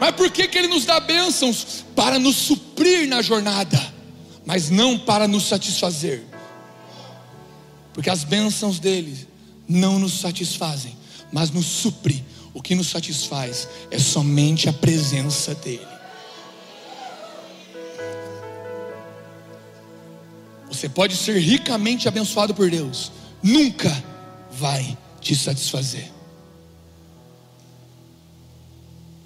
Mas 0.00 0.12
por 0.12 0.30
que, 0.30 0.48
que 0.48 0.56
Ele 0.56 0.68
nos 0.68 0.86
dá 0.86 1.00
bênçãos? 1.00 1.84
Para 1.94 2.18
nos 2.18 2.36
suprir 2.36 3.06
na 3.06 3.20
jornada 3.20 3.97
mas 4.48 4.70
não 4.70 4.98
para 4.98 5.28
nos 5.28 5.46
satisfazer, 5.46 6.24
porque 7.92 8.08
as 8.08 8.24
bênçãos 8.24 8.78
dele 8.78 9.28
não 9.68 9.98
nos 9.98 10.20
satisfazem, 10.20 10.96
mas 11.30 11.50
nos 11.50 11.66
supre. 11.66 12.24
O 12.54 12.62
que 12.62 12.74
nos 12.74 12.88
satisfaz 12.88 13.68
é 13.90 13.98
somente 13.98 14.66
a 14.66 14.72
presença 14.72 15.54
dele. 15.54 15.86
Você 20.68 20.88
pode 20.88 21.14
ser 21.14 21.38
ricamente 21.38 22.08
abençoado 22.08 22.54
por 22.54 22.70
Deus, 22.70 23.12
nunca 23.42 24.02
vai 24.50 24.96
te 25.20 25.36
satisfazer. 25.36 26.10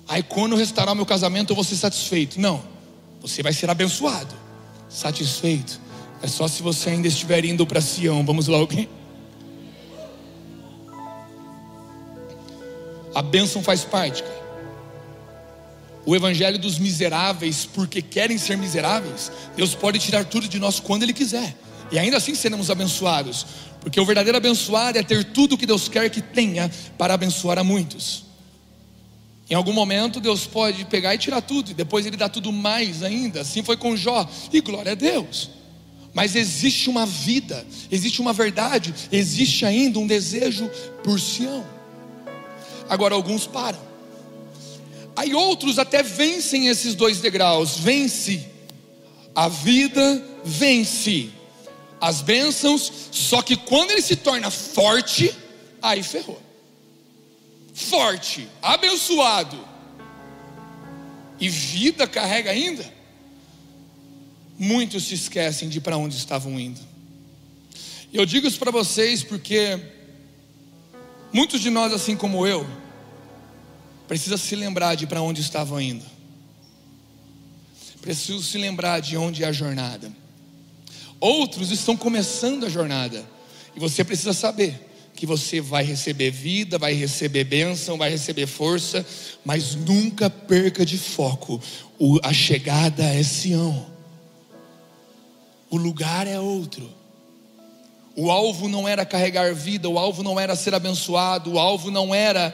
Aí 0.08 0.24
quando 0.24 0.56
restaurar 0.56 0.96
meu 0.96 1.06
casamento 1.06 1.50
eu 1.50 1.54
vou 1.54 1.64
ser 1.64 1.76
satisfeito. 1.76 2.40
Não, 2.40 2.60
você 3.20 3.40
vai 3.40 3.52
ser 3.52 3.70
abençoado 3.70 4.42
satisfeito. 4.92 5.80
É 6.22 6.26
só 6.26 6.46
se 6.46 6.62
você 6.62 6.90
ainda 6.90 7.08
estiver 7.08 7.44
indo 7.44 7.66
para 7.66 7.80
Sião. 7.80 8.24
Vamos 8.24 8.46
lá, 8.46 8.58
alguém? 8.58 8.88
A 13.14 13.20
bênção 13.20 13.62
faz 13.62 13.84
parte, 13.84 14.22
cara. 14.22 14.42
O 16.04 16.16
evangelho 16.16 16.58
dos 16.58 16.78
miseráveis, 16.78 17.64
porque 17.64 18.02
querem 18.02 18.36
ser 18.36 18.56
miseráveis, 18.56 19.30
Deus 19.56 19.74
pode 19.74 19.98
tirar 19.98 20.24
tudo 20.24 20.48
de 20.48 20.58
nós 20.58 20.80
quando 20.80 21.04
Ele 21.04 21.12
quiser. 21.12 21.56
E 21.90 21.98
ainda 21.98 22.16
assim 22.16 22.34
seremos 22.34 22.70
abençoados. 22.70 23.46
Porque 23.80 24.00
o 24.00 24.04
verdadeiro 24.04 24.38
abençoado 24.38 24.98
é 24.98 25.02
ter 25.02 25.24
tudo 25.24 25.58
que 25.58 25.66
Deus 25.66 25.88
quer 25.88 26.08
que 26.08 26.22
tenha 26.22 26.70
para 26.96 27.14
abençoar 27.14 27.58
a 27.58 27.64
muitos. 27.64 28.24
Em 29.52 29.54
algum 29.54 29.74
momento 29.74 30.18
Deus 30.18 30.46
pode 30.46 30.86
pegar 30.86 31.14
e 31.14 31.18
tirar 31.18 31.42
tudo, 31.42 31.72
e 31.72 31.74
depois 31.74 32.06
Ele 32.06 32.16
dá 32.16 32.26
tudo 32.26 32.50
mais 32.50 33.02
ainda. 33.02 33.42
Assim 33.42 33.62
foi 33.62 33.76
com 33.76 33.94
Jó, 33.94 34.26
e 34.50 34.62
glória 34.62 34.92
a 34.92 34.94
Deus. 34.94 35.50
Mas 36.14 36.34
existe 36.34 36.88
uma 36.88 37.04
vida, 37.04 37.66
existe 37.90 38.22
uma 38.22 38.32
verdade, 38.32 38.94
existe 39.12 39.66
ainda 39.66 39.98
um 39.98 40.06
desejo 40.06 40.70
por 41.04 41.20
Sião. 41.20 41.66
Agora 42.88 43.14
alguns 43.14 43.46
param. 43.46 43.78
Aí 45.14 45.34
outros 45.34 45.78
até 45.78 46.02
vencem 46.02 46.68
esses 46.68 46.94
dois 46.94 47.20
degraus. 47.20 47.76
Vence 47.76 48.48
a 49.34 49.48
vida, 49.48 50.24
vence 50.42 51.28
as 52.00 52.22
bênçãos, 52.22 52.90
só 53.10 53.42
que 53.42 53.56
quando 53.56 53.90
ele 53.90 54.00
se 54.00 54.16
torna 54.16 54.50
forte, 54.50 55.30
aí 55.82 56.02
ferrou. 56.02 56.40
Forte, 57.72 58.48
abençoado, 58.60 59.58
e 61.40 61.48
vida 61.48 62.06
carrega 62.06 62.50
ainda, 62.50 62.84
muitos 64.58 65.04
se 65.04 65.14
esquecem 65.14 65.68
de 65.68 65.80
para 65.80 65.96
onde 65.96 66.16
estavam 66.16 66.60
indo. 66.60 66.80
Eu 68.12 68.26
digo 68.26 68.46
isso 68.46 68.58
para 68.58 68.70
vocês 68.70 69.24
porque 69.24 69.80
muitos 71.32 71.60
de 71.60 71.70
nós, 71.70 71.92
assim 71.92 72.14
como 72.14 72.46
eu, 72.46 72.66
precisa 74.06 74.36
se 74.36 74.54
lembrar 74.54 74.94
de 74.94 75.06
para 75.06 75.22
onde 75.22 75.40
estavam 75.40 75.80
indo. 75.80 76.04
Preciso 78.02 78.42
se 78.42 78.58
lembrar 78.58 79.00
de 79.00 79.16
onde 79.16 79.42
é 79.42 79.46
a 79.46 79.52
jornada. 79.52 80.12
Outros 81.18 81.70
estão 81.70 81.96
começando 81.96 82.66
a 82.66 82.68
jornada. 82.68 83.24
E 83.74 83.80
você 83.80 84.04
precisa 84.04 84.32
saber 84.32 84.91
que 85.22 85.26
você 85.26 85.60
vai 85.60 85.84
receber 85.84 86.32
vida, 86.32 86.78
vai 86.78 86.94
receber 86.94 87.44
bênção, 87.44 87.96
vai 87.96 88.10
receber 88.10 88.48
força, 88.48 89.06
mas 89.44 89.76
nunca 89.76 90.28
perca 90.28 90.84
de 90.84 90.98
foco. 90.98 91.62
O, 91.96 92.18
a 92.24 92.32
chegada 92.32 93.04
é 93.04 93.22
Sião. 93.22 93.86
O 95.70 95.76
lugar 95.76 96.26
é 96.26 96.40
outro. 96.40 96.90
O 98.16 98.32
alvo 98.32 98.68
não 98.68 98.88
era 98.88 99.06
carregar 99.06 99.54
vida, 99.54 99.88
o 99.88 99.96
alvo 99.96 100.24
não 100.24 100.40
era 100.40 100.56
ser 100.56 100.74
abençoado, 100.74 101.52
o 101.52 101.58
alvo 101.60 101.88
não 101.88 102.12
era 102.12 102.52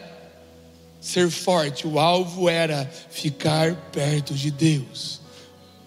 ser 1.00 1.30
forte, 1.30 1.86
o 1.86 1.98
alvo 1.98 2.50
era 2.50 2.84
ficar 3.08 3.76
perto 3.90 4.34
de 4.34 4.50
Deus. 4.50 5.22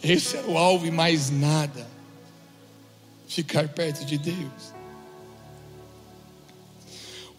Esse 0.02 0.36
era 0.36 0.48
o 0.48 0.58
alvo 0.58 0.88
e 0.88 0.92
mais 0.92 1.30
nada 1.30 1.86
ficar 3.28 3.68
perto 3.68 4.04
de 4.04 4.18
Deus. 4.18 4.71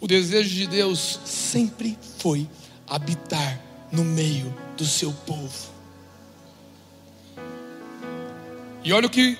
O 0.03 0.07
desejo 0.09 0.51
de 0.51 0.67
Deus 0.67 1.21
sempre 1.25 1.97
foi 2.19 2.49
habitar 2.89 3.61
no 3.93 4.03
meio 4.03 4.53
do 4.77 4.85
seu 4.85 5.13
povo. 5.13 5.71
E 8.83 8.93
olha 8.93 9.07
o 9.07 9.11
que 9.11 9.39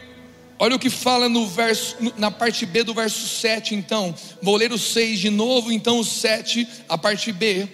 olha 0.61 0.77
o 0.77 0.79
que 0.79 0.89
fala 0.89 1.29
no 1.29 1.49
verso 1.49 1.97
na 2.17 2.31
parte 2.31 2.65
B 2.65 2.85
do 2.85 2.95
verso 2.95 3.27
7, 3.27 3.75
então. 3.75 4.15
Vou 4.41 4.55
ler 4.55 4.71
o 4.71 4.79
6 4.79 5.19
de 5.19 5.31
novo, 5.31 5.73
então 5.73 5.99
o 5.99 6.05
7, 6.05 6.65
a 6.89 6.97
parte 6.97 7.33
B. 7.33 7.69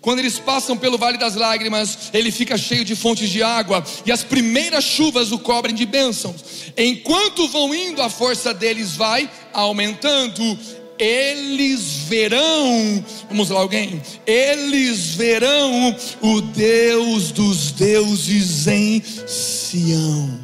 Quando 0.00 0.18
eles 0.18 0.40
passam 0.40 0.76
pelo 0.76 0.98
vale 0.98 1.18
das 1.18 1.36
lágrimas, 1.36 2.10
ele 2.12 2.32
fica 2.32 2.58
cheio 2.58 2.84
de 2.84 2.96
fontes 2.96 3.30
de 3.30 3.40
água, 3.40 3.84
e 4.04 4.10
as 4.10 4.24
primeiras 4.24 4.82
chuvas 4.82 5.30
o 5.30 5.38
cobrem 5.38 5.76
de 5.76 5.86
bênçãos. 5.86 6.72
Enquanto 6.76 7.46
vão 7.46 7.72
indo, 7.72 8.02
a 8.02 8.10
força 8.10 8.52
deles 8.52 8.96
vai 8.96 9.30
aumentando. 9.52 10.58
Eles 11.02 12.04
verão, 12.08 13.04
vamos 13.28 13.50
lá, 13.50 13.60
alguém? 13.60 14.00
Eles 14.24 15.16
verão 15.16 15.96
o 16.20 16.40
Deus 16.40 17.32
dos 17.32 17.72
deuses 17.72 18.66
em 18.68 19.02
Sião. 19.26 20.38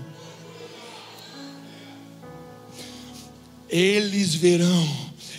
Eles 3.68 4.34
verão, 4.34 4.88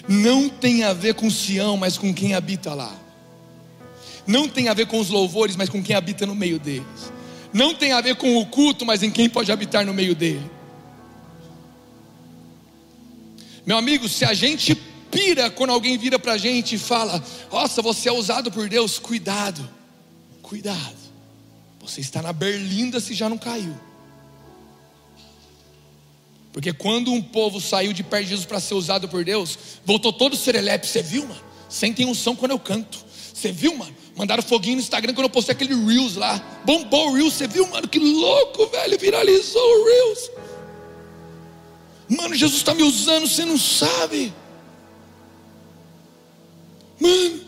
não 0.08 0.48
tem 0.48 0.84
a 0.84 0.94
ver 0.94 1.16
com 1.16 1.30
Sião, 1.30 1.76
mas 1.76 1.98
com 1.98 2.14
quem 2.14 2.34
habita 2.34 2.74
lá 2.74 2.96
não 4.30 4.48
tem 4.48 4.68
a 4.68 4.76
ver 4.76 4.86
com 4.86 5.00
os 5.00 5.10
louvores, 5.10 5.56
mas 5.56 5.70
com 5.70 5.82
quem 5.82 5.96
habita 5.96 6.24
no 6.24 6.36
meio 6.36 6.60
deles. 6.60 7.12
Não 7.52 7.74
tem 7.74 7.94
a 7.94 8.00
ver 8.00 8.16
com 8.16 8.38
o 8.38 8.46
culto, 8.46 8.86
mas 8.86 9.02
em 9.02 9.10
quem 9.10 9.28
pode 9.28 9.52
habitar 9.52 9.84
no 9.84 9.92
meio 9.92 10.14
dele. 10.14 10.48
Meu 13.66 13.76
amigo, 13.76 14.08
se 14.08 14.24
a 14.24 14.36
gente 14.36 14.76
pira 15.12 15.50
quando 15.50 15.72
alguém 15.72 15.98
vira 15.98 16.18
para 16.18 16.34
a 16.34 16.38
gente 16.38 16.76
e 16.76 16.80
fala: 16.80 17.24
Nossa, 17.52 17.82
você 17.82 18.10
é 18.10 18.12
usado 18.12 18.52
por 18.52 18.70
Deus, 18.70 19.00
cuidado, 19.00 19.68
cuidado. 20.42 20.98
Você 21.82 22.02
está 22.02 22.22
na 22.22 22.32
berlinda 22.32 23.00
se 23.00 23.14
já 23.14 23.28
não 23.28 23.38
caiu. 23.38 23.76
Porque 26.52 26.74
quando 26.74 27.12
um 27.12 27.22
povo 27.22 27.62
saiu 27.62 27.94
de 27.94 28.04
perto 28.04 28.24
de 28.24 28.30
Jesus 28.32 28.46
para 28.46 28.60
ser 28.60 28.74
usado 28.74 29.08
por 29.08 29.24
Deus, 29.24 29.58
voltou 29.86 30.12
todo 30.12 30.36
serelepe. 30.36 30.88
Você 30.88 31.02
viu, 31.02 31.26
mano? 31.26 31.42
Sentem 31.70 32.06
unção 32.06 32.36
quando 32.36 32.52
eu 32.52 32.60
canto. 32.60 33.06
Você 33.34 33.52
viu, 33.52 33.76
mano? 33.78 33.96
Mandaram 34.16 34.44
foguinho 34.44 34.76
no 34.76 34.82
Instagram 34.82 35.14
quando 35.14 35.26
eu 35.26 35.30
postei 35.30 35.54
aquele 35.54 35.74
Reels 35.74 36.16
lá. 36.16 36.38
Bombou 36.66 37.10
o 37.10 37.14
Reels, 37.14 37.36
você 37.36 37.48
viu, 37.48 37.66
mano? 37.68 37.88
Que 37.88 38.00
louco, 38.00 38.68
velho. 38.68 39.00
Viralizou 39.00 39.62
o 39.62 39.86
Reels. 39.86 40.32
Mano, 42.10 42.36
Jesus 42.36 42.60
está 42.60 42.74
me 42.74 42.84
usando, 42.84 43.28
você 43.28 43.46
não 43.46 43.58
sabe. 43.58 44.34
Mano, 47.00 47.42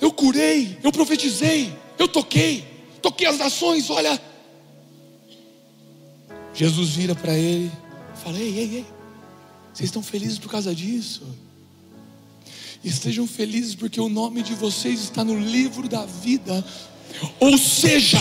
eu 0.00 0.12
curei, 0.12 0.78
eu 0.82 0.92
profetizei, 0.92 1.76
eu 1.98 2.08
toquei, 2.08 2.64
toquei 3.02 3.26
as 3.26 3.38
nações, 3.38 3.90
olha. 3.90 4.20
Jesus 6.54 6.90
vira 6.90 7.14
para 7.14 7.36
ele 7.36 7.70
e 8.14 8.18
fala: 8.18 8.38
Ei, 8.38 8.58
ei, 8.58 8.76
ei, 8.76 8.86
vocês 9.72 9.88
estão 9.88 10.02
felizes 10.02 10.38
por 10.38 10.50
causa 10.50 10.74
disso? 10.74 11.22
Estejam 12.82 13.26
felizes 13.26 13.74
porque 13.74 14.00
o 14.00 14.08
nome 14.08 14.42
de 14.42 14.54
vocês 14.54 15.00
está 15.00 15.22
no 15.22 15.38
livro 15.38 15.88
da 15.88 16.06
vida. 16.06 16.64
Ou 17.38 17.58
seja, 17.58 18.18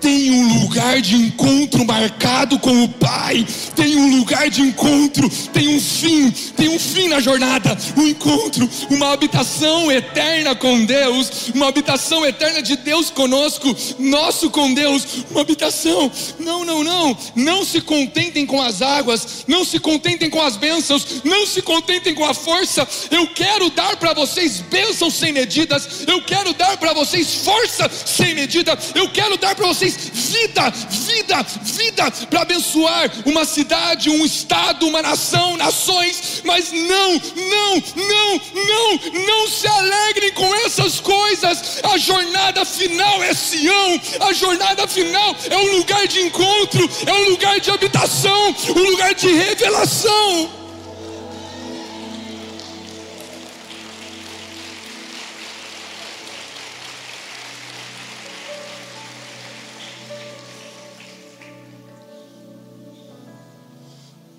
tem 0.00 0.30
um 0.30 0.60
lugar 0.60 1.00
de 1.00 1.14
encontro 1.14 1.84
marcado 1.84 2.58
com 2.58 2.84
o 2.84 2.88
Pai, 2.88 3.46
tem 3.76 3.96
um 3.96 4.18
lugar 4.18 4.48
de 4.48 4.62
encontro, 4.62 5.28
tem 5.52 5.68
um 5.68 5.80
fim, 5.80 6.30
tem 6.56 6.68
um 6.68 6.78
fim 6.78 7.08
na 7.08 7.20
jornada, 7.20 7.76
um 7.96 8.06
encontro, 8.06 8.68
uma 8.90 9.12
habitação 9.12 9.92
eterna 9.92 10.54
com 10.54 10.84
Deus, 10.84 11.50
uma 11.54 11.68
habitação 11.68 12.24
eterna 12.24 12.62
de 12.62 12.76
Deus 12.76 13.10
conosco, 13.10 13.76
nosso 13.98 14.50
com 14.50 14.72
Deus, 14.72 15.24
uma 15.30 15.42
habitação. 15.42 16.10
Não, 16.38 16.64
não, 16.64 16.82
não, 16.82 17.16
não 17.36 17.64
se 17.64 17.80
contentem 17.80 18.46
com 18.46 18.60
as 18.62 18.80
águas, 18.80 19.44
não 19.46 19.64
se 19.64 19.78
contentem 19.78 20.30
com 20.30 20.40
as 20.40 20.56
bênçãos, 20.56 21.22
não 21.24 21.46
se 21.46 21.60
contentem 21.60 22.14
com 22.14 22.24
a 22.24 22.32
força. 22.32 22.86
Eu 23.10 23.26
quero 23.28 23.68
dar 23.70 23.96
para 23.96 24.14
vocês 24.14 24.60
bênçãos 24.60 25.14
sem 25.14 25.32
medidas, 25.32 26.04
eu 26.06 26.22
quero 26.22 26.54
dar 26.54 26.76
para 26.78 26.94
vocês 26.94 27.34
força 27.44 27.90
sem 28.06 28.34
medida, 28.34 28.78
eu 28.94 29.08
quero 29.10 29.36
dar 29.36 29.54
para 29.54 29.66
vocês 29.66 29.89
vida, 29.96 30.70
vida, 30.70 31.42
vida 31.62 32.10
para 32.28 32.42
abençoar 32.42 33.10
uma 33.24 33.44
cidade, 33.44 34.10
um 34.10 34.24
estado, 34.24 34.86
uma 34.86 35.02
nação, 35.02 35.56
nações. 35.56 36.42
Mas 36.44 36.72
não, 36.72 37.12
não, 37.14 37.82
não, 37.96 38.40
não, 38.54 39.24
não 39.26 39.48
se 39.48 39.66
alegrem 39.66 40.32
com 40.32 40.54
essas 40.66 41.00
coisas. 41.00 41.80
A 41.82 41.98
jornada 41.98 42.64
final 42.64 43.22
é 43.22 43.34
Sião, 43.34 44.00
a 44.20 44.32
jornada 44.32 44.86
final 44.86 45.36
é 45.48 45.56
um 45.56 45.78
lugar 45.78 46.06
de 46.06 46.20
encontro, 46.20 46.88
é 47.06 47.12
um 47.12 47.30
lugar 47.30 47.60
de 47.60 47.70
habitação, 47.70 48.54
um 48.76 48.90
lugar 48.90 49.14
de 49.14 49.28
revelação. 49.32 50.59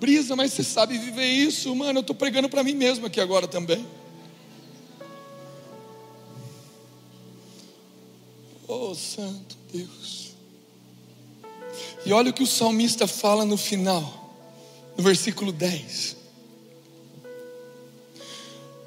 Brisa, 0.02 0.34
mas 0.34 0.52
você 0.52 0.64
sabe 0.64 0.98
viver 0.98 1.28
isso, 1.28 1.72
mano. 1.76 1.98
Eu 1.98 2.00
estou 2.00 2.16
pregando 2.16 2.48
para 2.48 2.64
mim 2.64 2.74
mesmo 2.74 3.06
aqui 3.06 3.20
agora 3.20 3.46
também. 3.46 3.86
Oh, 8.66 8.96
Santo 8.96 9.56
Deus. 9.72 10.32
E 12.04 12.12
olha 12.12 12.30
o 12.30 12.32
que 12.32 12.42
o 12.42 12.48
salmista 12.48 13.06
fala 13.06 13.44
no 13.44 13.56
final, 13.56 14.36
no 14.96 15.04
versículo 15.04 15.52
10. 15.52 16.16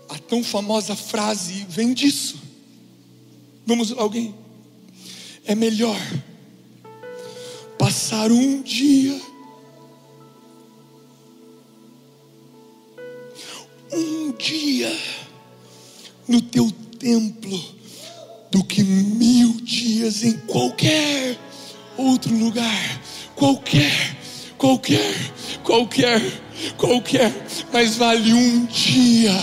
A 0.10 0.20
tão 0.20 0.44
famosa 0.44 0.98
frase 0.98 1.66
vem 1.70 1.94
disso. 1.94 2.42
Vamos 3.66 3.94
alguém? 3.94 4.36
É 5.46 5.56
melhor 5.56 5.98
passar 7.80 8.34
um 8.34 8.62
dia, 8.62 9.18
um 13.96 14.32
dia 14.34 14.96
no 16.28 16.42
teu 16.42 16.72
templo, 17.00 17.76
do 18.52 18.64
que 18.64 18.84
mil 18.84 19.54
dias 19.62 20.24
em 20.24 20.34
qualquer 20.40 21.38
outro 21.98 22.36
lugar, 22.36 23.02
qualquer, 23.36 24.18
qualquer, 24.58 25.14
qualquer, 25.64 26.22
qualquer, 26.78 27.48
mas 27.72 27.96
vale 27.96 28.34
um 28.34 28.66
dia 28.66 29.34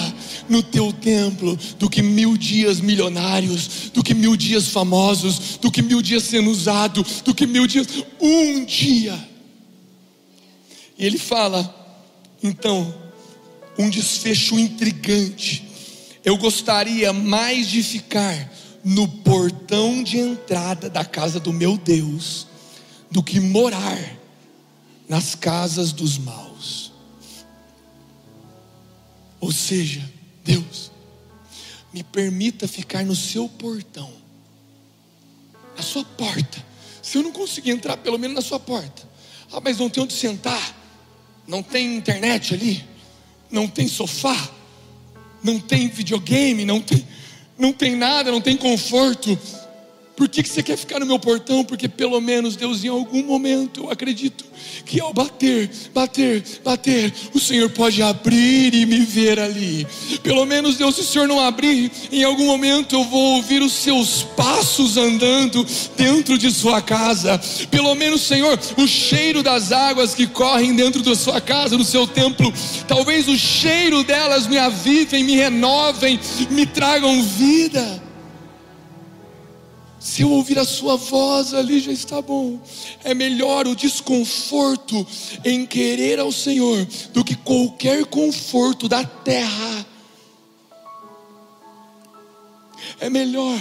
no 0.49 0.63
teu 0.63 0.93
templo 0.93 1.59
do 1.79 1.89
que 1.89 2.03
mil 2.03 2.37
dias 2.37 2.81
milionários, 2.81 3.91
do 3.93 4.03
que 4.03 4.13
mil 4.13 4.37
dias 4.37 4.69
famosos, 4.69 5.57
do 5.59 5.71
que 5.71 5.83
mil 5.83 6.03
dias 6.03 6.25
sendo 6.25 6.51
usado, 6.51 7.05
do 7.25 7.35
que 7.35 7.47
mil 7.47 7.67
dias, 7.67 7.87
um 8.21 8.65
dia. 8.65 9.19
E 10.99 11.07
ele 11.07 11.19
fala, 11.19 11.75
então, 12.43 13.02
um 13.79 13.89
desfecho 13.89 14.59
intrigante. 14.59 15.69
Eu 16.25 16.37
gostaria 16.37 17.13
mais 17.13 17.69
de 17.69 17.83
ficar 17.83 18.51
no 18.85 19.07
portão 19.07 20.03
de 20.03 20.19
entrada 20.19 20.91
da 20.91 21.05
casa 21.05 21.39
do 21.39 21.53
meu 21.53 21.77
Deus 21.77 22.47
do 23.11 23.23
que 23.23 23.39
morar 23.39 24.17
nas 25.09 25.35
casas 25.35 25.93
dos 25.93 26.19
maus. 26.19 26.93
Ou 29.41 29.53
seja, 29.53 30.03
Deus, 30.45 30.91
me 31.93 32.03
permita 32.03 32.67
ficar 32.67 33.05
no 33.05 33.15
seu 33.15 33.49
portão, 33.49 34.11
na 35.77 35.83
sua 35.83 36.05
porta. 36.05 36.65
Se 37.03 37.19
eu 37.19 37.23
não 37.23 37.33
conseguir 37.33 37.73
entrar, 37.73 37.97
pelo 37.97 38.19
menos 38.19 38.37
na 38.37 38.43
sua 38.43 38.61
porta. 38.61 39.03
Ah, 39.53 39.61
mas 39.61 39.79
não 39.79 39.91
tem 39.91 40.03
onde 40.03 40.15
sentar, 40.15 40.75
não 41.47 41.63
tem 41.63 41.97
internet 41.97 42.55
ali, 42.55 42.83
não 43.53 43.69
tem 43.69 43.87
sofá, 43.87 44.51
não 45.45 45.61
tem 45.61 45.89
videogame, 45.89 46.65
não 46.65 46.81
tem, 46.81 47.07
não 47.59 47.73
tem 47.73 47.95
nada, 47.95 48.33
não 48.33 48.41
tem 48.41 48.57
conforto. 48.57 49.39
Por 50.15 50.29
que, 50.29 50.43
que 50.43 50.49
você 50.49 50.63
quer 50.63 50.77
ficar 50.77 51.01
no 51.01 51.07
meu 51.07 51.19
portão? 51.19 51.65
Porque 51.65 51.89
pelo 51.89 52.21
menos 52.21 52.55
Deus, 52.55 52.85
em 52.85 52.89
algum 52.89 53.23
momento, 53.23 53.85
eu 53.85 53.91
acredito 53.91 54.45
que 54.85 55.01
ao 55.01 55.13
bater, 55.13 55.71
bater, 55.95 56.45
bater, 56.63 57.13
o 57.33 57.41
Senhor 57.41 57.71
pode 57.71 58.03
abrir 58.03 58.75
e 58.75 58.85
me 58.85 59.01
ver 59.01 59.41
ali. 59.41 59.87
Pelo 60.23 60.45
menos, 60.45 60.77
Deus, 60.77 60.97
se 60.97 61.01
o 61.01 61.05
Senhor 61.05 61.27
não 61.27 61.41
abrir, 61.41 61.91
em 62.11 62.25
algum 62.25 62.45
momento 62.45 62.95
eu 62.95 63.05
vou 63.05 63.37
ouvir 63.37 63.63
os 63.63 63.73
seus 63.73 64.23
passos 64.23 64.99
andando 64.99 65.67
dentro 65.97 66.37
de 66.37 66.51
sua 66.51 66.83
casa. 66.83 67.41
Pelo 67.71 67.95
menos, 67.95 68.21
Senhor, 68.21 68.59
o 68.77 68.87
cheiro 68.87 69.43
das 69.43 69.73
águas 69.73 70.15
que 70.15 70.27
correm 70.27 70.77
dentro 70.77 71.03
da 71.03 71.15
sua 71.15 71.41
casa, 71.41 71.77
do 71.77 71.85
seu 71.85 72.07
templo, 72.07 72.53
talvez 72.87 73.29
o 73.29 73.37
cheiro 73.37 74.05
delas 74.05 74.47
me 74.47 74.59
avivem, 74.59 75.25
me 75.25 75.37
renovem, 75.37 76.21
me 76.51 76.67
tragam 76.67 77.23
vida. 77.23 78.12
Se 80.03 80.23
eu 80.23 80.31
ouvir 80.33 80.59
a 80.59 80.65
sua 80.65 80.97
voz 80.97 81.55
ali 81.55 81.79
já 81.79 81.93
está 81.93 82.21
bom. 82.21 82.61
É 83.05 83.15
melhor 83.15 83.69
o 83.69 83.77
desconforto 83.77 85.07
em 85.45 85.65
querer 85.65 86.19
ao 86.19 86.33
Senhor 86.33 86.85
do 87.13 87.23
que 87.23 87.37
qualquer 87.37 88.05
conforto 88.07 88.89
da 88.89 89.05
terra. 89.05 89.87
É 92.99 93.09
melhor. 93.09 93.57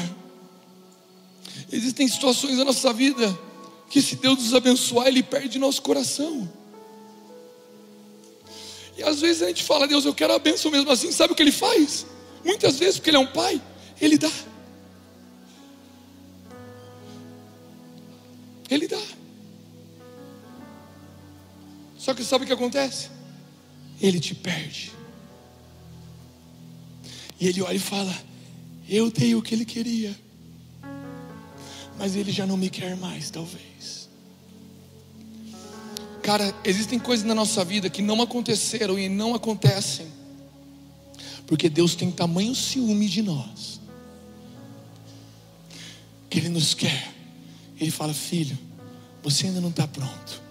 Existem 1.72 2.08
situações 2.08 2.58
na 2.58 2.66
nossa 2.66 2.92
vida 2.92 3.40
que 3.88 4.02
se 4.02 4.16
Deus 4.16 4.40
nos 4.40 4.56
abençoar, 4.56 5.08
Ele 5.08 5.22
perde 5.22 5.60
nosso 5.60 5.84
coração. 5.84 6.52
E 8.98 9.04
às 9.04 9.22
vezes 9.22 9.44
a 9.44 9.48
gente 9.48 9.64
fala, 9.64 9.88
Deus, 9.88 10.06
eu 10.06 10.14
quero 10.16 10.34
a 10.34 10.40
bênção 10.40 10.72
mesmo 10.72 10.90
assim. 10.90 11.12
Sabe 11.12 11.34
o 11.34 11.36
que 11.36 11.44
Ele 11.44 11.52
faz? 11.52 12.08
Muitas 12.44 12.80
vezes, 12.80 12.96
porque 12.96 13.12
Ele 13.12 13.18
é 13.18 13.20
um 13.20 13.28
pai, 13.28 13.62
Ele 14.02 14.18
dá. 14.18 14.32
Ele 18.72 18.88
dá. 18.88 19.02
Só 21.98 22.14
que 22.14 22.24
sabe 22.24 22.46
o 22.46 22.48
que 22.48 22.54
acontece? 22.54 23.10
Ele 24.00 24.18
te 24.18 24.34
perde. 24.34 24.94
E 27.38 27.48
ele 27.50 27.62
olha 27.62 27.76
e 27.76 27.80
fala: 27.80 28.16
Eu 28.88 29.12
dei 29.12 29.36
o 29.36 29.42
que 29.42 29.54
ele 29.54 29.66
queria, 29.66 30.18
mas 32.00 32.16
ele 32.16 32.32
já 32.32 32.48
não 32.48 32.56
me 32.56 32.70
quer 32.70 32.96
mais, 32.96 33.30
talvez. 33.30 34.10
Cara, 36.24 36.56
existem 36.64 36.98
coisas 36.98 37.26
na 37.26 37.36
nossa 37.36 37.66
vida 37.66 37.90
que 37.90 38.02
não 38.02 38.22
aconteceram 38.22 38.98
e 38.98 39.10
não 39.10 39.36
acontecem, 39.36 40.08
porque 41.46 41.68
Deus 41.68 41.94
tem 41.94 42.10
tamanho 42.10 42.56
ciúme 42.56 43.10
de 43.10 43.22
nós, 43.22 43.82
que 46.30 46.38
Ele 46.38 46.50
nos 46.50 46.74
quer 46.74 47.21
ele 47.82 47.92
fala: 47.92 48.14
Filho, 48.14 48.58
você 49.24 49.48
ainda 49.48 49.60
não 49.60 49.70
está 49.70 49.88
pronto. 49.88 50.42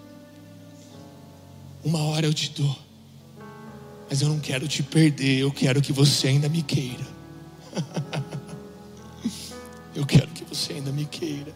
Uma 1.83 2.03
hora 2.03 2.27
eu 2.27 2.33
te 2.33 2.51
dou, 2.51 2.77
mas 4.09 4.21
eu 4.21 4.29
não 4.29 4.39
quero 4.39 4.67
te 4.67 4.83
perder. 4.83 5.39
Eu 5.39 5.51
quero 5.51 5.81
que 5.81 5.93
você 5.93 6.27
ainda 6.27 6.49
me 6.49 6.61
queira. 6.61 7.07
eu 9.95 10.05
quero 10.05 10.27
que 10.27 10.43
você 10.43 10.73
ainda 10.73 10.91
me 10.91 11.05
queira. 11.05 11.53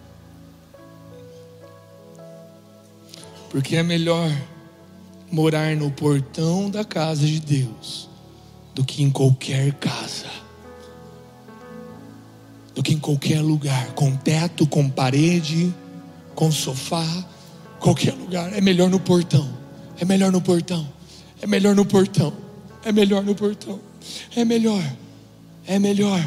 Porque 3.50 3.76
é 3.76 3.84
melhor 3.84 4.30
morar 5.32 5.76
no 5.76 5.92
portão 5.92 6.70
da 6.70 6.84
casa 6.84 7.26
de 7.26 7.40
Deus 7.40 8.10
do 8.74 8.84
que 8.84 9.04
em 9.04 9.12
qualquer 9.12 9.74
casa 9.74 10.45
do 12.76 12.84
que 12.84 12.94
em 12.94 13.00
qualquer 13.00 13.42
lugar, 13.42 13.94
com 13.94 14.14
teto, 14.16 14.68
com 14.68 14.90
parede, 14.90 15.74
com 16.36 16.52
sofá, 16.52 17.08
qualquer 17.80 18.14
lugar. 18.14 18.54
É 18.54 18.60
melhor 18.60 18.90
no 18.90 19.00
portão. 19.00 19.50
É 19.98 20.04
melhor 20.04 20.32
no 20.32 20.42
portão. 20.42 20.86
É 21.42 21.48
melhor 21.48 21.74
no 21.74 21.86
portão. 21.86 22.34
É 22.84 22.92
melhor 22.92 23.24
no 23.24 23.34
portão. 23.34 23.80
É 24.36 24.44
melhor. 24.44 24.84
É 25.66 25.80
melhor. 25.80 26.20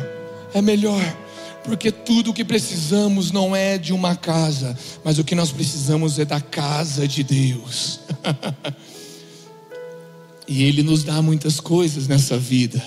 É 0.55 0.63
melhor. 0.63 1.17
Porque 1.63 1.93
tudo 1.93 2.31
o 2.31 2.35
que 2.35 2.45
precisamos 2.45 3.31
não 3.31 3.55
é 3.55 3.77
de 3.77 3.93
uma 3.93 4.17
casa, 4.17 4.77
mas 5.05 5.19
o 5.19 5.25
que 5.25 5.35
nós 5.35 5.53
precisamos 5.53 6.19
é 6.19 6.25
da 6.25 6.41
casa 6.41 7.07
de 7.07 7.23
Deus. 7.23 8.01
e 10.49 10.63
Ele 10.63 10.83
nos 10.83 11.05
dá 11.05 11.21
muitas 11.21 11.61
coisas 11.61 12.09
nessa 12.09 12.39
vida. 12.39 12.83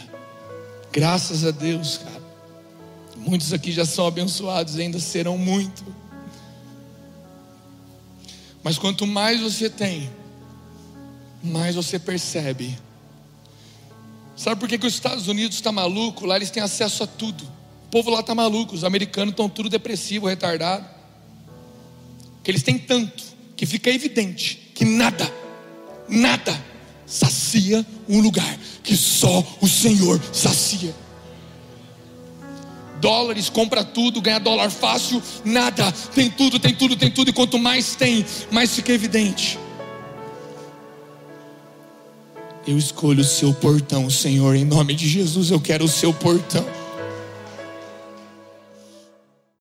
Graças 0.92 1.46
a 1.46 1.52
Deus, 1.52 2.00
cara. 2.00 2.21
Muitos 3.26 3.54
aqui 3.54 3.72
já 3.72 3.86
são 3.86 4.08
abençoados, 4.08 4.78
ainda 4.78 5.00
serão 5.00 5.38
muito. 5.38 5.86
Mas 8.64 8.78
quanto 8.78 9.06
mais 9.06 9.40
você 9.40 9.70
tem, 9.70 10.10
mais 11.44 11.76
você 11.76 12.00
percebe. 12.00 12.78
Sabe 14.36 14.60
por 14.60 14.68
que, 14.68 14.78
que 14.78 14.88
os 14.88 14.94
Estados 14.94 15.28
Unidos 15.28 15.58
está 15.58 15.72
maluco? 15.72 16.26
Lá 16.26 16.36
eles 16.36 16.50
têm 16.50 16.64
acesso 16.64 17.04
a 17.04 17.08
tudo. 17.08 17.44
O 17.86 17.90
povo 17.92 18.10
lá 18.10 18.22
está 18.22 18.34
maluco, 18.34 18.74
os 18.74 18.84
americanos 18.84 19.34
estão 19.34 19.48
tudo 19.48 19.70
depressivo, 19.70 20.28
retardado. 20.28 20.86
Que 22.44 22.50
eles 22.50 22.64
têm 22.64 22.78
tanto 22.78 23.24
que 23.56 23.68
fica 23.68 23.92
evidente 23.92 24.72
que 24.74 24.84
nada, 24.84 25.32
nada 26.10 26.60
sacia 27.06 27.86
um 28.10 28.20
lugar 28.20 28.58
que 28.84 28.98
só 28.98 29.46
o 29.62 29.68
Senhor 29.68 30.20
sacia 30.34 30.96
dólares, 33.02 33.50
compra 33.50 33.84
tudo, 33.84 34.22
ganha 34.22 34.40
dólar 34.40 34.70
fácil, 34.70 35.22
nada, 35.44 35.92
tem 36.14 36.30
tudo, 36.30 36.60
tem 36.60 36.74
tudo, 36.74 36.96
tem 36.96 37.10
tudo, 37.10 37.30
e 37.30 37.34
quanto 37.34 37.58
mais 37.58 37.96
tem, 37.96 38.24
mais 38.52 38.74
fica 38.74 38.94
evidente. 38.94 39.60
Eu 42.66 42.78
escolho 42.78 43.22
o 43.22 43.26
seu 43.26 43.54
portão, 43.54 44.10
Senhor, 44.10 44.56
em 44.56 44.64
nome 44.64 44.94
de 44.94 45.08
Jesus, 45.10 45.50
eu 45.50 45.60
quero 45.60 45.84
o 45.84 45.90
seu 45.90 46.14
portão. 46.14 46.81